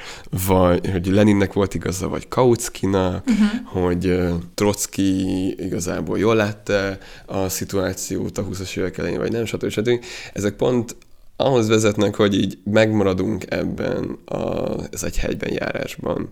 vagy 0.47 0.91
hogy 0.91 1.07
Leninnek 1.07 1.53
volt 1.53 1.75
igaza, 1.75 2.09
vagy 2.09 2.29
Kautskinak, 2.29 3.25
uh-huh. 3.27 3.85
hogy 3.85 4.19
Trotsky 4.55 5.49
igazából 5.65 6.19
jól 6.19 6.35
látta 6.35 6.99
a 7.27 7.49
szituációt 7.49 8.39
a 8.39 8.47
20-as 8.47 8.77
évek 8.77 8.99
elején, 8.99 9.19
vagy 9.19 9.33
nem, 9.33 9.45
stb. 9.45 9.69
stb. 9.69 10.05
Ezek 10.33 10.55
pont 10.55 10.97
ahhoz 11.41 11.69
vezetnek, 11.69 12.15
hogy 12.15 12.35
így 12.35 12.59
megmaradunk 12.65 13.45
ebben 13.49 14.19
az 14.25 15.05
egy 15.05 15.19
hegyben 15.19 15.53
járásban. 15.53 16.29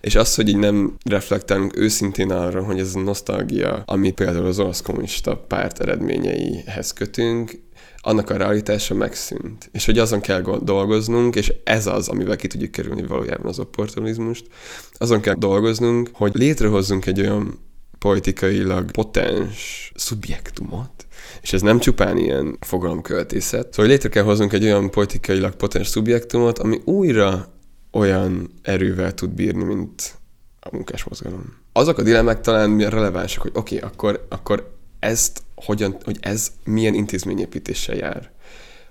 És 0.00 0.14
az, 0.14 0.34
hogy 0.34 0.48
így 0.48 0.56
nem 0.56 0.96
reflektálunk 1.04 1.76
őszintén 1.76 2.30
arra, 2.30 2.64
hogy 2.64 2.78
ez 2.78 2.94
a 2.94 3.00
nosztalgia, 3.00 3.82
amit 3.86 4.14
például 4.14 4.46
az 4.46 4.58
olasz 4.58 4.82
kommunista 4.82 5.36
párt 5.36 5.80
eredményeihez 5.80 6.92
kötünk, 6.92 7.60
annak 8.04 8.30
a 8.30 8.36
realitása 8.36 8.94
megszűnt. 8.94 9.68
És 9.72 9.84
hogy 9.84 9.98
azon 9.98 10.20
kell 10.20 10.40
dolgoznunk, 10.62 11.36
és 11.36 11.52
ez 11.64 11.86
az, 11.86 12.08
amivel 12.08 12.36
ki 12.36 12.46
tudjuk 12.46 12.70
kerülni 12.70 13.06
valójában 13.06 13.46
az 13.46 13.58
opportunizmust, 13.58 14.46
azon 14.92 15.20
kell 15.20 15.34
dolgoznunk, 15.34 16.10
hogy 16.12 16.34
létrehozzunk 16.34 17.06
egy 17.06 17.20
olyan 17.20 17.58
politikailag 17.98 18.90
potens 18.90 19.92
szubjektumot, 19.94 21.01
és 21.42 21.52
ez 21.52 21.62
nem 21.62 21.78
csupán 21.78 22.18
ilyen 22.18 22.56
fogalomköltészet. 22.60 23.72
Szóval 23.72 23.90
létre 23.90 24.08
kell 24.08 24.22
hoznunk 24.22 24.52
egy 24.52 24.64
olyan 24.64 24.90
politikailag 24.90 25.54
potens 25.54 25.86
szubjektumot, 25.86 26.58
ami 26.58 26.80
újra 26.84 27.48
olyan 27.92 28.50
erővel 28.62 29.14
tud 29.14 29.30
bírni, 29.30 29.62
mint 29.64 30.14
a 30.60 30.68
munkásmozgalom. 30.72 31.56
Azok 31.72 31.98
a 31.98 32.02
dilemmák 32.02 32.40
talán 32.40 32.78
relevánsak, 32.78 33.42
hogy 33.42 33.50
oké, 33.54 33.76
okay, 33.76 33.88
akkor, 33.88 34.26
akkor 34.28 34.76
ezt 34.98 35.42
hogyan, 35.54 35.96
hogy 36.04 36.18
ez 36.20 36.52
milyen 36.64 36.94
intézményépítéssel 36.94 37.96
jár. 37.96 38.30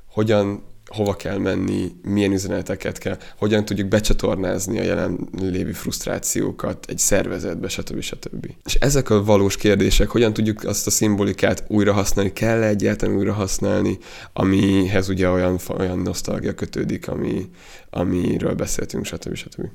Hogyan 0.07 0.63
hova 0.91 1.15
kell 1.15 1.37
menni, 1.37 1.91
milyen 2.01 2.31
üzeneteket 2.31 2.97
kell, 2.97 3.17
hogyan 3.37 3.65
tudjuk 3.65 3.87
becsatornázni 3.87 4.79
a 4.79 4.83
jelen 4.83 5.27
lévő 5.39 5.71
frusztrációkat 5.71 6.85
egy 6.87 6.97
szervezetbe, 6.97 7.67
stb. 7.67 8.01
stb. 8.01 8.47
És 8.65 8.75
ezek 8.75 9.09
a 9.09 9.23
valós 9.23 9.57
kérdések, 9.57 10.09
hogyan 10.09 10.33
tudjuk 10.33 10.63
azt 10.63 10.87
a 10.87 10.89
szimbolikát 10.91 11.63
újra 11.67 11.93
használni, 11.93 12.33
kell 12.33 12.61
-e 12.61 12.67
egyáltalán 12.67 13.15
újra 13.15 13.33
használni, 13.33 13.97
amihez 14.33 15.09
ugye 15.09 15.29
olyan, 15.29 15.59
olyan 15.77 15.99
nosztalgia 15.99 16.53
kötődik, 16.53 17.07
ami, 17.07 17.49
amiről 17.89 18.53
beszéltünk, 18.53 19.05
stb. 19.05 19.35
stb. 19.35 19.65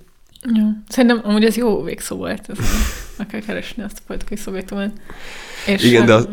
Ja. 0.55 0.83
Szerintem 0.89 1.21
amúgy 1.25 1.45
ez 1.45 1.57
jó 1.57 1.83
végszó 1.83 2.17
volt, 2.17 2.49
ez 2.49 2.59
meg 3.19 3.27
kell 3.27 3.41
keresni 3.41 3.83
azt 3.83 3.99
a 3.99 4.03
politikai 4.07 4.37
szobjektumot. 4.37 4.91
És 5.67 5.85
Igen, 5.85 6.07
de 6.07 6.15
az, 6.15 6.29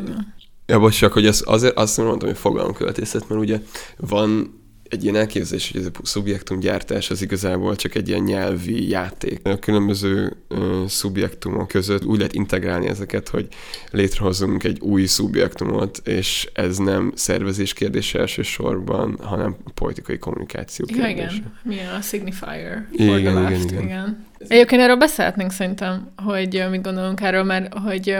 ja, 0.66 0.80
bocs, 0.80 0.98
csak, 0.98 1.14
hogy 1.14 1.26
az, 1.26 1.44
azért 1.46 1.78
azt 1.78 1.98
mondtam, 1.98 2.30
hogy 2.30 2.38
fogalomköltészet, 2.38 3.30
mert 3.30 3.42
ugye 3.42 3.60
van 3.98 4.62
egy 4.94 5.04
ilyen 5.04 5.16
elképzelés, 5.16 5.72
hogy 5.72 5.82
ez 5.82 5.88
a 5.88 6.06
szubjektumgyártás 6.06 7.10
az 7.10 7.22
igazából 7.22 7.76
csak 7.76 7.96
egy 7.96 8.08
ilyen 8.08 8.24
nyelvi 8.24 8.90
játék. 8.90 9.48
A 9.48 9.60
különböző 9.60 10.36
uh, 10.50 10.86
szubjektumok 10.88 11.68
között 11.68 12.06
úgy 12.06 12.18
lehet 12.18 12.34
integrálni 12.34 12.88
ezeket, 12.88 13.30
hogy 13.30 13.48
létrehozunk 13.92 14.64
egy 14.64 14.80
új 14.80 15.06
szubjektumot, 15.06 16.02
és 16.08 16.50
ez 16.54 16.78
nem 16.78 17.12
szervezés 17.16 17.74
kérdése 17.74 18.20
elsősorban, 18.20 19.18
hanem 19.22 19.56
politikai 19.74 20.18
kommunikáció 20.18 20.86
kérdése. 20.86 21.10
Ja, 21.10 21.14
igen. 21.14 21.54
Milyen 21.64 21.94
a 21.94 22.02
signifier 22.02 22.88
igen, 22.92 23.22
the 23.22 23.34
left. 23.34 23.64
Igen, 23.64 23.84
igen. 23.84 23.84
igen. 23.84 24.26
Egyébként 24.48 24.82
erről 24.82 24.96
beszélhetnénk 24.96 25.52
szerintem, 25.52 26.12
hogy 26.16 26.64
mit 26.70 26.82
gondolunk 26.82 27.22
erről, 27.22 27.44
mert 27.44 27.74
hogy 27.74 28.18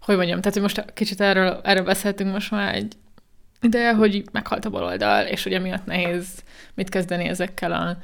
hogy 0.00 0.16
mondjam, 0.16 0.38
tehát 0.38 0.52
hogy 0.52 0.62
most 0.62 0.92
kicsit 0.94 1.20
erről, 1.20 1.60
erről 1.64 1.84
beszéltünk 1.84 2.32
most 2.32 2.50
már 2.50 2.74
egy 2.74 2.96
de 3.60 3.94
hogy 3.94 4.24
meghalt 4.32 4.64
a 4.64 4.70
baloldal, 4.70 5.26
és 5.26 5.42
hogy 5.42 5.52
emiatt 5.52 5.86
nehéz 5.86 6.42
mit 6.74 6.88
kezdeni 6.88 7.24
ezekkel 7.24 7.72
a, 7.72 7.96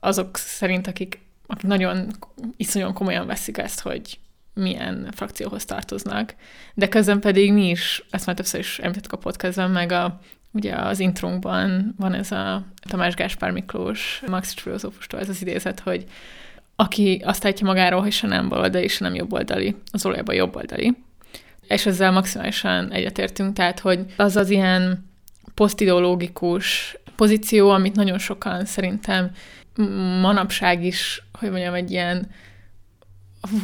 azok 0.00 0.36
szerint, 0.36 0.86
akik, 0.86 1.20
akik 1.46 1.66
nagyon 1.66 2.10
iszonyan 2.56 2.92
komolyan 2.92 3.26
veszik 3.26 3.58
ezt, 3.58 3.80
hogy 3.80 4.18
milyen 4.54 5.08
frakcióhoz 5.14 5.64
tartoznak. 5.64 6.34
De 6.74 6.88
közben 6.88 7.20
pedig 7.20 7.52
mi 7.52 7.68
is, 7.68 8.04
ezt 8.10 8.26
már 8.26 8.36
többször 8.36 8.60
is 8.60 8.78
említettük 8.78 9.12
a 9.12 9.16
podcastban, 9.16 9.70
meg 9.70 9.92
a, 9.92 10.20
ugye 10.52 10.74
az 10.74 11.00
intrunkban 11.00 11.94
van 11.98 12.14
ez 12.14 12.32
a 12.32 12.64
Tamás 12.88 13.14
Gáspár 13.14 13.50
Miklós, 13.50 14.22
Max 14.26 14.52
filozófustól 14.52 15.20
ez 15.20 15.28
az 15.28 15.40
idézet, 15.40 15.80
hogy 15.80 16.04
aki 16.76 17.22
azt 17.24 17.44
állítja 17.44 17.66
magáról, 17.66 18.00
hogy 18.00 18.12
se 18.12 18.26
nem 18.26 18.48
baloldali, 18.48 18.88
se 18.88 19.04
nem 19.04 19.14
jobboldali, 19.14 19.76
az 19.92 20.02
valójában 20.02 20.34
jobboldali 20.34 20.96
és 21.68 21.86
ezzel 21.86 22.12
maximálisan 22.12 22.92
egyetértünk, 22.92 23.52
tehát 23.52 23.80
hogy 23.80 24.04
az 24.16 24.36
az 24.36 24.50
ilyen 24.50 25.10
posztideológikus 25.54 26.96
pozíció, 27.16 27.70
amit 27.70 27.96
nagyon 27.96 28.18
sokan 28.18 28.64
szerintem 28.64 29.30
manapság 30.20 30.84
is, 30.84 31.22
hogy 31.38 31.50
mondjam, 31.50 31.74
egy 31.74 31.90
ilyen 31.90 32.30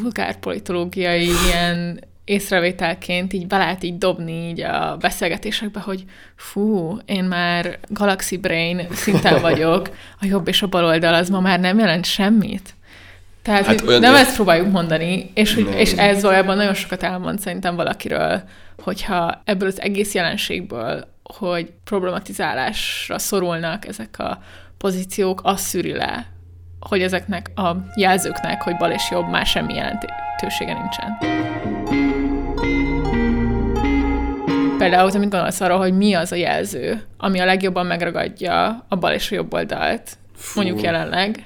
vulgárpolitológiai 0.01 1.31
ilyen 1.47 2.01
észrevételként 2.25 3.33
így 3.33 3.47
be 3.47 3.57
lehet 3.57 3.83
így 3.83 3.99
dobni 3.99 4.49
így 4.49 4.61
a 4.61 4.97
beszélgetésekbe, 5.01 5.81
hogy 5.81 6.05
fú, 6.37 6.99
én 7.05 7.25
már 7.25 7.79
Galaxy 7.89 8.37
Brain 8.37 8.87
szinten 8.91 9.41
vagyok, 9.41 9.89
a 10.21 10.27
jobb 10.27 10.49
és 10.49 10.63
a 10.63 10.67
bal 10.67 10.85
oldal 10.85 11.15
az 11.15 11.29
ma 11.29 11.41
már 11.41 11.61
nem 11.61 11.79
jelent 11.79 12.05
semmit. 12.05 12.75
Tehát 13.43 13.67
hát 13.67 13.81
olyan 13.81 14.01
nem 14.01 14.15
ezt 14.15 14.35
próbáljuk 14.35 14.71
mondani, 14.71 15.31
és, 15.35 15.55
hogy, 15.55 15.75
és 15.75 15.93
ez 15.93 16.23
valójában 16.23 16.57
nagyon 16.57 16.75
sokat 16.75 17.03
elmond 17.03 17.41
szerintem 17.41 17.77
valakiről, 17.77 18.43
hogyha 18.83 19.43
ebből 19.45 19.69
az 19.69 19.81
egész 19.81 20.15
jelenségből, 20.15 21.05
hogy 21.23 21.73
problematizálásra 21.85 23.19
szorulnak 23.19 23.87
ezek 23.87 24.19
a 24.19 24.39
pozíciók, 24.79 25.41
az 25.43 25.61
szűri 25.61 25.93
le, 25.93 26.27
hogy 26.81 27.03
ezeknek 27.03 27.51
a 27.55 27.77
jelzőknek, 27.95 28.63
hogy 28.63 28.77
bal 28.77 28.91
és 28.91 29.11
jobb, 29.11 29.29
már 29.29 29.47
semmi 29.47 29.75
jelentősége 29.75 30.73
nincsen. 30.73 31.19
Például, 34.79 35.11
amit 35.11 35.31
gondolsz 35.31 35.61
arról, 35.61 35.79
hogy 35.79 35.97
mi 35.97 36.15
az 36.15 36.33
a 36.33 36.37
jelző, 36.37 37.03
ami 37.17 37.41
a 37.41 37.45
legjobban 37.45 37.87
megragadja 37.87 38.85
a 38.89 38.97
bal 38.97 39.13
és 39.13 39.33
a 39.33 39.35
jobb 39.35 39.55
oldalt, 39.55 40.17
Fú. 40.37 40.61
mondjuk 40.61 40.83
jelenleg, 40.83 41.45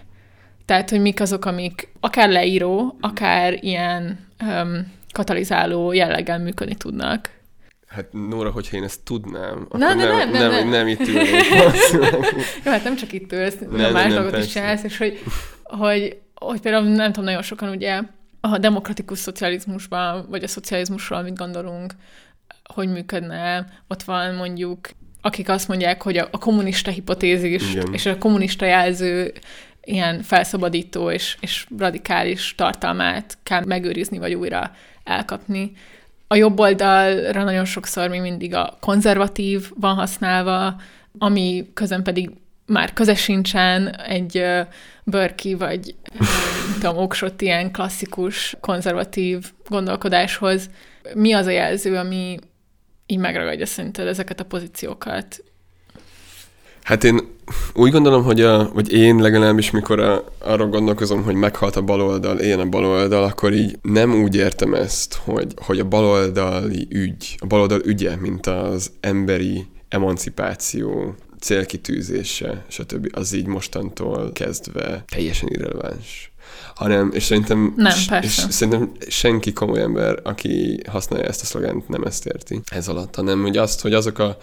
tehát, 0.67 0.91
hogy 0.91 1.01
mik 1.01 1.21
azok, 1.21 1.45
amik 1.45 1.89
akár 2.01 2.29
leíró, 2.29 2.97
akár 3.01 3.65
ilyen 3.65 4.27
um, 4.41 4.93
katalizáló 5.13 5.93
jelleggel 5.93 6.39
működni 6.39 6.75
tudnak. 6.75 7.31
Hát 7.87 8.13
Nóra, 8.13 8.51
hogyha 8.51 8.77
én 8.77 8.83
ezt 8.83 9.01
tudnám, 9.01 9.63
akkor 9.65 9.81
nem, 9.81 9.97
nem, 9.97 10.17
nem, 10.17 10.31
nem, 10.31 10.51
nem, 10.51 10.69
nem 10.69 10.89
itt 10.89 11.09
ülnék. 11.09 11.45
Jó, 12.65 12.71
hát 12.71 12.85
nem 12.85 12.97
csak 12.97 13.13
itt 13.13 13.33
ülsz, 13.33 13.57
nem, 13.71 13.93
más 13.93 14.13
dolgot 14.13 14.39
is 14.39 14.47
csinálsz, 14.47 14.83
és 14.83 14.97
hogy, 14.97 15.23
hogy, 15.63 16.19
hogy 16.35 16.61
például 16.61 16.85
nem 16.85 17.13
tudom, 17.13 17.25
nagyon 17.25 17.43
sokan 17.43 17.69
ugye 17.69 18.03
a 18.41 18.59
demokratikus 18.59 19.19
szocializmusban, 19.19 20.27
vagy 20.29 20.43
a 20.43 20.49
szocializmusról, 20.49 21.19
amit 21.19 21.37
gondolunk, 21.37 21.93
hogy 22.75 22.89
működne, 22.89 23.67
ott 23.89 24.03
van 24.03 24.35
mondjuk 24.35 24.89
akik 25.21 25.49
azt 25.49 25.69
mondják, 25.69 26.03
hogy 26.03 26.17
a, 26.17 26.29
a 26.31 26.39
kommunista 26.39 26.91
hipotézis 26.91 27.73
Igen. 27.73 27.93
és 27.93 28.07
a 28.07 28.19
kommunista 28.19 28.67
jelző 28.67 29.33
ilyen 29.87 30.23
felszabadító 30.23 31.11
és, 31.11 31.37
és 31.41 31.67
radikális 31.79 32.55
tartalmát 32.55 33.39
kell 33.43 33.65
megőrizni, 33.65 34.19
vagy 34.19 34.35
újra 34.35 34.73
elkapni. 35.05 35.73
A 36.27 36.37
jobb 36.37 36.59
oldalra 36.59 37.45
nagyon 37.45 37.65
sokszor 37.65 38.09
még 38.09 38.21
mindig 38.21 38.55
a 38.55 38.77
konzervatív 38.81 39.71
van 39.75 39.95
használva, 39.95 40.81
ami 41.19 41.71
közön 41.75 42.03
pedig 42.03 42.31
már 42.67 42.93
köze 42.93 43.15
sincsen 43.15 43.95
egy 43.95 44.39
uh, 44.39 45.59
vagy 45.59 45.95
tudom, 46.75 46.97
oksott 46.97 47.41
ilyen 47.41 47.73
klasszikus 47.73 48.57
konzervatív 48.61 49.53
gondolkodáshoz. 49.69 50.71
Mi 51.15 51.33
az 51.33 51.47
a 51.47 51.51
jelző, 51.51 51.97
ami 51.97 52.39
így 53.07 53.19
megragadja 53.19 53.67
szerinted 53.67 54.07
ezeket 54.07 54.41
a 54.41 54.45
pozíciókat? 54.45 55.45
Hát 56.87 57.05
én 57.05 57.21
úgy 57.75 57.91
gondolom, 57.91 58.23
hogy, 58.23 58.41
a, 58.41 58.71
vagy 58.73 58.93
én 58.93 59.17
legalábbis, 59.17 59.71
mikor 59.71 60.01
a, 60.01 60.25
arra 60.39 60.67
gondolkozom, 60.67 61.23
hogy 61.23 61.35
meghalt 61.35 61.77
a 61.77 61.83
baloldal, 61.83 62.39
én 62.39 62.59
a 62.59 62.67
baloldal, 62.67 63.25
akkor 63.25 63.53
így 63.53 63.79
nem 63.83 64.23
úgy 64.23 64.37
értem 64.37 64.75
ezt, 64.75 65.15
hogy, 65.15 65.55
hogy 65.57 65.79
a 65.79 65.85
baloldali 65.85 66.87
ügy, 66.91 67.37
a 67.39 67.47
baloldal 67.47 67.81
ügye, 67.85 68.17
mint 68.17 68.47
az 68.47 68.91
emberi 69.01 69.67
emancipáció 69.89 71.15
célkitűzése, 71.41 72.65
stb. 72.69 73.09
az 73.13 73.33
így 73.33 73.47
mostantól 73.47 74.33
kezdve 74.33 75.05
teljesen 75.07 75.49
irreleváns 75.49 76.33
hanem, 76.75 77.11
és 77.15 77.25
szerintem, 77.25 77.73
nem, 77.77 77.93
és 78.21 78.47
szerintem 78.49 78.93
senki 79.09 79.53
komoly 79.53 79.81
ember, 79.81 80.21
aki 80.23 80.83
használja 80.89 81.27
ezt 81.27 81.43
a 81.43 81.45
szlogánt, 81.45 81.89
nem 81.89 82.03
ezt 82.03 82.27
érti 82.27 82.61
ez 82.71 82.89
alatt, 82.89 83.15
hanem 83.15 83.43
hogy 83.43 83.57
azt, 83.57 83.81
hogy 83.81 83.93
azok 83.93 84.19
a 84.19 84.37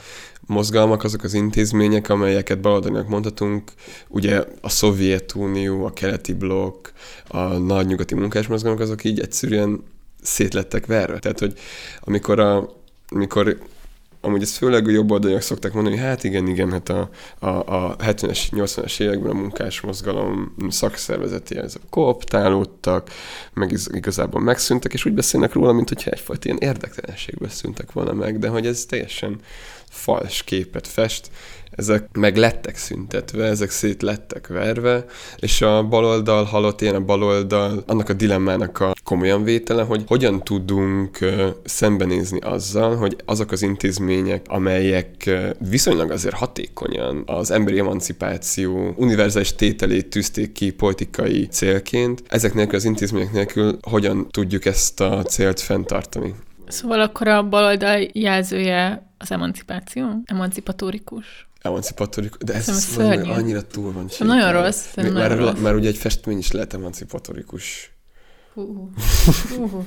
mozgalmak, 0.46 1.04
azok 1.04 1.24
az 1.24 1.34
intézmények, 1.34 2.10
amelyeket 2.10 2.60
baloldalinak 2.62 3.08
mondhatunk, 3.08 3.72
ugye 4.08 4.44
a 4.62 4.70
Szovjetunió, 4.70 5.86
a 5.86 5.94
keleti 5.94 6.34
blokk, 6.34 6.88
a 7.28 7.44
nagy 7.44 7.86
nyugati 7.86 8.16
munkásmozgalmak, 8.16 8.82
azok 8.82 9.04
így 9.04 9.20
egyszerűen 9.20 9.84
szétlettek 10.22 10.86
verve. 10.86 11.20
Tehát, 11.20 11.40
hogy 11.40 11.54
amikor 12.02 12.40
a 12.40 12.82
amikor 13.10 13.58
amúgy 14.26 14.42
ezt 14.42 14.58
főleg 14.58 14.88
a 14.88 14.92
jobb 14.92 15.12
oldaliak 15.12 15.42
szokták 15.42 15.74
mondani, 15.74 15.96
hogy 15.96 16.06
hát 16.06 16.24
igen, 16.24 16.48
igen, 16.48 16.72
hát 16.72 16.90
a, 16.90 17.10
a, 17.40 17.48
a 17.48 17.96
70-es, 17.96 18.40
80-es 18.52 19.00
években 19.00 19.32
a 19.32 19.40
munkás 19.40 19.82
mozgalom 19.82 20.56
szakszervezeti 20.70 21.58
ezek 21.58 21.82
kooptálódtak, 21.90 23.10
meg 23.54 23.80
igazából 23.92 24.42
megszűntek, 24.42 24.94
és 24.94 25.06
úgy 25.06 25.14
beszélnek 25.14 25.54
róla, 25.54 25.72
mint 25.72 25.90
hogyha 25.90 26.12
egyfajta 26.12 26.46
ilyen 26.46 26.58
érdektelenségbe 26.58 27.50
szűntek 27.50 27.92
volna 27.92 28.14
meg, 28.14 28.40
de 28.40 28.48
hogy 28.48 28.66
ez 28.66 28.86
teljesen 28.86 29.40
fals 29.90 30.44
képet 30.44 30.88
fest, 30.88 31.30
ezek 31.76 32.08
meg 32.14 32.38
lettek 32.38 32.76
szüntetve, 32.76 33.46
ezek 33.46 33.70
szét 33.70 34.02
lettek 34.02 34.48
verve, 34.48 35.06
és 35.36 35.62
a 35.62 35.84
baloldal 35.84 36.44
halott 36.44 36.82
ilyen 36.82 36.96
a 36.96 37.06
baloldal, 37.06 37.84
annak 37.88 38.10
a 38.10 38.14
dilemmának 38.14 38.80
a 38.80 38.94
komolyan 39.04 39.44
vétele, 39.44 39.84
hogy 39.84 40.04
hogyan 40.08 40.44
tudunk 40.44 41.18
szembenézni 41.64 42.40
azzal, 42.40 42.96
hogy 42.96 43.16
azok 43.26 43.52
az 43.52 43.62
intézmények, 43.62 44.46
amelyek 44.50 45.30
viszonylag 45.70 46.12
azért 46.12 46.36
hatékonyan 46.36 47.24
az 47.26 47.52
emberi 47.52 47.80
emancipáció 47.80 48.94
univerzális 48.96 49.56
tételét 49.56 50.10
tűzték 50.10 50.52
ki 50.52 50.72
politikai 50.72 51.48
célként. 51.48 52.24
Ezek 52.28 52.54
nélkül 52.54 52.76
az 52.76 52.86
intézmények 52.86 53.32
nélkül 53.32 53.78
hogyan 53.82 54.28
tudjuk 54.30 54.66
ezt 54.66 55.02
a 55.02 55.24
célt 55.24 55.60
fenntartani? 55.60 56.36
Szóval 56.68 57.02
akkor 57.02 57.28
a 57.28 57.48
baloldal 57.48 58.08
jelzője 58.14 59.08
az 59.18 59.32
emancipáció? 59.32 60.06
Emancipatórikus? 60.26 61.48
Emancipatórikus, 61.64 62.38
de 62.46 62.54
ez 62.54 62.80
szörnyű. 62.84 63.30
annyira 63.32 63.62
túl 63.68 63.92
van 63.92 64.10
Szerintem 64.10 64.28
nagyon 64.28 64.42
sétálva. 64.48 64.66
rossz, 64.66 64.86
Már, 64.96 65.06
nagyon 65.12 65.38
már, 65.38 65.38
rossz. 65.54 65.62
már 65.64 65.76
ugye 65.76 65.88
egy 65.88 65.98
festmény 65.98 66.38
is 66.38 66.52
lehet 66.52 66.74
emancipatórikus. 66.74 67.92
Hú. 68.54 68.90
Hú. 69.58 69.84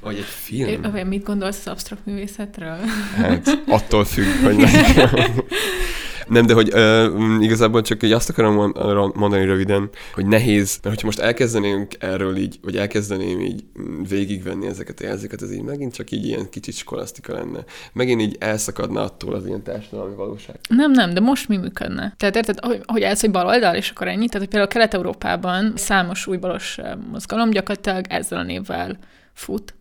Vagy 0.00 0.16
egy 0.16 0.24
film. 0.24 0.94
É, 0.94 1.02
mit 1.02 1.24
gondolsz 1.24 1.58
az 1.58 1.66
absztrakt 1.72 2.06
művészetről? 2.06 2.76
Hát 3.16 3.62
attól 3.66 4.04
függ, 4.04 4.42
hogy. 4.42 4.56
Nem, 6.28 6.46
de 6.46 6.54
hogy 6.54 6.72
uh, 6.72 7.42
igazából 7.42 7.82
csak 7.82 8.02
így 8.02 8.12
azt 8.12 8.28
akarom 8.28 8.72
mondani 9.14 9.44
röviden, 9.44 9.90
hogy 10.14 10.26
nehéz, 10.26 10.78
mert 10.82 10.94
hogyha 10.94 11.06
most 11.06 11.18
elkezdenénk 11.18 11.92
erről 11.98 12.36
így, 12.36 12.58
vagy 12.62 12.76
elkezdeném 12.76 13.40
így 13.40 13.64
mm, 13.80 14.02
végigvenni 14.02 14.66
ezeket 14.66 15.00
a 15.00 15.04
jelzőket, 15.04 15.42
ez 15.42 15.52
így 15.52 15.62
megint 15.62 15.94
csak 15.94 16.10
így 16.10 16.26
ilyen 16.26 16.48
kicsit 16.50 16.74
skolasztika 16.74 17.32
lenne. 17.32 17.64
Megint 17.92 18.20
így 18.20 18.36
elszakadna 18.38 19.02
attól 19.02 19.34
az 19.34 19.46
ilyen 19.46 19.62
társadalmi 19.62 20.14
valóság. 20.14 20.58
Nem, 20.68 20.90
nem, 20.90 21.14
de 21.14 21.20
most 21.20 21.48
mi 21.48 21.56
működne? 21.56 22.14
Tehát 22.16 22.36
érted, 22.36 22.64
hogy, 22.64 22.80
hogy 22.86 23.02
ez, 23.02 23.20
hogy 23.20 23.30
baloldal, 23.30 23.74
és 23.74 23.90
akkor 23.90 24.08
ennyi? 24.08 24.26
Tehát 24.26 24.38
hogy 24.38 24.48
például 24.48 24.68
Kelet-Európában 24.68 25.72
számos 25.76 26.26
új 26.26 26.36
balos 26.36 26.78
mozgalom 27.10 27.50
gyakorlatilag 27.50 28.04
ezzel 28.08 28.38
a 28.38 28.42
névvel 28.42 28.98
fut. 29.32 29.74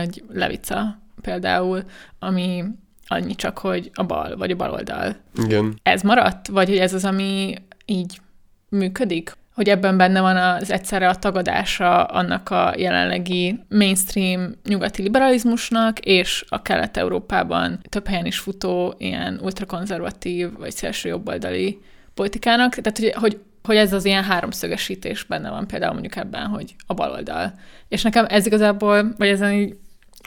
Egy 0.00 0.24
Levica 0.32 0.98
például, 1.20 1.82
ami 2.18 2.64
annyi 3.08 3.34
csak, 3.34 3.58
hogy 3.58 3.90
a 3.94 4.02
bal, 4.02 4.36
vagy 4.36 4.50
a 4.50 4.56
baloldal. 4.56 5.16
Igen. 5.44 5.80
Ez 5.82 6.02
maradt? 6.02 6.48
Vagy 6.48 6.68
hogy 6.68 6.78
ez 6.78 6.94
az, 6.94 7.04
ami 7.04 7.54
így 7.84 8.20
működik? 8.68 9.36
Hogy 9.54 9.68
ebben 9.68 9.96
benne 9.96 10.20
van 10.20 10.36
az 10.36 10.70
egyszerre 10.70 11.08
a 11.08 11.14
tagadása 11.14 12.04
annak 12.04 12.50
a 12.50 12.74
jelenlegi 12.76 13.60
mainstream 13.68 14.54
nyugati 14.64 15.02
liberalizmusnak, 15.02 15.98
és 15.98 16.44
a 16.48 16.62
Kelet-Európában 16.62 17.80
több 17.88 18.06
helyen 18.06 18.26
is 18.26 18.38
futó 18.38 18.94
ilyen 18.98 19.40
ultrakonzervatív 19.42 20.52
vagy 20.58 20.72
szélső 20.72 21.08
jobboldali 21.08 21.80
politikának. 22.14 22.74
Tehát, 22.74 22.98
hogy, 22.98 23.12
hogy 23.14 23.40
hogy 23.68 23.76
ez 23.76 23.92
az 23.92 24.04
ilyen 24.04 24.24
háromszögesítés 24.24 25.24
benne 25.24 25.50
van 25.50 25.66
például 25.66 25.92
mondjuk 25.92 26.16
ebben, 26.16 26.46
hogy 26.46 26.74
a 26.86 26.94
baloldal. 26.94 27.54
És 27.88 28.02
nekem 28.02 28.26
ez 28.28 28.46
igazából, 28.46 29.14
vagy 29.16 29.28
ezen 29.28 29.52
így 29.52 29.76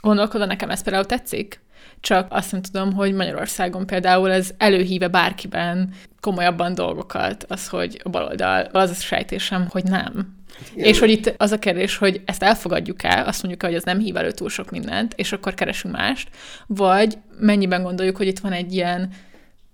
gondolkodva, 0.01 0.45
nekem 0.45 0.69
ez 0.69 0.83
például 0.83 1.05
tetszik, 1.05 1.59
csak 2.01 2.27
azt 2.29 2.51
nem 2.51 2.61
tudom, 2.61 2.93
hogy 2.93 3.13
Magyarországon 3.13 3.85
például 3.85 4.31
ez 4.31 4.51
előhíve 4.57 5.07
bárkiben 5.07 5.93
komolyabban 6.19 6.73
dolgokat, 6.73 7.45
az, 7.47 7.67
hogy 7.67 8.01
a 8.03 8.09
baloldal, 8.09 8.69
az 8.71 8.89
a 8.89 8.93
sejtésem, 8.93 9.67
hogy 9.69 9.83
nem. 9.83 10.39
Igen. 10.73 10.87
És 10.87 10.99
hogy 10.99 11.09
itt 11.09 11.33
az 11.37 11.51
a 11.51 11.59
kérdés, 11.59 11.97
hogy 11.97 12.21
ezt 12.25 12.43
elfogadjuk 12.43 13.03
el, 13.03 13.25
azt 13.25 13.43
mondjuk, 13.43 13.63
hogy 13.63 13.73
ez 13.73 13.83
nem 13.83 13.99
hív 13.99 14.15
elő 14.15 14.31
túl 14.31 14.49
sok 14.49 14.71
mindent, 14.71 15.13
és 15.15 15.31
akkor 15.31 15.53
keresünk 15.53 15.95
mást, 15.95 16.29
vagy 16.67 17.17
mennyiben 17.39 17.83
gondoljuk, 17.83 18.17
hogy 18.17 18.27
itt 18.27 18.39
van 18.39 18.51
egy 18.51 18.73
ilyen 18.73 19.09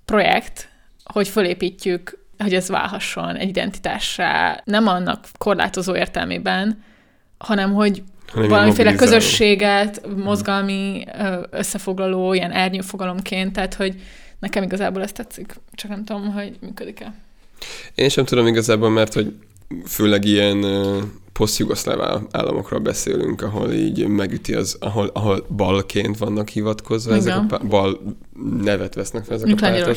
projekt, 0.05 0.69
hogy 1.03 1.28
fölépítjük, 1.28 2.25
hogy 2.38 2.53
ez 2.53 2.69
válhasson 2.69 3.36
egy 3.36 3.49
identitássá, 3.49 4.61
nem 4.63 4.88
annak 4.88 5.28
korlátozó 5.38 5.95
értelmében, 5.95 6.84
hanem 7.38 7.73
hogy 7.73 8.03
Hanem 8.34 8.49
valamiféle 8.49 8.95
közösséget, 8.95 10.07
mozgalmi 10.15 11.05
összefoglaló, 11.49 12.34
ilyen 12.34 12.51
ernyőfogalomként, 12.51 13.53
tehát 13.53 13.73
hogy 13.73 13.95
nekem 14.39 14.63
igazából 14.63 15.01
ez 15.01 15.11
tetszik, 15.11 15.53
csak 15.73 15.89
nem 15.89 16.05
tudom, 16.05 16.34
hogy 16.34 16.57
működik-e. 16.61 17.13
Én 17.95 18.09
sem 18.09 18.25
tudom 18.25 18.47
igazából, 18.47 18.89
mert 18.89 19.13
hogy 19.13 19.34
főleg 19.86 20.25
ilyen 20.25 20.65
poszt-jugoszláv 21.34 22.01
áll- 22.01 22.28
államokról 22.32 22.80
beszélünk, 22.80 23.41
ahol 23.41 23.71
így 23.71 24.07
megüti 24.07 24.53
az, 24.53 24.78
ahol, 24.80 25.09
ahol 25.13 25.45
balként 25.55 26.17
vannak 26.17 26.49
hivatkozva, 26.49 27.15
Igen. 27.15 27.28
ezek 27.28 27.51
a 27.51 27.65
bal 27.67 27.99
nevet 28.61 28.95
vesznek 28.95 29.23
fel 29.23 29.35
ezek 29.35 29.47
Mint 29.47 29.61
a 29.61 29.69
pártok. 29.69 29.95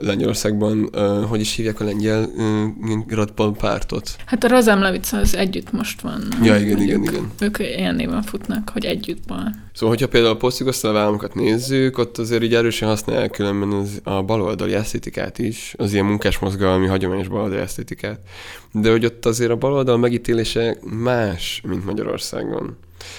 Lengyelországban 0.00 0.90
hogy 1.28 1.40
is 1.40 1.54
hívják 1.54 1.80
a 1.80 1.84
lengyel 1.84 2.30
Radbal 3.08 3.52
pártot? 3.52 4.16
Hát 4.26 4.44
a 4.44 4.48
Razem 4.48 4.80
Levica 4.80 5.16
az 5.16 5.36
együtt 5.36 5.72
most 5.72 6.00
van. 6.00 6.22
Ja, 6.42 6.56
igen, 6.56 6.80
igen, 6.80 7.02
igen. 7.02 7.30
Ők 7.40 7.58
ilyen 7.58 7.94
néven 7.94 8.22
futnak, 8.22 8.68
hogy 8.72 8.84
együtt 8.84 9.26
bal. 9.26 9.54
Szóval, 9.72 9.88
hogyha 9.88 10.08
például 10.08 10.34
a 10.34 10.36
poszt 10.36 10.84
államokat 10.84 11.34
nézzük, 11.34 11.98
ott 11.98 12.18
azért 12.18 12.42
így 12.42 12.54
erősen 12.54 12.88
használják 12.88 13.30
különben 13.30 13.72
az, 13.72 14.00
a 14.02 14.22
baloldali 14.22 14.74
esztétikát 14.74 15.38
is, 15.38 15.74
az 15.78 15.92
ilyen 15.92 16.04
munkásmozgalmi, 16.04 16.86
hagyományos 16.86 17.28
baloldali 17.28 17.60
esztétikát, 17.60 18.20
de 18.72 18.90
hogy 18.90 19.04
ott 19.04 19.26
azért 19.26 19.50
a 19.50 19.56
baloldal 19.56 19.98
megítélése 19.98 20.76
más, 20.82 21.62
mint 21.68 21.84
Magyarországon. 21.84 22.76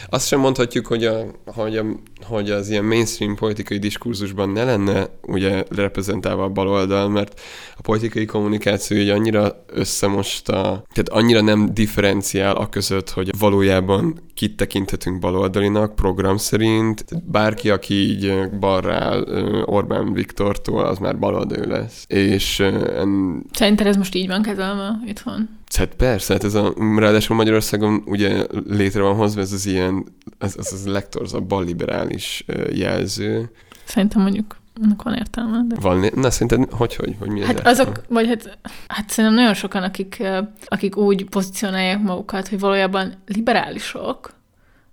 Azt 0.09 0.27
sem 0.27 0.39
mondhatjuk, 0.39 0.87
hogy, 0.87 1.05
a, 1.05 1.25
hogy, 1.45 1.77
a, 1.77 1.83
hogy 2.21 2.49
az 2.49 2.69
ilyen 2.69 2.85
mainstream 2.85 3.35
politikai 3.35 3.77
diskurzusban 3.77 4.49
ne 4.49 4.63
lenne 4.63 5.09
ugye 5.21 5.63
reprezentálva 5.69 6.43
a 6.43 6.49
baloldal, 6.49 7.09
mert 7.09 7.41
a 7.77 7.81
politikai 7.81 8.25
kommunikáció 8.25 8.97
így 8.97 9.09
annyira 9.09 9.63
összemosta, 9.67 10.59
tehát 10.93 11.09
annyira 11.09 11.41
nem 11.41 11.73
differenciál 11.73 12.55
a 12.55 12.69
között, 12.69 13.09
hogy 13.09 13.37
valójában 13.39 14.19
kit 14.33 14.57
tekinthetünk 14.57 15.19
baloldalinak 15.19 15.95
program 15.95 16.37
szerint. 16.37 17.05
Bárki, 17.31 17.69
aki 17.69 17.93
így 17.93 18.49
balra 18.59 18.93
áll 18.93 19.21
Orbán 19.65 20.13
Viktortól, 20.13 20.85
az 20.85 20.97
már 20.97 21.19
baloldali 21.19 21.67
lesz. 21.67 22.05
És 22.07 22.59
en, 22.59 23.43
Szerinted 23.51 23.87
ez 23.87 23.95
most 23.95 24.15
így 24.15 24.27
van 24.27 24.41
kezelve 24.41 24.99
itthon? 25.05 25.49
Hát 25.77 25.95
persze, 25.95 26.33
hát 26.33 26.43
ez 26.43 26.53
a, 26.53 26.73
ráadásul 26.97 27.35
Magyarországon 27.35 28.03
ugye 28.05 28.45
létre 28.67 29.01
van 29.01 29.15
hozva 29.15 29.41
ez 29.41 29.51
az 29.51 29.65
ilyen, 29.65 30.05
ez, 30.37 30.55
az 30.57 30.85
lektorz, 30.85 31.33
a 31.33 31.39
balliberális 31.39 32.45
jelző. 32.71 33.51
Szerintem 33.85 34.21
mondjuk 34.21 34.57
annak 34.81 35.03
van 35.03 35.13
értelme. 35.13 35.61
De... 35.67 35.75
Van, 35.79 36.09
na 36.15 36.29
szerinted 36.29 36.71
hogy, 36.71 36.95
hogy, 36.95 37.15
hogy 37.19 37.29
mi 37.29 37.41
az 37.41 37.47
Hát 37.47 37.55
értelme? 37.55 37.79
azok, 37.79 38.01
vagy 38.09 38.27
hát, 38.27 38.57
hát 38.87 39.09
szerintem 39.09 39.39
nagyon 39.39 39.53
sokan, 39.53 39.83
akik, 39.83 40.23
akik 40.65 40.97
úgy 40.97 41.29
pozícionálják 41.29 42.01
magukat, 42.01 42.47
hogy 42.47 42.59
valójában 42.59 43.13
liberálisok, 43.25 44.33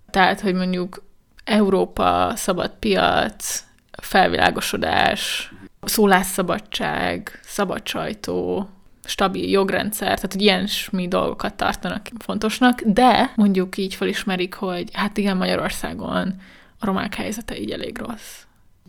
tehát, 0.09 0.41
hogy 0.41 0.53
mondjuk 0.53 1.03
Európa, 1.43 2.31
szabad 2.35 2.71
piac, 2.79 3.63
felvilágosodás, 4.01 5.53
szólásszabadság, 5.81 7.39
szabad 7.43 7.87
sajtó, 7.87 8.69
stabil 9.05 9.49
jogrendszer, 9.49 10.15
tehát 10.15 10.31
hogy 10.31 10.41
ilyesmi 10.41 11.07
dolgokat 11.07 11.53
tartanak 11.53 12.07
fontosnak, 12.19 12.81
de 12.85 13.31
mondjuk 13.35 13.77
így 13.77 13.95
felismerik, 13.95 14.53
hogy 14.53 14.89
hát 14.93 15.17
igen, 15.17 15.37
Magyarországon 15.37 16.35
a 16.79 16.85
romák 16.85 17.15
helyzete 17.15 17.59
így 17.59 17.71
elég 17.71 17.97
rossz. 17.97 18.41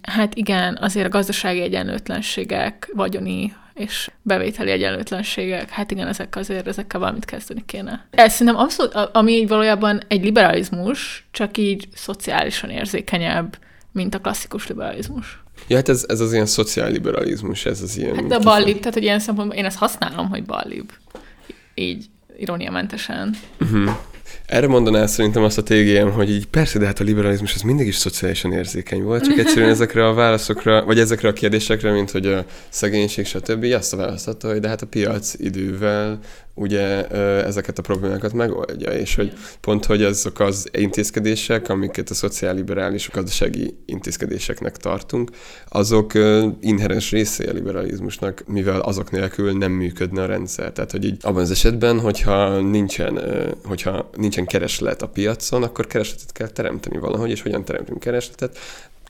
Hát 0.03 0.35
igen, 0.35 0.79
azért 0.81 1.07
a 1.07 1.11
gazdasági 1.11 1.61
egyenlőtlenségek, 1.61 2.91
vagyoni 2.93 3.55
és 3.75 4.11
bevételi 4.23 4.71
egyenlőtlenségek, 4.71 5.71
hát 5.71 5.91
igen, 5.91 6.09
ezek 6.09 6.37
azért, 6.37 6.67
ezekkel 6.67 7.01
valamit 7.01 7.25
kezdeni 7.25 7.65
kéne. 7.67 8.07
Ez 8.11 8.33
szerintem 8.33 8.63
abszolút, 8.63 8.95
ami 8.95 9.33
így 9.33 9.49
valójában 9.49 10.01
egy 10.09 10.25
liberalizmus, 10.25 11.27
csak 11.31 11.57
így 11.57 11.89
szociálisan 11.95 12.71
érzékenyebb, 12.71 13.59
mint 13.93 14.15
a 14.15 14.21
klasszikus 14.21 14.67
liberalizmus. 14.67 15.44
Ja, 15.67 15.77
hát 15.77 15.89
ez, 15.89 16.05
ez 16.09 16.21
az 16.21 16.33
ilyen 16.33 16.47
szociálliberalizmus, 16.47 17.67
ez 17.67 17.83
az 17.83 17.97
ilyen... 17.97 18.15
Hát 18.15 18.27
de 18.27 18.35
a 18.35 18.39
ballib, 18.39 18.79
tehát 18.79 18.95
hogy 18.95 19.03
ilyen 19.03 19.19
szempontból 19.19 19.59
én 19.59 19.65
ezt 19.65 19.79
használom, 19.79 20.29
hogy 20.29 20.45
ballib. 20.45 20.91
Így 21.75 22.05
iróniamentesen. 22.37 23.37
Uh-huh. 23.61 23.91
Erre 24.47 24.67
mondaná 24.67 25.07
szerintem 25.07 25.43
azt 25.43 25.59
a 25.59 25.63
TGM, 25.63 26.09
hogy 26.09 26.31
így 26.31 26.47
persze, 26.47 26.79
de 26.79 26.87
hát 26.87 27.01
a 27.01 27.05
liberalizmus 27.05 27.55
az 27.55 27.61
mindig 27.61 27.87
is 27.87 27.97
szociálisan 27.97 28.53
érzékeny 28.53 29.03
volt, 29.03 29.25
csak 29.25 29.39
egyszerűen 29.39 29.71
ezekre 29.79 30.07
a 30.07 30.15
válaszokra, 30.15 30.85
vagy 30.85 30.99
ezekre 30.99 31.29
a 31.29 31.33
kérdésekre, 31.33 31.93
mint 31.93 32.11
hogy 32.11 32.27
a 32.27 32.45
szegénység, 32.69 33.27
stb. 33.27 33.65
azt 33.65 33.93
a 33.93 33.97
választ 33.97 34.29
adta, 34.29 34.49
hogy 34.49 34.61
de 34.61 34.69
hát 34.69 34.83
a 34.83 34.87
piac 34.87 35.35
idővel 35.39 36.19
ugye 36.55 37.09
ezeket 37.45 37.79
a 37.79 37.83
problémákat 37.83 38.33
megoldja, 38.33 38.91
és 38.91 39.15
hogy 39.15 39.33
pont, 39.61 39.85
hogy 39.85 40.03
azok 40.03 40.41
az 40.41 40.69
intézkedések, 40.73 41.69
amiket 41.69 42.11
a 42.11 42.15
szociálliberális 42.15 43.11
gazdasági 43.13 43.77
intézkedéseknek 43.87 44.77
tartunk, 44.77 45.31
azok 45.69 46.13
inherens 46.61 47.11
része 47.11 47.51
a 47.51 47.53
liberalizmusnak, 47.53 48.45
mivel 48.47 48.81
azok 48.81 49.11
nélkül 49.11 49.53
nem 49.59 49.73
működne 49.73 50.23
a 50.23 50.27
rendszer. 50.27 50.73
Tehát, 50.73 50.91
hogy 50.91 51.05
így 51.05 51.17
abban 51.21 51.43
az 51.43 51.51
esetben, 51.51 52.01
hogyha 52.01 52.61
nincsen, 52.61 53.21
hogyha 53.65 54.11
nincsen 54.17 54.47
kereslet 54.47 55.03
a 55.03 55.09
piacon, 55.09 55.63
akkor 55.63 55.87
keresletet 55.87 56.33
kell 56.33 56.49
teremteni 56.49 56.99
valahogy, 56.99 57.31
és 57.31 57.43
hogyan 57.43 57.65
teremtünk 57.65 58.01
keresletet? 58.01 58.59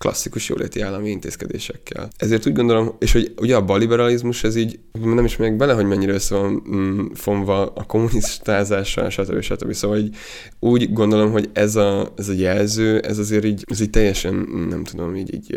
Klasszikus 0.04 0.48
jóléti 0.48 0.80
állami 0.80 1.10
intézkedésekkel. 1.10 2.08
Ezért 2.16 2.46
úgy 2.46 2.52
gondolom, 2.52 2.96
és 2.98 3.12
hogy 3.12 3.32
ugye 3.36 3.56
a 3.56 3.64
balliberalizmus 3.64 4.44
ez 4.44 4.56
így, 4.56 4.78
nem 4.92 5.24
is 5.24 5.36
megyek 5.36 5.56
bele, 5.56 5.72
hogy 5.72 5.86
mennyire 5.86 6.12
össze 6.12 6.34
van 6.34 6.62
mm, 6.68 7.06
fonva 7.14 7.72
a 7.74 7.84
kommunistázással, 7.84 9.10
stb. 9.10 9.40
stb. 9.40 9.72
Szóval 9.72 9.98
így, 9.98 10.16
úgy 10.60 10.92
gondolom, 10.92 11.32
hogy 11.32 11.50
ez 11.52 11.76
a, 11.76 12.12
ez 12.16 12.28
a 12.28 12.32
jelző, 12.32 13.00
ez 13.00 13.18
azért 13.18 13.44
így, 13.44 13.64
ez 13.66 13.80
így 13.80 13.90
teljesen, 13.90 14.34
nem 14.68 14.84
tudom, 14.84 15.16
így, 15.16 15.34
így 15.34 15.54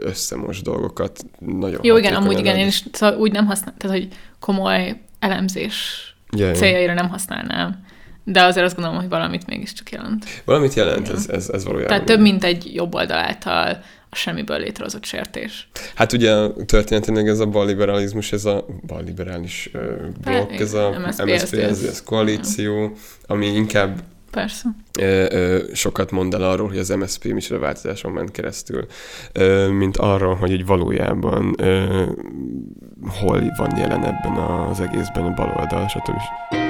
összemos 0.00 0.62
dolgokat. 0.62 1.24
Nagyon 1.38 1.80
Jó, 1.82 1.96
igen, 1.96 2.14
amúgy 2.14 2.38
igen, 2.38 2.56
én 2.56 2.66
is 2.66 2.84
szóval 2.92 3.18
úgy 3.18 3.32
nem 3.32 3.46
használom, 3.46 3.78
tehát 3.78 3.96
hogy 3.96 4.08
komoly 4.40 5.00
elemzés 5.18 5.74
yeah, 6.36 6.54
céljaira 6.54 6.94
nem 6.94 7.08
használnám. 7.08 7.83
De 8.24 8.44
azért 8.44 8.66
azt 8.66 8.74
gondolom, 8.74 9.00
hogy 9.00 9.08
valamit 9.08 9.46
mégiscsak 9.46 9.90
jelent. 9.90 10.24
Valamit 10.44 10.74
jelent, 10.74 11.08
ez, 11.08 11.28
ez, 11.28 11.48
ez 11.48 11.64
valójában. 11.64 11.88
Tehát 11.88 12.04
több, 12.04 12.20
mint 12.20 12.44
egy 12.44 12.74
jobb 12.74 12.94
oldal 12.94 13.18
által 13.18 13.82
a 14.10 14.16
semmiből 14.16 14.58
létrehozott 14.58 15.04
sértés. 15.04 15.68
Hát 15.94 16.12
ugye 16.12 16.48
történetileg 16.66 17.28
ez 17.28 17.38
a 17.38 17.46
balliberalizmus, 17.46 18.32
ez 18.32 18.44
a 18.44 18.66
balliberális 18.86 19.70
uh, 19.74 19.82
blokk, 20.20 20.52
ez 20.52 20.74
a 20.74 20.90
MSZP, 21.06 21.54
ez, 21.54 21.82
ez 21.82 22.02
koalíció, 22.02 22.96
ami 23.26 23.46
inkább 23.46 24.02
Persze. 24.34 24.68
Ö, 24.98 25.26
ö, 25.30 25.62
sokat 25.72 26.10
mond 26.10 26.34
el 26.34 26.42
arról, 26.42 26.68
hogy 26.68 26.78
az 26.78 26.88
MSZP 26.88 27.24
micsoda 27.24 27.60
változáson 27.60 28.12
ment 28.12 28.30
keresztül, 28.30 28.86
ö, 29.32 29.68
mint 29.68 29.96
arról, 29.96 30.34
hogy 30.34 30.52
egy 30.52 30.66
valójában 30.66 31.54
ö, 31.58 32.02
hol 33.20 33.52
van 33.56 33.76
jelen 33.76 34.04
ebben 34.04 34.36
az 34.36 34.80
egészben 34.80 35.24
a 35.24 35.34
baloldal, 35.34 35.88
stb. 35.88 36.63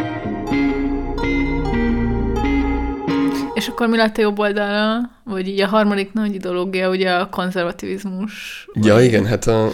És 3.54 3.68
akkor 3.68 3.88
mi 3.88 3.96
lett 3.96 4.16
a 4.16 4.20
jobb 4.20 4.38
oldala? 4.38 5.10
Vagy 5.24 5.48
így 5.48 5.60
a 5.60 5.66
harmadik 5.66 6.12
nagy 6.12 6.34
ideológia, 6.34 6.90
ugye 6.90 7.12
a 7.12 7.28
konzervativizmus? 7.28 8.66
Ja, 8.74 9.00
igen, 9.00 9.26
hát 9.26 9.46
a... 9.46 9.70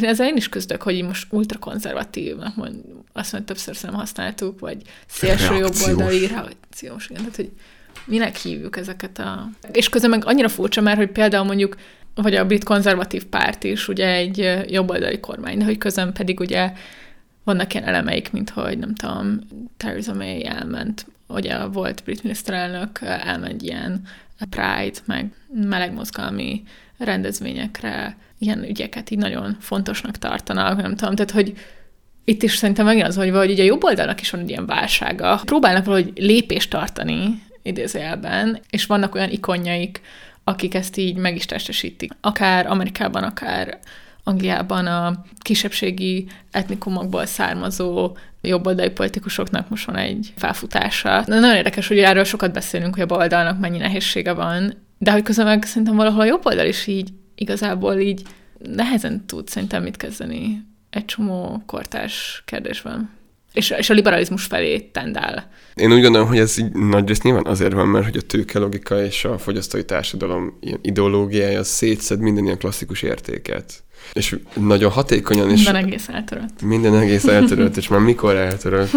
Ezzel 0.00 0.26
én 0.26 0.36
is 0.36 0.48
küzdök, 0.48 0.82
hogy 0.82 1.02
most 1.02 1.26
ultrakonzervatív, 1.30 2.36
mond, 2.56 2.74
azt 3.12 3.32
mondja, 3.32 3.54
többször 3.54 3.76
nem 3.82 3.94
használtuk, 3.94 4.60
vagy 4.60 4.82
szélső 5.06 5.54
jobb 5.54 5.74
oldali 5.86 6.26
reakciós, 6.26 7.08
igen, 7.10 7.22
tehát 7.22 7.36
hogy 7.36 7.50
minek 8.04 8.36
hívjuk 8.36 8.76
ezeket 8.76 9.18
a... 9.18 9.48
És 9.72 9.88
közben 9.88 10.10
meg 10.10 10.24
annyira 10.24 10.48
furcsa 10.48 10.80
már, 10.80 10.96
hogy 10.96 11.10
például 11.10 11.44
mondjuk 11.44 11.76
vagy 12.14 12.34
a 12.34 12.46
brit 12.46 12.64
konzervatív 12.64 13.24
párt 13.24 13.64
is 13.64 13.88
ugye 13.88 14.06
egy 14.06 14.64
jobboldali 14.66 15.20
kormány, 15.20 15.58
de 15.58 15.64
hogy 15.64 15.78
közben 15.78 16.12
pedig 16.12 16.40
ugye 16.40 16.72
vannak 17.44 17.74
ilyen 17.74 17.86
elemeik, 17.86 18.32
mint 18.32 18.50
hogy 18.50 18.78
nem 18.78 18.94
tudom, 18.94 19.38
Theresa 19.76 20.14
May 20.14 20.46
elment 20.46 21.06
ugye 21.28 21.64
volt 21.64 22.02
brit 22.04 22.22
miniszterelnök, 22.22 22.98
elmegy 23.02 23.62
ilyen 23.62 24.02
Pride, 24.50 24.98
meg 25.04 25.32
melegmozgalmi 25.52 26.62
rendezvényekre, 26.98 28.16
ilyen 28.38 28.64
ügyeket 28.64 29.10
így 29.10 29.18
nagyon 29.18 29.56
fontosnak 29.60 30.18
tartanak, 30.18 30.82
nem 30.82 30.94
tudom, 30.96 31.14
tehát 31.14 31.30
hogy 31.30 31.54
itt 32.24 32.42
is 32.42 32.56
szerintem 32.56 32.84
megint 32.84 33.06
az, 33.06 33.16
hogy 33.16 33.30
vagy 33.30 33.50
ugye 33.50 33.62
a 33.62 33.66
jobb 33.66 33.84
oldalnak 33.84 34.20
is 34.20 34.30
van 34.30 34.40
egy 34.40 34.48
ilyen 34.48 34.66
válsága. 34.66 35.40
Próbálnak 35.44 35.84
valahogy 35.84 36.12
lépést 36.16 36.70
tartani, 36.70 37.42
idézőjelben, 37.62 38.60
és 38.70 38.86
vannak 38.86 39.14
olyan 39.14 39.30
ikonjaik, 39.30 40.00
akik 40.44 40.74
ezt 40.74 40.96
így 40.96 41.16
meg 41.16 41.36
is 41.36 41.46
testesítik. 41.46 42.12
Akár 42.20 42.66
Amerikában, 42.66 43.22
akár 43.22 43.78
Angliában 44.28 44.86
a 44.86 45.24
kisebbségi 45.40 46.26
etnikumokból 46.50 47.26
származó 47.26 48.16
jobboldali 48.40 48.90
politikusoknak 48.90 49.68
most 49.68 49.86
van 49.86 49.96
egy 49.96 50.32
felfutása. 50.36 51.22
De 51.26 51.40
nagyon 51.40 51.56
érdekes, 51.56 51.88
hogy 51.88 51.98
erről 51.98 52.24
sokat 52.24 52.52
beszélünk, 52.52 52.94
hogy 52.94 53.02
a 53.02 53.06
baloldalnak 53.06 53.58
mennyi 53.58 53.78
nehézsége 53.78 54.32
van, 54.32 54.74
de 54.98 55.12
hogy 55.12 55.22
közben 55.22 55.46
meg 55.46 55.64
szerintem 55.64 55.96
valahol 55.96 56.20
a 56.20 56.24
jobb 56.24 56.46
oldal 56.46 56.66
is 56.66 56.86
így 56.86 57.08
igazából 57.34 57.98
így 57.98 58.22
nehezen 58.58 59.26
tud 59.26 59.48
szerintem 59.48 59.82
mit 59.82 59.96
kezdeni 59.96 60.66
egy 60.90 61.04
csomó 61.04 61.62
kortárs 61.66 62.42
kérdésben. 62.46 63.17
És, 63.58 63.74
és 63.78 63.90
a 63.90 63.94
liberalizmus 63.94 64.44
felé 64.44 64.78
tendál. 64.78 65.50
Én 65.74 65.92
úgy 65.92 66.02
gondolom, 66.02 66.28
hogy 66.28 66.38
ez 66.38 66.58
így 66.58 66.72
nagyrészt 66.72 67.22
nyilván 67.22 67.46
azért 67.46 67.72
van, 67.72 67.88
mert 67.88 68.04
hogy 68.04 68.16
a 68.16 68.20
tőke 68.20 68.58
logika 68.58 69.04
és 69.04 69.24
a 69.24 69.38
fogyasztói 69.38 69.84
társadalom 69.84 70.58
ilyen 70.60 70.78
ideológiája 70.82 71.64
szétszed 71.64 72.20
minden 72.20 72.44
ilyen 72.44 72.58
klasszikus 72.58 73.02
értéket. 73.02 73.82
És 74.12 74.38
nagyon 74.54 74.90
hatékonyan 74.90 75.50
is... 75.50 75.64
Minden 75.64 75.84
egész 75.84 76.08
eltörött. 76.08 76.62
Minden 76.62 76.96
egész 76.96 77.24
eltörött, 77.24 77.76
és 77.76 77.88
már 77.88 78.00
mikor 78.00 78.36
eltörött. 78.36 78.90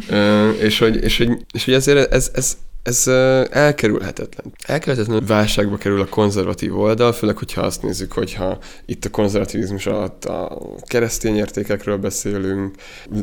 és, 0.66 0.78
hogy, 0.78 1.02
és, 1.02 1.18
hogy, 1.18 1.30
és 1.52 1.64
hogy 1.64 1.74
ezért 1.74 2.12
ez, 2.12 2.30
ez, 2.34 2.56
ez 2.82 3.06
elkerülhetetlen. 3.50 4.52
Elkerülhetetlen 4.66 5.26
válságba 5.26 5.76
kerül 5.76 6.00
a 6.00 6.08
konzervatív 6.08 6.78
oldal, 6.78 7.12
főleg, 7.12 7.36
hogyha 7.36 7.60
azt 7.60 7.82
nézzük, 7.82 8.12
hogyha 8.12 8.58
itt 8.86 9.04
a 9.04 9.10
konzervativizmus 9.10 9.86
alatt 9.86 10.24
a 10.24 10.58
keresztény 10.84 11.36
értékekről 11.36 11.96
beszélünk, 11.96 12.74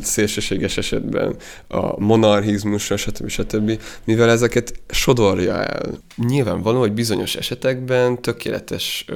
szélsőséges 0.02 0.78
esetben 0.78 1.36
a 1.68 2.00
monarchizmusra, 2.00 2.98
stb. 2.98 3.28
stb. 3.28 3.82
Mivel 4.04 4.30
ezeket 4.30 4.74
sodorja 4.90 5.64
el. 5.64 5.90
Nyilvánvaló, 6.16 6.80
hogy 6.80 6.94
bizonyos 6.94 7.36
esetekben 7.36 8.22
tökéletes 8.22 9.06
ö, 9.08 9.16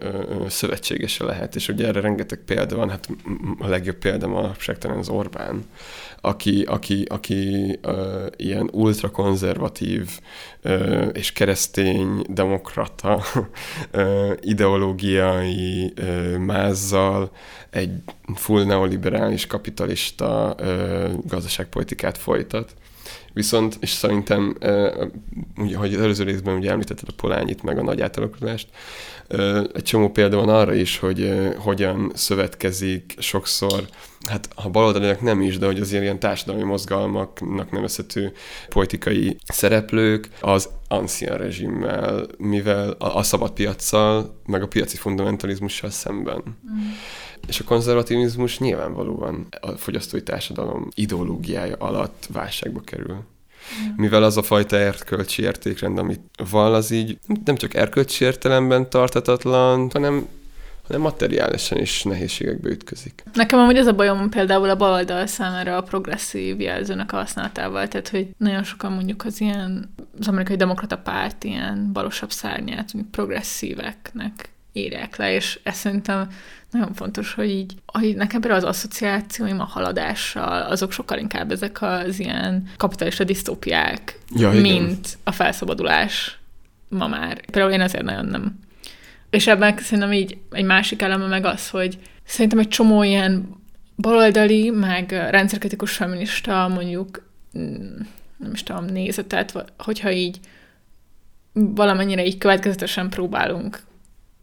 ö, 0.00 0.48
szövetségese 0.48 1.24
lehet, 1.24 1.54
és 1.54 1.68
ugye 1.68 1.86
erre 1.86 2.00
rengeteg 2.00 2.38
példa 2.46 2.76
van, 2.76 2.90
hát 2.90 3.08
a 3.58 3.68
legjobb 3.68 3.96
példa 3.96 4.26
ma 4.26 4.54
talán 4.78 4.98
az 4.98 5.08
Orbán, 5.08 5.64
aki, 6.20 6.62
aki, 6.62 7.04
aki 7.08 7.78
ö, 7.82 8.26
ilyen 8.36 8.68
ultrakonzervatív 8.72 9.65
ö, 10.62 11.04
és 11.04 11.32
keresztény 11.32 12.24
demokrata 12.28 13.22
ideológiai 14.40 15.92
mázzal 16.38 17.30
egy 17.70 17.90
full 18.34 18.64
neoliberális 18.64 19.46
kapitalista 19.46 20.56
gazdaságpolitikát 21.26 22.18
folytat. 22.18 22.74
Viszont, 23.32 23.76
és 23.80 23.90
szerintem, 23.90 24.56
ugye, 25.56 25.76
hogy 25.76 25.94
az 25.94 26.00
előző 26.00 26.24
részben 26.24 26.56
ugye 26.56 26.70
említetted 26.70 27.08
a 27.08 27.14
Polányit, 27.16 27.62
meg 27.62 27.78
a 27.78 27.82
nagy 27.82 28.00
átalakulást, 28.00 28.68
egy 29.74 29.82
csomó 29.82 30.10
példa 30.10 30.36
van 30.36 30.48
arra 30.48 30.74
is, 30.74 30.98
hogy 30.98 31.32
hogyan 31.58 32.12
szövetkezik 32.14 33.14
sokszor, 33.18 33.88
hát 34.28 34.48
ha 34.54 34.68
baloldaliak 34.68 35.20
nem 35.20 35.40
is, 35.40 35.58
de 35.58 35.66
hogy 35.66 35.80
az 35.80 35.92
ilyen 35.92 36.18
társadalmi 36.18 36.62
mozgalmaknak 36.62 37.70
nevezhető 37.70 38.32
politikai 38.68 39.36
szereplők 39.46 40.28
az 40.40 40.68
ancien 40.88 41.36
rezsimmel, 41.36 42.26
mivel 42.38 42.90
a, 42.90 43.16
a 43.16 43.22
szabad 43.22 43.50
piaccal, 43.50 44.40
meg 44.46 44.62
a 44.62 44.68
piaci 44.68 44.96
fundamentalizmussal 44.96 45.90
szemben. 45.90 46.42
Mm. 46.44 46.78
És 47.48 47.60
a 47.60 47.64
konzervativizmus 47.64 48.58
nyilvánvalóan 48.58 49.46
a 49.60 49.70
fogyasztói 49.70 50.22
társadalom 50.22 50.88
ideológiája 50.94 51.76
alatt 51.76 52.28
válságba 52.32 52.80
kerül. 52.80 53.24
Mivel 53.96 54.22
az 54.22 54.36
a 54.36 54.42
fajta 54.42 54.76
erkölcsi 54.76 55.42
értékrend, 55.42 55.98
amit 55.98 56.20
van, 56.50 56.74
az 56.74 56.90
így 56.90 57.18
nem 57.44 57.56
csak 57.56 57.74
erkölcsi 57.74 58.24
értelemben 58.24 58.90
tartatatlan, 58.90 59.90
hanem 59.92 60.28
hanem 60.86 61.00
materiálisan 61.02 61.78
is 61.78 62.02
nehézségekbe 62.02 62.68
ütközik. 62.68 63.22
Nekem 63.32 63.58
amúgy 63.58 63.76
ez 63.76 63.86
a 63.86 63.92
bajom 63.92 64.30
például 64.30 64.70
a 64.70 64.76
baloldal 64.76 65.26
számára 65.26 65.76
a 65.76 65.82
progresszív 65.82 66.60
jelzőnek 66.60 67.12
a 67.12 67.16
használatával, 67.16 67.88
tehát 67.88 68.08
hogy 68.08 68.28
nagyon 68.36 68.62
sokan 68.62 68.92
mondjuk 68.92 69.24
az 69.24 69.40
ilyen, 69.40 69.94
az 70.20 70.28
amerikai 70.28 70.56
demokrata 70.56 70.98
párt 70.98 71.44
ilyen 71.44 71.90
balosabb 71.92 72.30
szárnyát, 72.30 72.92
mondjuk 72.92 73.14
progresszíveknek 73.14 74.48
írják 74.72 75.16
le, 75.16 75.32
és 75.32 75.60
ez 75.62 75.76
szerintem 75.76 76.28
nagyon 76.76 76.94
fontos, 76.94 77.34
hogy 77.34 77.50
így, 77.50 77.74
hogy 77.86 78.16
nekem 78.16 78.40
például 78.40 78.62
az 78.62 78.68
asszociációim 78.68 79.60
a 79.60 79.64
haladással, 79.64 80.62
azok 80.62 80.92
sokkal 80.92 81.18
inkább 81.18 81.52
ezek 81.52 81.82
az 81.82 82.18
ilyen 82.18 82.68
kapitalista 82.76 83.24
disztópiák, 83.24 84.18
ja, 84.34 84.50
mint 84.50 85.18
a 85.24 85.32
felszabadulás 85.32 86.38
ma 86.88 87.06
már. 87.06 87.40
Például 87.50 87.72
én 87.72 87.80
ezért 87.80 88.04
nagyon 88.04 88.26
nem. 88.26 88.58
És 89.30 89.46
ebben 89.46 89.78
szerintem 89.78 90.12
így 90.12 90.38
egy 90.50 90.64
másik 90.64 91.02
eleme 91.02 91.26
meg 91.26 91.44
az, 91.44 91.70
hogy 91.70 91.98
szerintem 92.24 92.58
egy 92.58 92.68
csomó 92.68 93.02
ilyen 93.02 93.48
baloldali, 93.96 94.70
meg 94.70 95.10
rendszerkritikus 95.30 95.92
feminista 95.92 96.68
mondjuk 96.68 97.28
mm, 97.58 97.98
nem 98.36 98.52
is 98.52 98.62
tudom, 98.62 98.84
nézetet, 98.84 99.72
hogyha 99.78 100.10
így 100.10 100.40
valamennyire 101.52 102.24
így 102.24 102.38
következetesen 102.38 103.08
próbálunk 103.08 103.80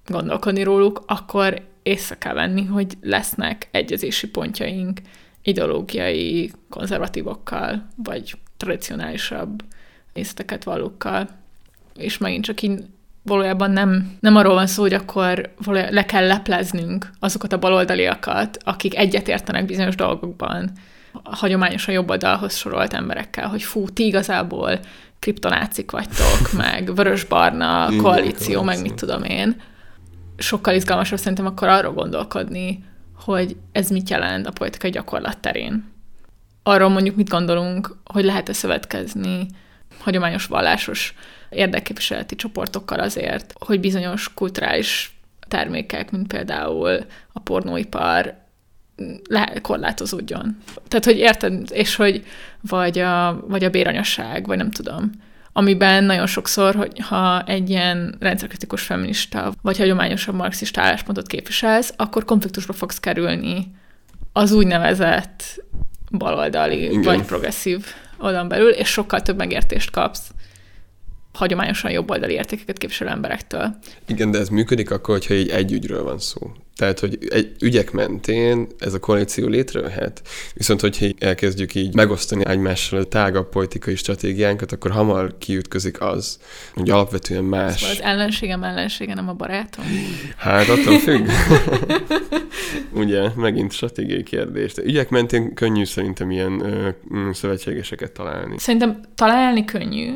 gondolkodni 0.06 0.64
róluk, 0.64 1.04
akkor 1.06 1.62
észre 1.84 2.18
kell 2.18 2.34
venni, 2.34 2.66
hogy 2.66 2.94
lesznek 3.02 3.68
egyezési 3.72 4.28
pontjaink 4.30 5.00
ideológiai 5.44 6.52
konzervatívokkal, 6.70 7.88
vagy 7.96 8.36
tradicionálisabb 8.58 9.64
nézeteket 10.14 10.64
valókkal. 10.64 11.30
És 11.96 12.18
megint 12.18 12.44
csak 12.44 12.62
így 12.62 12.84
valójában 13.24 13.72
nem, 13.72 14.18
nem 14.20 14.36
arról 14.36 14.54
van 14.54 14.68
szó, 14.68 14.82
hogy 14.82 14.94
akkor 14.94 15.54
le 15.66 16.06
kell 16.06 16.28
lepleznünk 16.28 17.10
azokat 17.20 17.54
a 17.54 17.60
baloldaliakat, 17.60 18.58
akik 18.64 18.98
egyetértenek 18.98 19.66
bizonyos 19.66 19.96
dolgokban, 19.96 20.72
a 21.24 21.36
hagyományosan 21.36 21.94
jobb 21.94 22.10
oldalhoz 22.10 22.56
sorolt 22.56 22.94
emberekkel, 22.94 23.48
hogy 23.48 23.64
fú, 23.64 23.90
ti 23.90 24.06
igazából 24.06 24.80
kriptonácik 25.20 25.92
vagytok, 25.92 26.52
meg 26.58 26.96
vörös-barna 26.96 27.90
koalíció, 27.98 28.62
meg 28.62 28.82
mit 28.82 28.94
tudom 28.94 29.24
én. 29.24 29.62
Sokkal 30.38 30.76
izgalmasabb 30.76 31.20
szerintem 31.20 31.46
akkor 31.46 31.68
arról 31.68 31.94
gondolkodni, 31.94 32.84
hogy 33.16 33.56
ez 33.72 33.90
mit 33.90 34.10
jelent 34.10 34.48
a 34.48 34.52
politikai 34.52 34.90
gyakorlat 34.90 35.38
terén. 35.38 35.92
Arról 36.64 36.90
mondjuk 36.90 37.16
mit 37.16 37.30
gondolunk, 37.30 37.96
hogy 38.06 38.24
lehet-e 38.24 38.54
szövetkezni 38.54 39.48
hagyományos 40.00 40.46
vallásos 40.46 41.14
érdekképviseleti 41.50 42.36
csoportokkal 42.36 43.00
azért, 43.00 43.54
hogy 43.60 43.80
bizonyos 43.80 44.34
kulturális 44.34 45.18
termékek, 45.48 46.12
mint 46.12 46.28
például 46.28 47.06
a 47.34 47.40
pornóipar 47.40 48.36
le- 49.30 49.62
korlátozódjon. 49.62 50.58
Tehát, 50.88 51.06
hogy 51.06 51.18
érted, 51.18 51.72
és 51.72 51.96
hogy 51.96 52.26
vagy 52.62 53.00
a, 53.00 53.46
vagy 53.48 53.64
a 53.64 53.70
béranyasság, 53.70 54.46
vagy 54.46 54.58
nem 54.58 54.72
tudom, 54.72 55.12
amiben 55.54 56.04
nagyon 56.04 56.28
sokszor, 56.28 56.76
hogy 56.76 57.00
ha 57.00 57.44
egy 57.44 57.70
ilyen 57.70 58.16
rendszerkritikus 58.20 58.82
feminista, 58.82 59.54
vagy 59.62 59.78
hagyományosabb 59.78 60.36
marxista 60.36 60.82
álláspontot 60.82 61.28
képviselsz, 61.28 61.94
akkor 61.98 62.26
konfliktusba 62.26 62.74
fogsz 62.74 63.00
kerülni 63.00 63.72
az 64.34 64.52
úgynevezett 64.52 65.64
baloldali. 66.12 66.84
Igen. 66.84 67.02
vagy 67.02 67.22
progresszív 67.22 67.86
oldalon 68.18 68.48
belül, 68.48 68.70
és 68.70 68.88
sokkal 68.88 69.22
több 69.22 69.38
megértést 69.38 69.92
kapsz 69.92 70.32
hagyományosan 71.34 71.92
jobboldali 71.92 72.34
értékeket 72.34 72.78
képviselő 72.78 73.10
emberektől. 73.10 73.76
Igen, 74.06 74.32
de 74.32 74.40
ez 74.40 74.50
működik 74.50 74.92
akkor, 74.92 75.16
hogyha 75.16 75.34
így 75.34 75.50
egy 75.50 75.72
ügyről 75.72 76.04
van 76.04 76.20
szó. 76.20 76.52
Tehát, 76.76 77.00
hogy 77.00 77.18
egy 77.30 77.52
ügyek 77.60 77.92
mentén 77.92 78.68
ez 78.80 78.94
a 78.94 79.00
koalíció 79.00 79.48
létrejöhet. 79.48 80.22
Viszont, 80.54 80.82
hogyha 80.82 81.06
elkezdjük 81.20 81.76
így 81.76 81.96
megosztani 81.96 82.46
egymással 82.46 83.00
a 83.00 83.04
tágabb 83.04 83.50
politikai 83.50 83.96
stratégiánkat, 83.96 84.72
akkor 84.72 84.92
hamar 84.92 85.38
kiütközik 85.38 86.02
az, 86.02 86.40
hogy 86.74 86.90
alapvetően 86.90 87.44
más. 87.44 87.80
Szóval 87.80 87.96
az 87.96 88.02
ellenségem 88.02 88.64
ellensége, 88.64 89.14
nem 89.14 89.30
a 89.30 89.34
barátom. 89.34 89.86
Hát 90.38 90.70
attól 90.70 91.00
függ. 91.00 91.28
Ugye, 93.02 93.30
megint 93.36 93.72
stratégiai 93.72 94.24
kérdés. 94.24 94.74
De 94.74 94.84
ügyek 94.84 95.10
mentén 95.10 95.54
könnyű 95.54 95.86
szerintem 95.86 96.32
ilyen 96.32 96.60
ö, 96.60 96.90
mm, 97.16 97.32
szövetségeseket 97.32 98.12
találni. 98.12 98.60
Szerintem 98.60 99.02
találni 99.16 99.66
könnyű, 99.66 100.14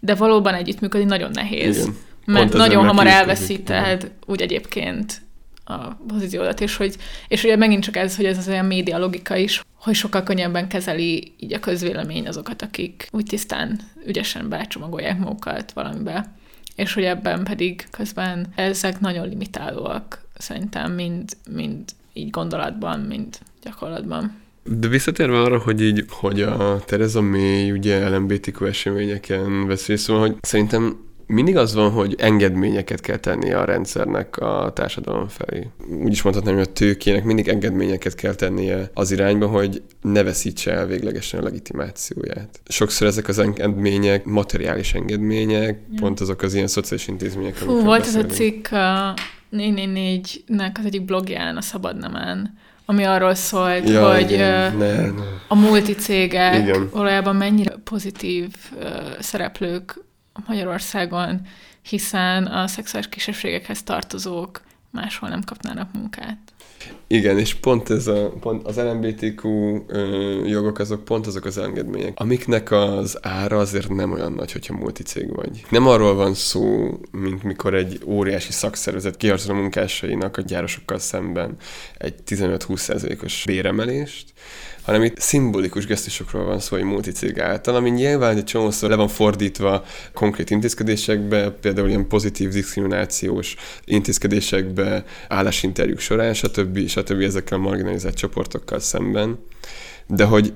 de 0.00 0.14
valóban 0.14 0.54
együttműködni 0.54 1.06
nagyon 1.06 1.30
nehéz. 1.30 1.76
Igen. 1.76 1.96
Mert 2.24 2.38
Pont 2.38 2.52
nagyon 2.52 2.86
hamar 2.86 3.06
elveszíted 3.06 4.10
úgy 4.26 4.40
egyébként 4.40 5.22
a 5.70 5.98
pozíciódat, 6.06 6.60
és 6.60 6.76
hogy 6.76 6.96
és 7.28 7.44
ugye 7.44 7.56
megint 7.56 7.82
csak 7.82 7.96
ez, 7.96 8.16
hogy 8.16 8.24
ez 8.24 8.38
az 8.38 8.48
olyan 8.48 8.64
média 8.64 8.98
logika 8.98 9.36
is, 9.36 9.62
hogy 9.74 9.94
sokkal 9.94 10.22
könnyebben 10.22 10.68
kezeli 10.68 11.32
így 11.38 11.52
a 11.52 11.60
közvélemény 11.60 12.26
azokat, 12.26 12.62
akik 12.62 13.08
úgy 13.10 13.24
tisztán, 13.24 13.80
ügyesen 14.06 14.48
becsomagolják 14.48 15.18
magukat 15.18 15.72
valamibe, 15.72 16.34
és 16.74 16.94
hogy 16.94 17.04
ebben 17.04 17.44
pedig 17.44 17.86
közben 17.90 18.46
ezek 18.54 19.00
nagyon 19.00 19.28
limitálóak 19.28 20.24
szerintem 20.38 20.92
mind, 20.92 21.36
mind 21.50 21.84
így 22.12 22.30
gondolatban, 22.30 23.00
mind 23.00 23.38
gyakorlatban. 23.62 24.38
De 24.64 24.88
visszatérve 24.88 25.40
arra, 25.40 25.58
hogy 25.58 25.82
így, 25.82 26.04
hogy 26.08 26.42
a 26.42 26.80
Tereza 26.84 27.20
May 27.20 27.70
ugye 27.70 28.08
LMBTQ 28.08 28.64
eseményeken 28.64 29.66
vesz 29.66 29.86
részt, 29.86 30.04
szóval, 30.04 30.26
hogy 30.26 30.36
szerintem 30.40 31.09
mindig 31.30 31.56
az 31.56 31.74
van, 31.74 31.90
hogy 31.90 32.14
engedményeket 32.18 33.00
kell 33.00 33.16
tennie 33.16 33.58
a 33.58 33.64
rendszernek 33.64 34.36
a 34.36 34.72
társadalom 34.74 35.28
felé. 35.28 35.66
Úgy 36.02 36.12
is 36.12 36.22
mondhatnám, 36.22 36.54
hogy 36.54 36.66
a 36.68 36.72
tőkének 36.72 37.24
mindig 37.24 37.48
engedményeket 37.48 38.14
kell 38.14 38.34
tennie 38.34 38.90
az 38.94 39.10
irányba, 39.10 39.46
hogy 39.46 39.82
ne 40.02 40.22
veszítse 40.22 40.72
el 40.72 40.86
véglegesen 40.86 41.40
a 41.40 41.42
legitimációját. 41.42 42.60
Sokszor 42.68 43.06
ezek 43.06 43.28
az 43.28 43.38
engedmények 43.38 44.24
materiális 44.24 44.94
engedmények, 44.94 45.78
pont 45.96 46.20
azok 46.20 46.42
az 46.42 46.54
ilyen 46.54 46.66
szociális 46.66 47.08
intézmények, 47.08 47.54
Fú, 47.54 47.80
volt 47.82 48.06
ez 48.06 48.14
a 48.14 48.26
cikk 48.26 48.66
a 48.70 49.14
444-nek 49.52 50.78
az 50.78 50.84
egyik 50.84 51.04
blogján, 51.04 51.56
a 51.56 51.60
Szabadnemen, 51.60 52.58
ami 52.84 53.04
arról 53.04 53.34
szólt, 53.34 53.88
Ja, 53.88 54.12
hogy 54.12 54.30
igen, 54.30 54.76
ne, 54.76 55.00
ne. 55.00 55.10
a 55.48 55.54
multicégek 55.54 56.62
Igen. 56.62 56.88
valójában 56.92 57.36
mennyire 57.36 57.74
pozitív 57.84 58.48
ö, 58.80 58.86
szereplők 59.18 60.08
Magyarországon, 60.46 61.46
hiszen 61.82 62.46
a 62.46 62.66
szexuális 62.66 63.08
kisebbségekhez 63.08 63.82
tartozók 63.82 64.62
máshol 64.90 65.28
nem 65.28 65.42
kapnának 65.44 65.92
munkát. 65.92 66.38
Igen, 67.06 67.38
és 67.38 67.54
pont 67.54 67.90
ez 67.90 68.06
a, 68.06 68.32
pont 68.40 68.66
az 68.66 68.76
LMBTQ 68.76 69.48
ö, 69.86 70.46
jogok 70.46 70.78
azok 70.78 71.04
pont 71.04 71.26
azok 71.26 71.44
az 71.44 71.58
engedmények, 71.58 72.12
amiknek 72.20 72.70
az 72.70 73.18
ára 73.22 73.58
azért 73.58 73.88
nem 73.88 74.12
olyan 74.12 74.32
nagy, 74.32 74.52
hogyha 74.52 74.74
multicég 74.74 75.34
vagy. 75.34 75.64
Nem 75.68 75.86
arról 75.86 76.14
van 76.14 76.34
szó, 76.34 76.90
mint 77.10 77.42
mikor 77.42 77.74
egy 77.74 78.00
óriási 78.06 78.52
szakszervezet 78.52 79.16
kiharcol 79.16 79.54
a 79.54 79.58
munkásainak 79.58 80.36
a 80.36 80.42
gyárosokkal 80.42 80.98
szemben 80.98 81.56
egy 81.98 82.14
15-20%-os 82.26 83.42
béremelést, 83.46 84.32
hanem 84.82 85.02
itt 85.02 85.18
szimbolikus 85.18 85.86
gesztusokról 85.86 86.44
van 86.44 86.58
szó 86.58 86.76
egy 86.76 86.82
multicég 86.82 87.40
által, 87.40 87.74
ami 87.74 87.90
nyilván 87.90 88.36
egy 88.36 88.44
csomószor 88.44 88.90
le 88.90 88.96
van 88.96 89.08
fordítva 89.08 89.84
konkrét 90.14 90.50
intézkedésekbe, 90.50 91.50
például 91.50 91.88
ilyen 91.88 92.08
pozitív 92.08 92.48
diszkriminációs 92.48 93.56
intézkedésekbe, 93.84 95.04
állásinterjúk 95.28 95.98
során, 95.98 96.34
stb. 96.34 96.88
stb. 96.88 97.20
ezekkel 97.20 97.58
a 97.58 97.60
marginalizált 97.60 98.14
csoportokkal 98.14 98.78
szemben, 98.78 99.38
de 100.06 100.24
hogy 100.24 100.52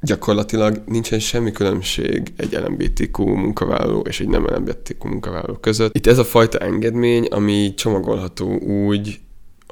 gyakorlatilag 0.00 0.82
nincsen 0.86 1.18
semmi 1.18 1.52
különbség 1.52 2.32
egy 2.36 2.52
LMBTQ 2.52 3.24
munkavállaló 3.24 4.00
és 4.00 4.20
egy 4.20 4.28
nem 4.28 4.46
LMBTQ 4.46 5.08
munkavállaló 5.08 5.54
között. 5.54 5.96
Itt 5.96 6.06
ez 6.06 6.18
a 6.18 6.24
fajta 6.24 6.58
engedmény, 6.58 7.24
ami 7.24 7.74
csomagolható 7.74 8.58
úgy, 8.58 9.20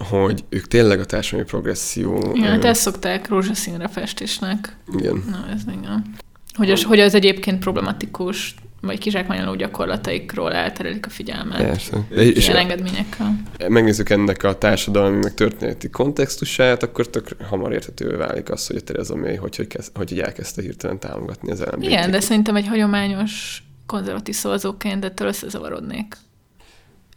hogy 0.08 0.44
ők 0.48 0.68
tényleg 0.68 1.00
a 1.00 1.04
társadalmi 1.04 1.50
progresszió... 1.50 2.32
Igen, 2.34 2.50
hát 2.50 2.64
ezt 2.64 2.80
szokták 2.80 3.28
rózsaszínre 3.28 3.88
festésnek. 3.88 4.76
igen. 4.98 5.24
Na, 5.30 5.46
ez 5.54 5.62
igen. 5.78 6.14
Hogy 6.54 6.70
az, 6.70 6.82
hogy 6.82 7.00
az 7.00 7.14
egyébként 7.14 7.58
problematikus, 7.58 8.54
vagy 8.80 8.98
kizsákmányoló 8.98 9.54
gyakorlataikról 9.54 10.52
elterelik 10.52 11.06
a 11.06 11.10
figyelmet. 11.10 11.58
Persze. 11.62 11.96
De, 12.08 12.22
és 12.22 12.46
Ilyen 12.46 12.58
engedményekkel. 12.58 13.42
megnézzük 13.68 14.10
ennek 14.10 14.42
a 14.42 14.58
társadalmi, 14.58 15.18
meg 15.22 15.34
történeti 15.34 15.90
kontextusát, 15.90 16.82
akkor 16.82 17.08
tök 17.08 17.28
hamar 17.48 17.72
érthetővé 17.72 18.14
válik 18.14 18.50
az, 18.50 18.66
hogy 18.66 18.76
a 18.76 18.80
Tereza 18.80 19.16
May 19.16 19.36
hogy, 19.36 19.56
hogy, 19.56 19.66
kezd, 19.66 19.96
hogy, 19.96 20.08
hogy 20.08 20.20
elkezdte 20.20 20.62
hirtelen 20.62 20.98
támogatni 20.98 21.50
az 21.50 21.60
LMBTQ. 21.60 21.82
Igen, 21.82 22.10
de 22.10 22.20
szerintem 22.20 22.56
egy 22.56 22.66
hagyományos 22.66 23.62
konzervatív 23.86 24.34
szavazóként 24.34 25.04
ettől 25.04 25.28
összezavarodnék. 25.28 26.16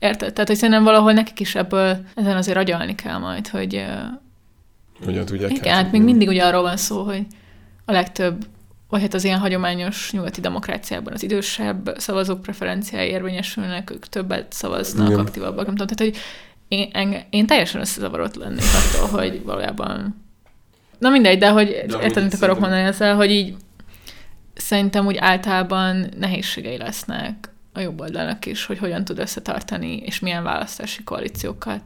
Érted? 0.06 0.34
Tehát, 0.34 0.47
hogy 0.47 0.58
szerintem 0.58 0.84
valahol 0.84 1.12
nekik 1.12 1.39
is 1.39 1.56
ebből 1.56 1.97
ezen 2.16 2.38
azért 2.38 2.58
agyalni 2.58 2.95
kell 2.95 3.18
majd, 3.18 3.47
hogy 3.47 3.86
Hogyan 5.06 5.26
tudják 5.26 5.51
igen, 5.51 5.74
hát 5.74 5.91
még 5.91 6.01
mindig 6.01 6.28
ugye 6.28 6.43
arról 6.43 6.62
van 6.62 6.78
szó, 6.78 7.03
hogy 7.03 7.26
a 7.86 7.91
legtöbb, 7.91 8.45
vagy 8.89 9.01
hát 9.01 9.14
az 9.14 9.24
ilyen 9.24 9.39
hagyományos 9.39 10.12
nyugati 10.12 10.41
demokráciában 10.41 11.14
az 11.14 11.24
idősebb 11.24 11.93
szavazók 11.97 12.41
preferenciái 12.41 13.10
érvényesülnek, 13.10 13.91
ők 13.91 14.08
többet 14.10 14.53
szavaznak, 14.53 15.08
Igen. 15.08 15.20
aktívabbak, 15.20 15.66
nem 15.66 15.76
tudom. 15.76 15.95
Tehát, 15.95 16.14
hogy 16.14 16.22
én, 16.68 16.89
enge, 16.93 17.26
én 17.30 17.45
teljesen 17.45 17.82
összezavarott 17.82 18.36
lennék 18.36 18.64
attól, 18.64 19.20
hogy 19.20 19.43
valójában... 19.43 20.24
Na 20.97 21.10
mindegy, 21.10 21.38
de 21.38 21.49
hogy 21.49 21.70
érted, 22.01 22.24
mit 22.24 22.34
akarok 22.34 22.60
mondani 22.60 22.82
ezzel, 22.82 23.16
hogy 23.16 23.32
így 23.32 23.56
szerintem 24.53 25.06
úgy 25.06 25.18
általában 25.18 26.10
nehézségei 26.18 26.78
lesznek 26.78 27.49
a 27.76 27.80
jobb 27.80 27.99
oldalnak 27.99 28.45
is, 28.45 28.65
hogy 28.65 28.78
hogyan 28.78 29.05
tud 29.05 29.19
összetartani, 29.19 29.97
és 29.97 30.19
milyen 30.19 30.43
választási 30.43 31.03
koalíciókat. 31.03 31.82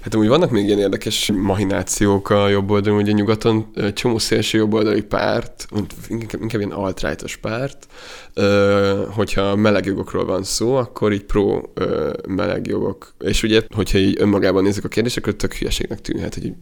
Hát 0.00 0.14
úgy 0.14 0.28
vannak 0.28 0.50
még 0.50 0.66
ilyen 0.66 0.78
érdekes 0.78 1.32
mahinációk 1.32 2.30
a 2.30 2.48
jobb 2.48 2.70
oldalon, 2.70 3.00
ugye 3.00 3.12
nyugaton 3.12 3.72
csomó 3.94 4.18
szélső 4.18 4.58
jobboldali 4.58 5.02
párt, 5.02 5.66
inkább, 6.08 6.42
inkább 6.42 6.60
ilyen 6.60 6.72
alt 6.72 7.06
párt, 7.40 7.86
hogyha 9.14 9.56
melegjogokról 9.56 10.24
van 10.24 10.42
szó, 10.42 10.74
akkor 10.74 11.12
így 11.12 11.24
pro 11.24 11.60
melegjogok. 12.28 13.14
És 13.18 13.42
ugye, 13.42 13.62
hogyha 13.74 13.98
így 13.98 14.16
önmagában 14.20 14.62
nézzük 14.62 14.84
a 14.84 14.88
kérdést, 14.88 15.16
akkor 15.16 15.34
tök 15.34 15.54
hülyeségnek 15.54 16.00
tűnhet, 16.00 16.34
hogy 16.34 16.52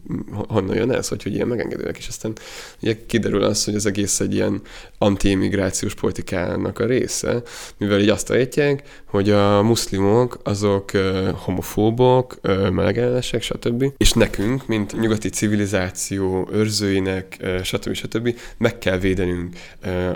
honnan 0.47 0.75
jön 0.75 0.91
ez, 0.91 1.07
hogy, 1.07 1.23
hogy 1.23 1.33
ilyen 1.33 1.47
megengedőek, 1.47 1.97
és 1.97 2.07
aztán 2.07 2.33
ugye 2.81 2.97
kiderül 3.05 3.43
az, 3.43 3.63
hogy 3.63 3.75
az 3.75 3.85
egész 3.85 4.19
egy 4.19 4.33
ilyen 4.33 4.61
anti-immigrációs 4.97 5.93
politikának 5.93 6.79
a 6.79 6.85
része, 6.85 7.41
mivel 7.77 7.99
így 7.99 8.09
azt 8.09 8.31
állítják, 8.31 9.03
hogy 9.05 9.29
a 9.29 9.61
muszlimok 9.61 10.39
azok 10.43 10.91
homofóbok, 11.33 12.37
ö, 12.41 12.69
képtelenség, 13.07 13.41
stb. 13.41 13.93
És 13.97 14.11
nekünk, 14.11 14.67
mint 14.67 14.99
nyugati 14.99 15.29
civilizáció 15.29 16.49
őrzőinek, 16.51 17.37
stb. 17.63 17.93
stb. 17.93 18.35
meg 18.57 18.77
kell 18.77 18.97
védenünk 18.97 19.55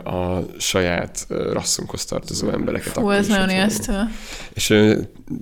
a 0.04 0.40
saját 0.58 1.26
rasszunkhoz 1.54 2.06
tartozó 2.06 2.50
embereket. 2.50 2.94
Fú, 2.94 3.10
ez 3.10 3.28
nagyon 3.28 3.50
ijesztő. 3.50 3.94
És 4.54 4.74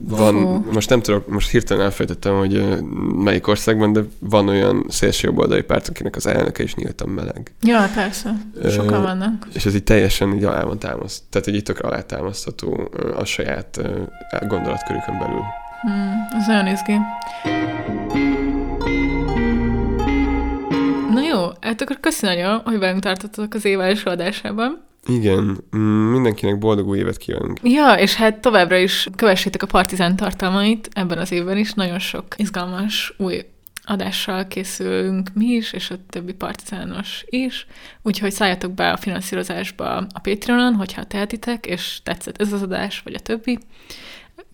van, 0.07 0.33
Fú. 0.33 0.71
most 0.71 0.89
nem 0.89 1.01
tudok, 1.01 1.27
most 1.27 1.49
hirtelen 1.49 1.83
elfejtettem, 1.83 2.37
hogy 2.37 2.79
melyik 3.23 3.47
országban, 3.47 3.93
de 3.93 4.01
van 4.19 4.47
olyan 4.47 4.85
szélsőjobboldali 4.87 5.61
párt, 5.61 5.87
akinek 5.87 6.15
az 6.15 6.27
elnöke 6.27 6.63
is 6.63 6.75
nyíltan 6.75 7.09
meleg. 7.09 7.51
Ja, 7.61 7.89
persze. 7.95 8.33
Sokan 8.69 9.01
vannak. 9.01 9.47
És 9.53 9.65
ez 9.65 9.75
így 9.75 9.83
teljesen 9.83 10.33
így 10.33 10.43
alá 10.43 10.63
van 10.63 10.79
támaszt. 10.79 11.23
Tehát, 11.29 11.47
hogy 11.47 11.55
itt 11.55 11.69
alátámasztható 11.69 12.89
a 13.15 13.25
saját 13.25 13.81
gondolatkörükön 14.47 15.17
belül. 15.19 15.43
Hmm, 15.81 16.27
ez 16.37 16.47
nagyon 16.47 16.67
izgi. 16.67 16.97
Na 21.13 21.21
jó, 21.21 21.47
hát 21.61 21.81
akkor 21.81 21.99
köszi 21.99 22.25
nagyon, 22.25 22.61
hogy 22.63 22.79
velünk 22.79 23.01
tartottatok 23.01 23.53
az 23.53 23.65
év 23.65 23.79
első 23.79 24.09
adásában. 24.09 24.81
Igen, 25.07 25.63
mm, 25.77 26.11
mindenkinek 26.11 26.57
boldog 26.57 26.87
új 26.87 26.97
évet 26.97 27.17
kívánunk. 27.17 27.59
Ja, 27.63 27.93
és 27.93 28.15
hát 28.15 28.39
továbbra 28.39 28.77
is 28.77 29.07
kövessétek 29.15 29.63
a 29.63 29.67
Partizán 29.67 30.15
tartalmait 30.15 30.89
ebben 30.93 31.17
az 31.17 31.31
évben 31.31 31.57
is. 31.57 31.73
Nagyon 31.73 31.99
sok 31.99 32.25
izgalmas 32.35 33.13
új 33.17 33.45
adással 33.83 34.47
készülünk 34.47 35.29
mi 35.33 35.45
is, 35.45 35.73
és 35.73 35.91
a 35.91 35.95
többi 36.09 36.33
partizános 36.33 37.25
is, 37.25 37.67
úgyhogy 38.01 38.31
szálljatok 38.31 38.73
be 38.73 38.91
a 38.91 38.97
finanszírozásba 38.97 39.95
a 39.95 40.19
Patreonon, 40.23 40.75
hogyha 40.75 41.03
tehetitek, 41.03 41.65
és 41.65 41.99
tetszett 42.03 42.41
ez 42.41 42.53
az 42.53 42.61
adás, 42.61 43.01
vagy 43.03 43.13
a 43.13 43.19
többi. 43.19 43.59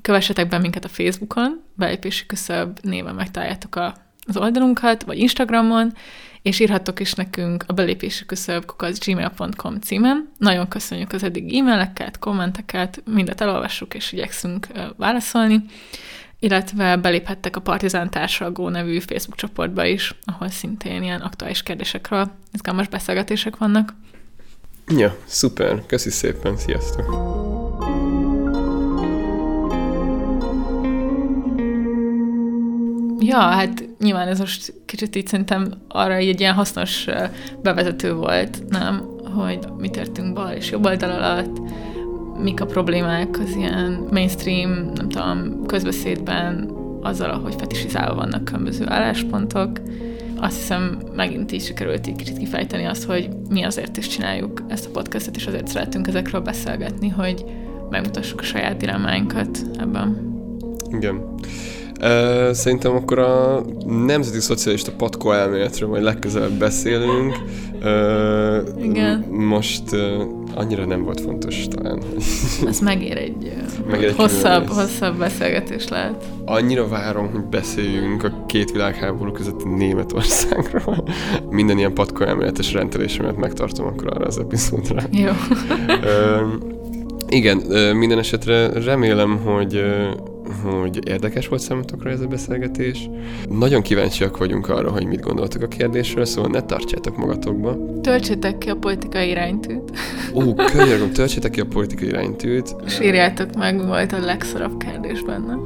Kövessetek 0.02 0.48
be 0.48 0.58
minket 0.58 0.86
a 0.86 0.88
Facebookon, 0.88 1.62
belépési 1.74 2.26
küszöbb 2.26 2.80
néven 2.82 3.16
megtaláljátok 3.16 3.76
a, 3.76 3.96
az 4.28 4.38
oldalunkat, 4.38 5.04
vagy 5.04 5.18
Instagramon, 5.18 5.94
és 6.42 6.60
írhattok 6.60 7.00
is 7.00 7.14
nekünk 7.14 7.64
a 7.68 7.74
belépési 7.74 8.26
küszöbb 8.26 8.74
gmail.com 9.06 9.80
címen. 9.80 10.30
Nagyon 10.38 10.68
köszönjük 10.68 11.12
az 11.12 11.24
eddig 11.24 11.58
e-maileket, 11.58 12.20
kommenteket, 12.20 13.04
mindet 13.06 13.42
elolvassuk, 13.42 13.94
és 13.94 14.12
igyekszünk 14.12 14.68
válaszolni 14.98 15.66
illetve 16.40 16.98
beléphettek 16.98 17.56
a 17.56 17.62
Partizán 17.62 18.10
Társalgó 18.10 18.70
nevű 18.70 19.00
Facebook 19.00 19.36
csoportba 19.36 19.86
is, 19.86 20.16
ahol 20.26 20.50
szintén 20.50 21.04
ilyen 21.04 21.22
aktuális 21.22 21.64
kérdésekről 21.64 22.32
izgalmas 22.54 22.88
beszélgetések 22.88 23.58
vannak. 23.58 23.94
Ja, 24.88 25.18
szuper, 25.26 25.86
köszi 25.86 26.10
szépen, 26.10 26.58
sziasztok! 26.58 27.55
Ja, 33.20 33.38
hát 33.38 33.90
nyilván 34.00 34.28
ez 34.28 34.40
most 34.40 34.74
kicsit 34.86 35.16
így 35.16 35.28
szerintem 35.28 35.74
arra 35.88 36.14
egy 36.14 36.40
ilyen 36.40 36.54
hasznos 36.54 37.08
bevezető 37.62 38.14
volt, 38.14 38.64
nem? 38.70 39.02
Hogy 39.36 39.60
mit 39.78 39.98
értünk 39.98 40.34
bal 40.34 40.52
és 40.52 40.72
jobb 40.72 40.86
oldal 40.86 41.10
alatt, 41.12 41.62
mik 42.42 42.62
a 42.62 42.66
problémák 42.66 43.40
az 43.40 43.56
ilyen 43.56 44.08
mainstream, 44.12 44.70
nem 44.70 45.10
tudom, 45.10 45.66
közbeszédben 45.66 46.72
azzal, 47.02 47.30
ahogy 47.30 47.56
fetisizálva 47.58 48.16
vannak 48.16 48.46
különböző 48.46 48.86
álláspontok. 48.88 49.82
Azt 50.38 50.58
hiszem, 50.58 51.00
megint 51.16 51.52
így 51.52 51.64
sikerült 51.64 52.08
így 52.08 52.16
kicsit 52.16 52.38
kifejteni 52.38 52.86
azt, 52.86 53.04
hogy 53.04 53.30
mi 53.50 53.64
azért 53.64 53.98
is 53.98 54.08
csináljuk 54.08 54.64
ezt 54.68 54.86
a 54.86 54.90
podcastet, 54.90 55.36
és 55.36 55.48
azért 55.48 55.68
szeretünk 55.68 56.08
ezekről 56.08 56.42
beszélgetni, 56.42 57.10
hogy 57.10 57.46
megmutassuk 57.90 58.40
a 58.40 58.44
saját 58.44 58.78
dilemmáinkat 58.78 59.60
ebben. 59.80 60.34
Igen. 60.92 61.22
Szerintem 62.52 62.96
akkor 62.96 63.20
a 63.20 63.62
nemzeti 63.86 64.40
szocialista 64.40 64.92
patkó 64.98 65.32
elméletről 65.32 65.90
majd 65.90 66.04
legközelebb 66.04 66.52
beszélünk. 66.52 67.36
Igen. 68.82 69.20
Most 69.30 69.84
annyira 70.56 70.86
nem 70.86 71.04
volt 71.04 71.22
fontos 71.22 71.68
talán. 71.68 72.00
Ez 72.68 72.80
megér 72.80 73.18
egy, 73.18 73.54
megér 73.90 74.08
egy 74.08 74.16
hosszabb, 74.16 74.68
hosszabb 74.68 75.18
beszélgetés 75.18 75.88
lehet. 75.88 76.26
Annyira 76.46 76.88
várom, 76.88 77.32
hogy 77.32 77.44
beszéljünk 77.44 78.24
a 78.24 78.46
két 78.46 78.72
világháború 78.72 79.32
közötti 79.32 79.68
Németországról. 79.68 81.08
Minden 81.50 81.78
ilyen 81.78 81.94
patkó 81.94 82.24
elméletes 82.24 82.74
rendelésemet 82.74 83.38
megtartom 83.38 83.86
akkor 83.86 84.08
arra 84.08 84.26
az 84.26 84.40
epizódra. 84.40 85.02
Jó. 85.12 85.32
igen, 87.30 87.58
minden 87.96 88.18
esetre 88.18 88.84
remélem, 88.84 89.38
hogy 89.38 89.84
hogy 90.64 91.08
érdekes 91.08 91.48
volt 91.48 91.62
számotokra 91.62 92.10
ez 92.10 92.22
a 92.22 92.28
beszélgetés. 92.28 93.10
Nagyon 93.50 93.82
kíváncsiak 93.82 94.38
vagyunk 94.38 94.70
arra, 94.70 94.92
hogy 94.92 95.06
mit 95.06 95.22
gondoltak 95.22 95.62
a 95.62 95.68
kérdésről, 95.68 96.26
szóval 96.26 96.52
ne 96.52 96.62
tartsátok 96.62 97.18
magatokba. 97.18 97.78
Töltsétek 98.02 98.58
ki 98.58 98.70
a 98.70 98.76
politikai 98.76 99.30
iránytűt. 99.30 99.92
Ó, 100.34 100.54
könyörgöm, 100.54 101.12
töltsétek 101.12 101.52
ki 101.52 101.60
a 101.60 101.66
politikai 101.66 102.08
iránytűt. 102.08 102.76
És 102.86 103.00
írjátok 103.00 103.56
meg, 103.56 103.76
mi 103.76 103.86
volt 103.86 104.14
a 104.14 104.20
legszarabb 104.20 104.78
kérdés 104.78 105.22
benne. 105.22 105.58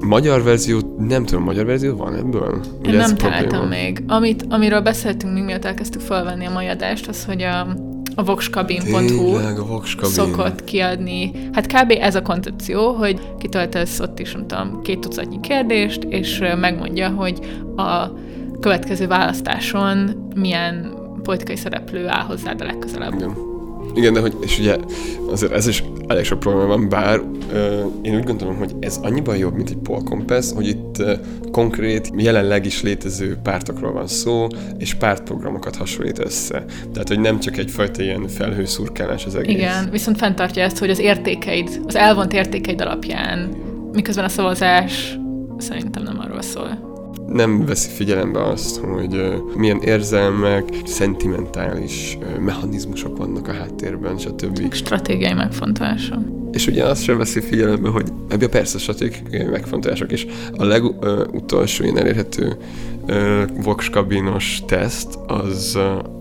Magyar 0.00 0.42
verzió, 0.42 0.96
nem 0.98 1.24
tudom, 1.24 1.42
magyar 1.42 1.64
verzió 1.64 1.96
van 1.96 2.14
ebből? 2.14 2.60
Én 2.82 2.88
Ugye 2.88 2.96
nem 2.96 3.16
találtam 3.16 3.68
még. 3.68 4.02
Amit, 4.06 4.44
amiről 4.48 4.80
beszéltünk 4.80 5.34
még 5.34 5.44
miatt 5.44 5.64
elkezdtük 5.64 6.00
felvenni 6.00 6.44
a 6.44 6.50
mai 6.50 6.66
adást, 6.66 7.08
az, 7.08 7.24
hogy 7.24 7.42
a 7.42 7.76
a 8.18 8.24
voxkabin.hu 8.24 9.80
szokott 10.02 10.64
kiadni. 10.64 11.30
Hát 11.52 11.66
kb. 11.66 11.96
ez 12.00 12.14
a 12.14 12.22
koncepció, 12.22 12.92
hogy 12.92 13.20
kitöltesz 13.38 14.00
ott 14.00 14.18
is, 14.18 14.32
nem 14.32 14.46
tudom, 14.46 14.82
két 14.82 14.98
tucatnyi 14.98 15.40
kérdést, 15.40 16.04
és 16.04 16.42
megmondja, 16.60 17.08
hogy 17.08 17.38
a 17.76 18.10
következő 18.60 19.06
választáson 19.06 20.26
milyen 20.34 20.94
politikai 21.22 21.56
szereplő 21.56 22.08
áll 22.08 22.24
hozzád 22.24 22.60
a 22.60 22.64
legközelebb. 22.64 23.14
Igen. 23.14 23.45
Igen, 23.96 24.12
de 24.12 24.20
hogy, 24.20 24.36
és 24.40 24.58
ugye 24.58 24.76
azért 25.30 25.52
ez 25.52 25.66
is 25.66 25.84
elég 26.06 26.24
sok 26.24 26.38
probléma 26.38 26.66
van, 26.66 26.88
bár 26.88 27.20
ö, 27.52 27.84
én 28.02 28.16
úgy 28.16 28.24
gondolom, 28.24 28.56
hogy 28.56 28.74
ez 28.80 28.98
annyiban 29.02 29.36
jobb, 29.36 29.54
mint 29.54 29.70
egy 29.70 29.76
polkompesz, 29.76 30.52
hogy 30.52 30.68
itt 30.68 30.98
ö, 30.98 31.14
konkrét, 31.50 32.10
jelenleg 32.16 32.66
is 32.66 32.82
létező 32.82 33.38
pártokról 33.42 33.92
van 33.92 34.06
szó, 34.06 34.46
és 34.78 34.94
pártprogramokat 34.94 35.76
hasonlít 35.76 36.18
össze. 36.18 36.64
Tehát, 36.92 37.08
hogy 37.08 37.20
nem 37.20 37.40
csak 37.40 37.56
egyfajta 37.56 38.02
ilyen 38.02 38.28
felhőszurkálás 38.28 39.24
az 39.26 39.34
egész. 39.34 39.56
Igen, 39.56 39.90
viszont 39.90 40.18
fenntartja 40.18 40.62
ezt, 40.62 40.78
hogy 40.78 40.90
az 40.90 40.98
értékeid, 40.98 41.80
az 41.86 41.96
elvont 41.96 42.32
értékeid 42.32 42.80
alapján, 42.80 43.48
miközben 43.92 44.24
a 44.24 44.28
szavazás 44.28 45.18
szerintem 45.58 46.02
nem 46.02 46.18
arról 46.20 46.42
szól 46.42 46.85
nem 47.36 47.64
veszi 47.64 47.88
figyelembe 47.88 48.42
azt, 48.42 48.76
hogy 48.76 49.42
milyen 49.56 49.80
érzelmek, 49.80 50.64
szentimentális 50.84 52.18
mechanizmusok 52.40 53.16
vannak 53.16 53.48
a 53.48 53.52
háttérben, 53.52 54.18
stb. 54.18 54.72
Stratégiai 54.72 55.32
megfontolása. 55.32 56.22
És 56.52 56.66
ugye 56.66 56.84
azt 56.84 57.02
sem 57.02 57.18
veszi 57.18 57.40
figyelembe, 57.40 57.88
hogy 57.88 58.12
ebben 58.28 58.50
persze 58.50 58.78
stratégiai 58.78 59.44
megfontolások 59.44 60.12
is. 60.12 60.26
A 60.56 60.64
legutolsó 60.64 61.84
ilyen 61.84 61.98
elérhető 61.98 62.56
Vox 63.62 63.88
kabinos 63.88 64.62
teszt 64.66 65.18
az 65.26 65.76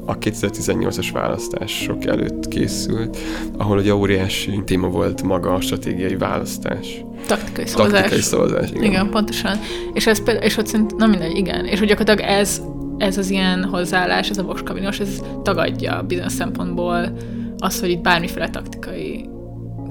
a 0.05 0.17
2018-as 0.17 1.09
választások 1.13 2.05
előtt 2.05 2.47
készült, 2.47 3.17
ahol 3.57 3.79
egy 3.79 3.89
óriási 3.89 4.61
téma 4.65 4.87
volt 4.87 5.21
maga 5.21 5.53
a 5.53 5.61
stratégiai 5.61 6.15
választás. 6.15 7.03
Taktikai 7.27 7.67
szavazás. 7.67 7.99
Taktikai 7.99 8.21
szavazás, 8.21 8.69
igen. 8.69 8.83
Igen, 8.83 9.09
pontosan. 9.09 9.59
És, 9.93 10.07
ez 10.07 10.23
például, 10.23 10.45
és 10.45 10.57
ott 10.57 10.67
szerint, 10.67 10.95
na 10.95 11.05
mindegy, 11.05 11.37
igen. 11.37 11.65
És 11.65 11.79
hogy 11.79 11.87
gyakorlatilag 11.87 12.29
ez, 12.29 12.61
ez 12.97 13.17
az 13.17 13.29
ilyen 13.29 13.63
hozzáállás, 13.63 14.29
ez 14.29 14.37
a 14.37 14.43
Vox 14.43 14.61
kabinos, 14.63 14.99
ez 14.99 15.21
tagadja 15.43 16.03
bizonyos 16.07 16.31
szempontból 16.31 17.17
az, 17.57 17.79
hogy 17.79 17.89
itt 17.89 18.01
bármiféle 18.01 18.49
taktikai 18.49 19.29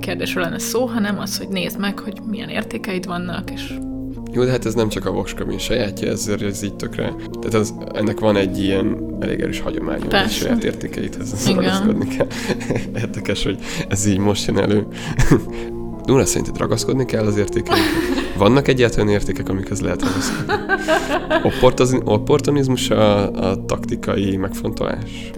kérdésről 0.01 0.45
lenne 0.45 0.59
szó, 0.59 0.87
hanem 0.87 1.19
az, 1.19 1.39
hogy 1.39 1.49
nézd 1.49 1.79
meg, 1.79 1.99
hogy 1.99 2.21
milyen 2.31 2.49
értékeid 2.49 3.07
vannak, 3.07 3.51
és 3.51 3.75
jó, 4.33 4.45
de 4.45 4.51
hát 4.51 4.67
ez 4.67 4.75
nem 4.75 4.89
csak 4.89 5.07
a 5.07 5.11
Voxkabin 5.11 5.59
sajátja, 5.59 6.11
ezért 6.11 6.43
ez 6.43 6.63
így 6.63 6.75
tökre. 6.75 7.15
Tehát 7.41 7.55
az, 7.55 7.75
ennek 7.93 8.21
van 8.21 8.37
egy 8.37 8.63
ilyen 8.63 9.17
elég 9.21 9.41
erős 9.41 9.61
hagyomány, 9.61 10.01
hogy 10.01 10.31
saját 10.31 10.65
értékeithez 10.65 11.47
ragaszkodni 11.47 12.17
kell. 12.17 12.27
Érdekes, 13.03 13.45
hogy 13.45 13.59
ez 13.89 14.07
így 14.07 14.19
most 14.19 14.47
jön 14.47 14.59
elő. 14.59 14.87
Duna, 16.05 16.25
szerinted 16.25 16.59
ragaszkodni 16.59 17.05
kell 17.05 17.27
az 17.27 17.37
értékeikhez? 17.37 17.87
Vannak 18.37 18.69
egyáltalán 18.69 19.09
értékek, 19.09 19.49
amikhez 19.49 19.81
lehet 19.81 20.03
ragaszkodni? 20.03 20.53
Opportunizmus 22.05 22.91
a, 22.91 23.33
a 23.51 23.65
taktikai 23.65 24.37
megfontolás? 24.37 25.31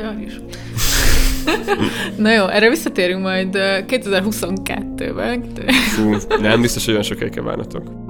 Na 2.17 2.33
jó, 2.33 2.47
erre 2.47 2.69
visszatérünk 2.69 3.23
majd 3.23 3.49
2022-ben. 3.89 5.45
Fú, 5.73 6.14
nem 6.41 6.61
biztos, 6.61 6.85
hogy 6.85 6.93
olyan 6.93 7.05
sokáig 7.05 7.31
kell 7.31 7.45
várnatok. 7.45 8.06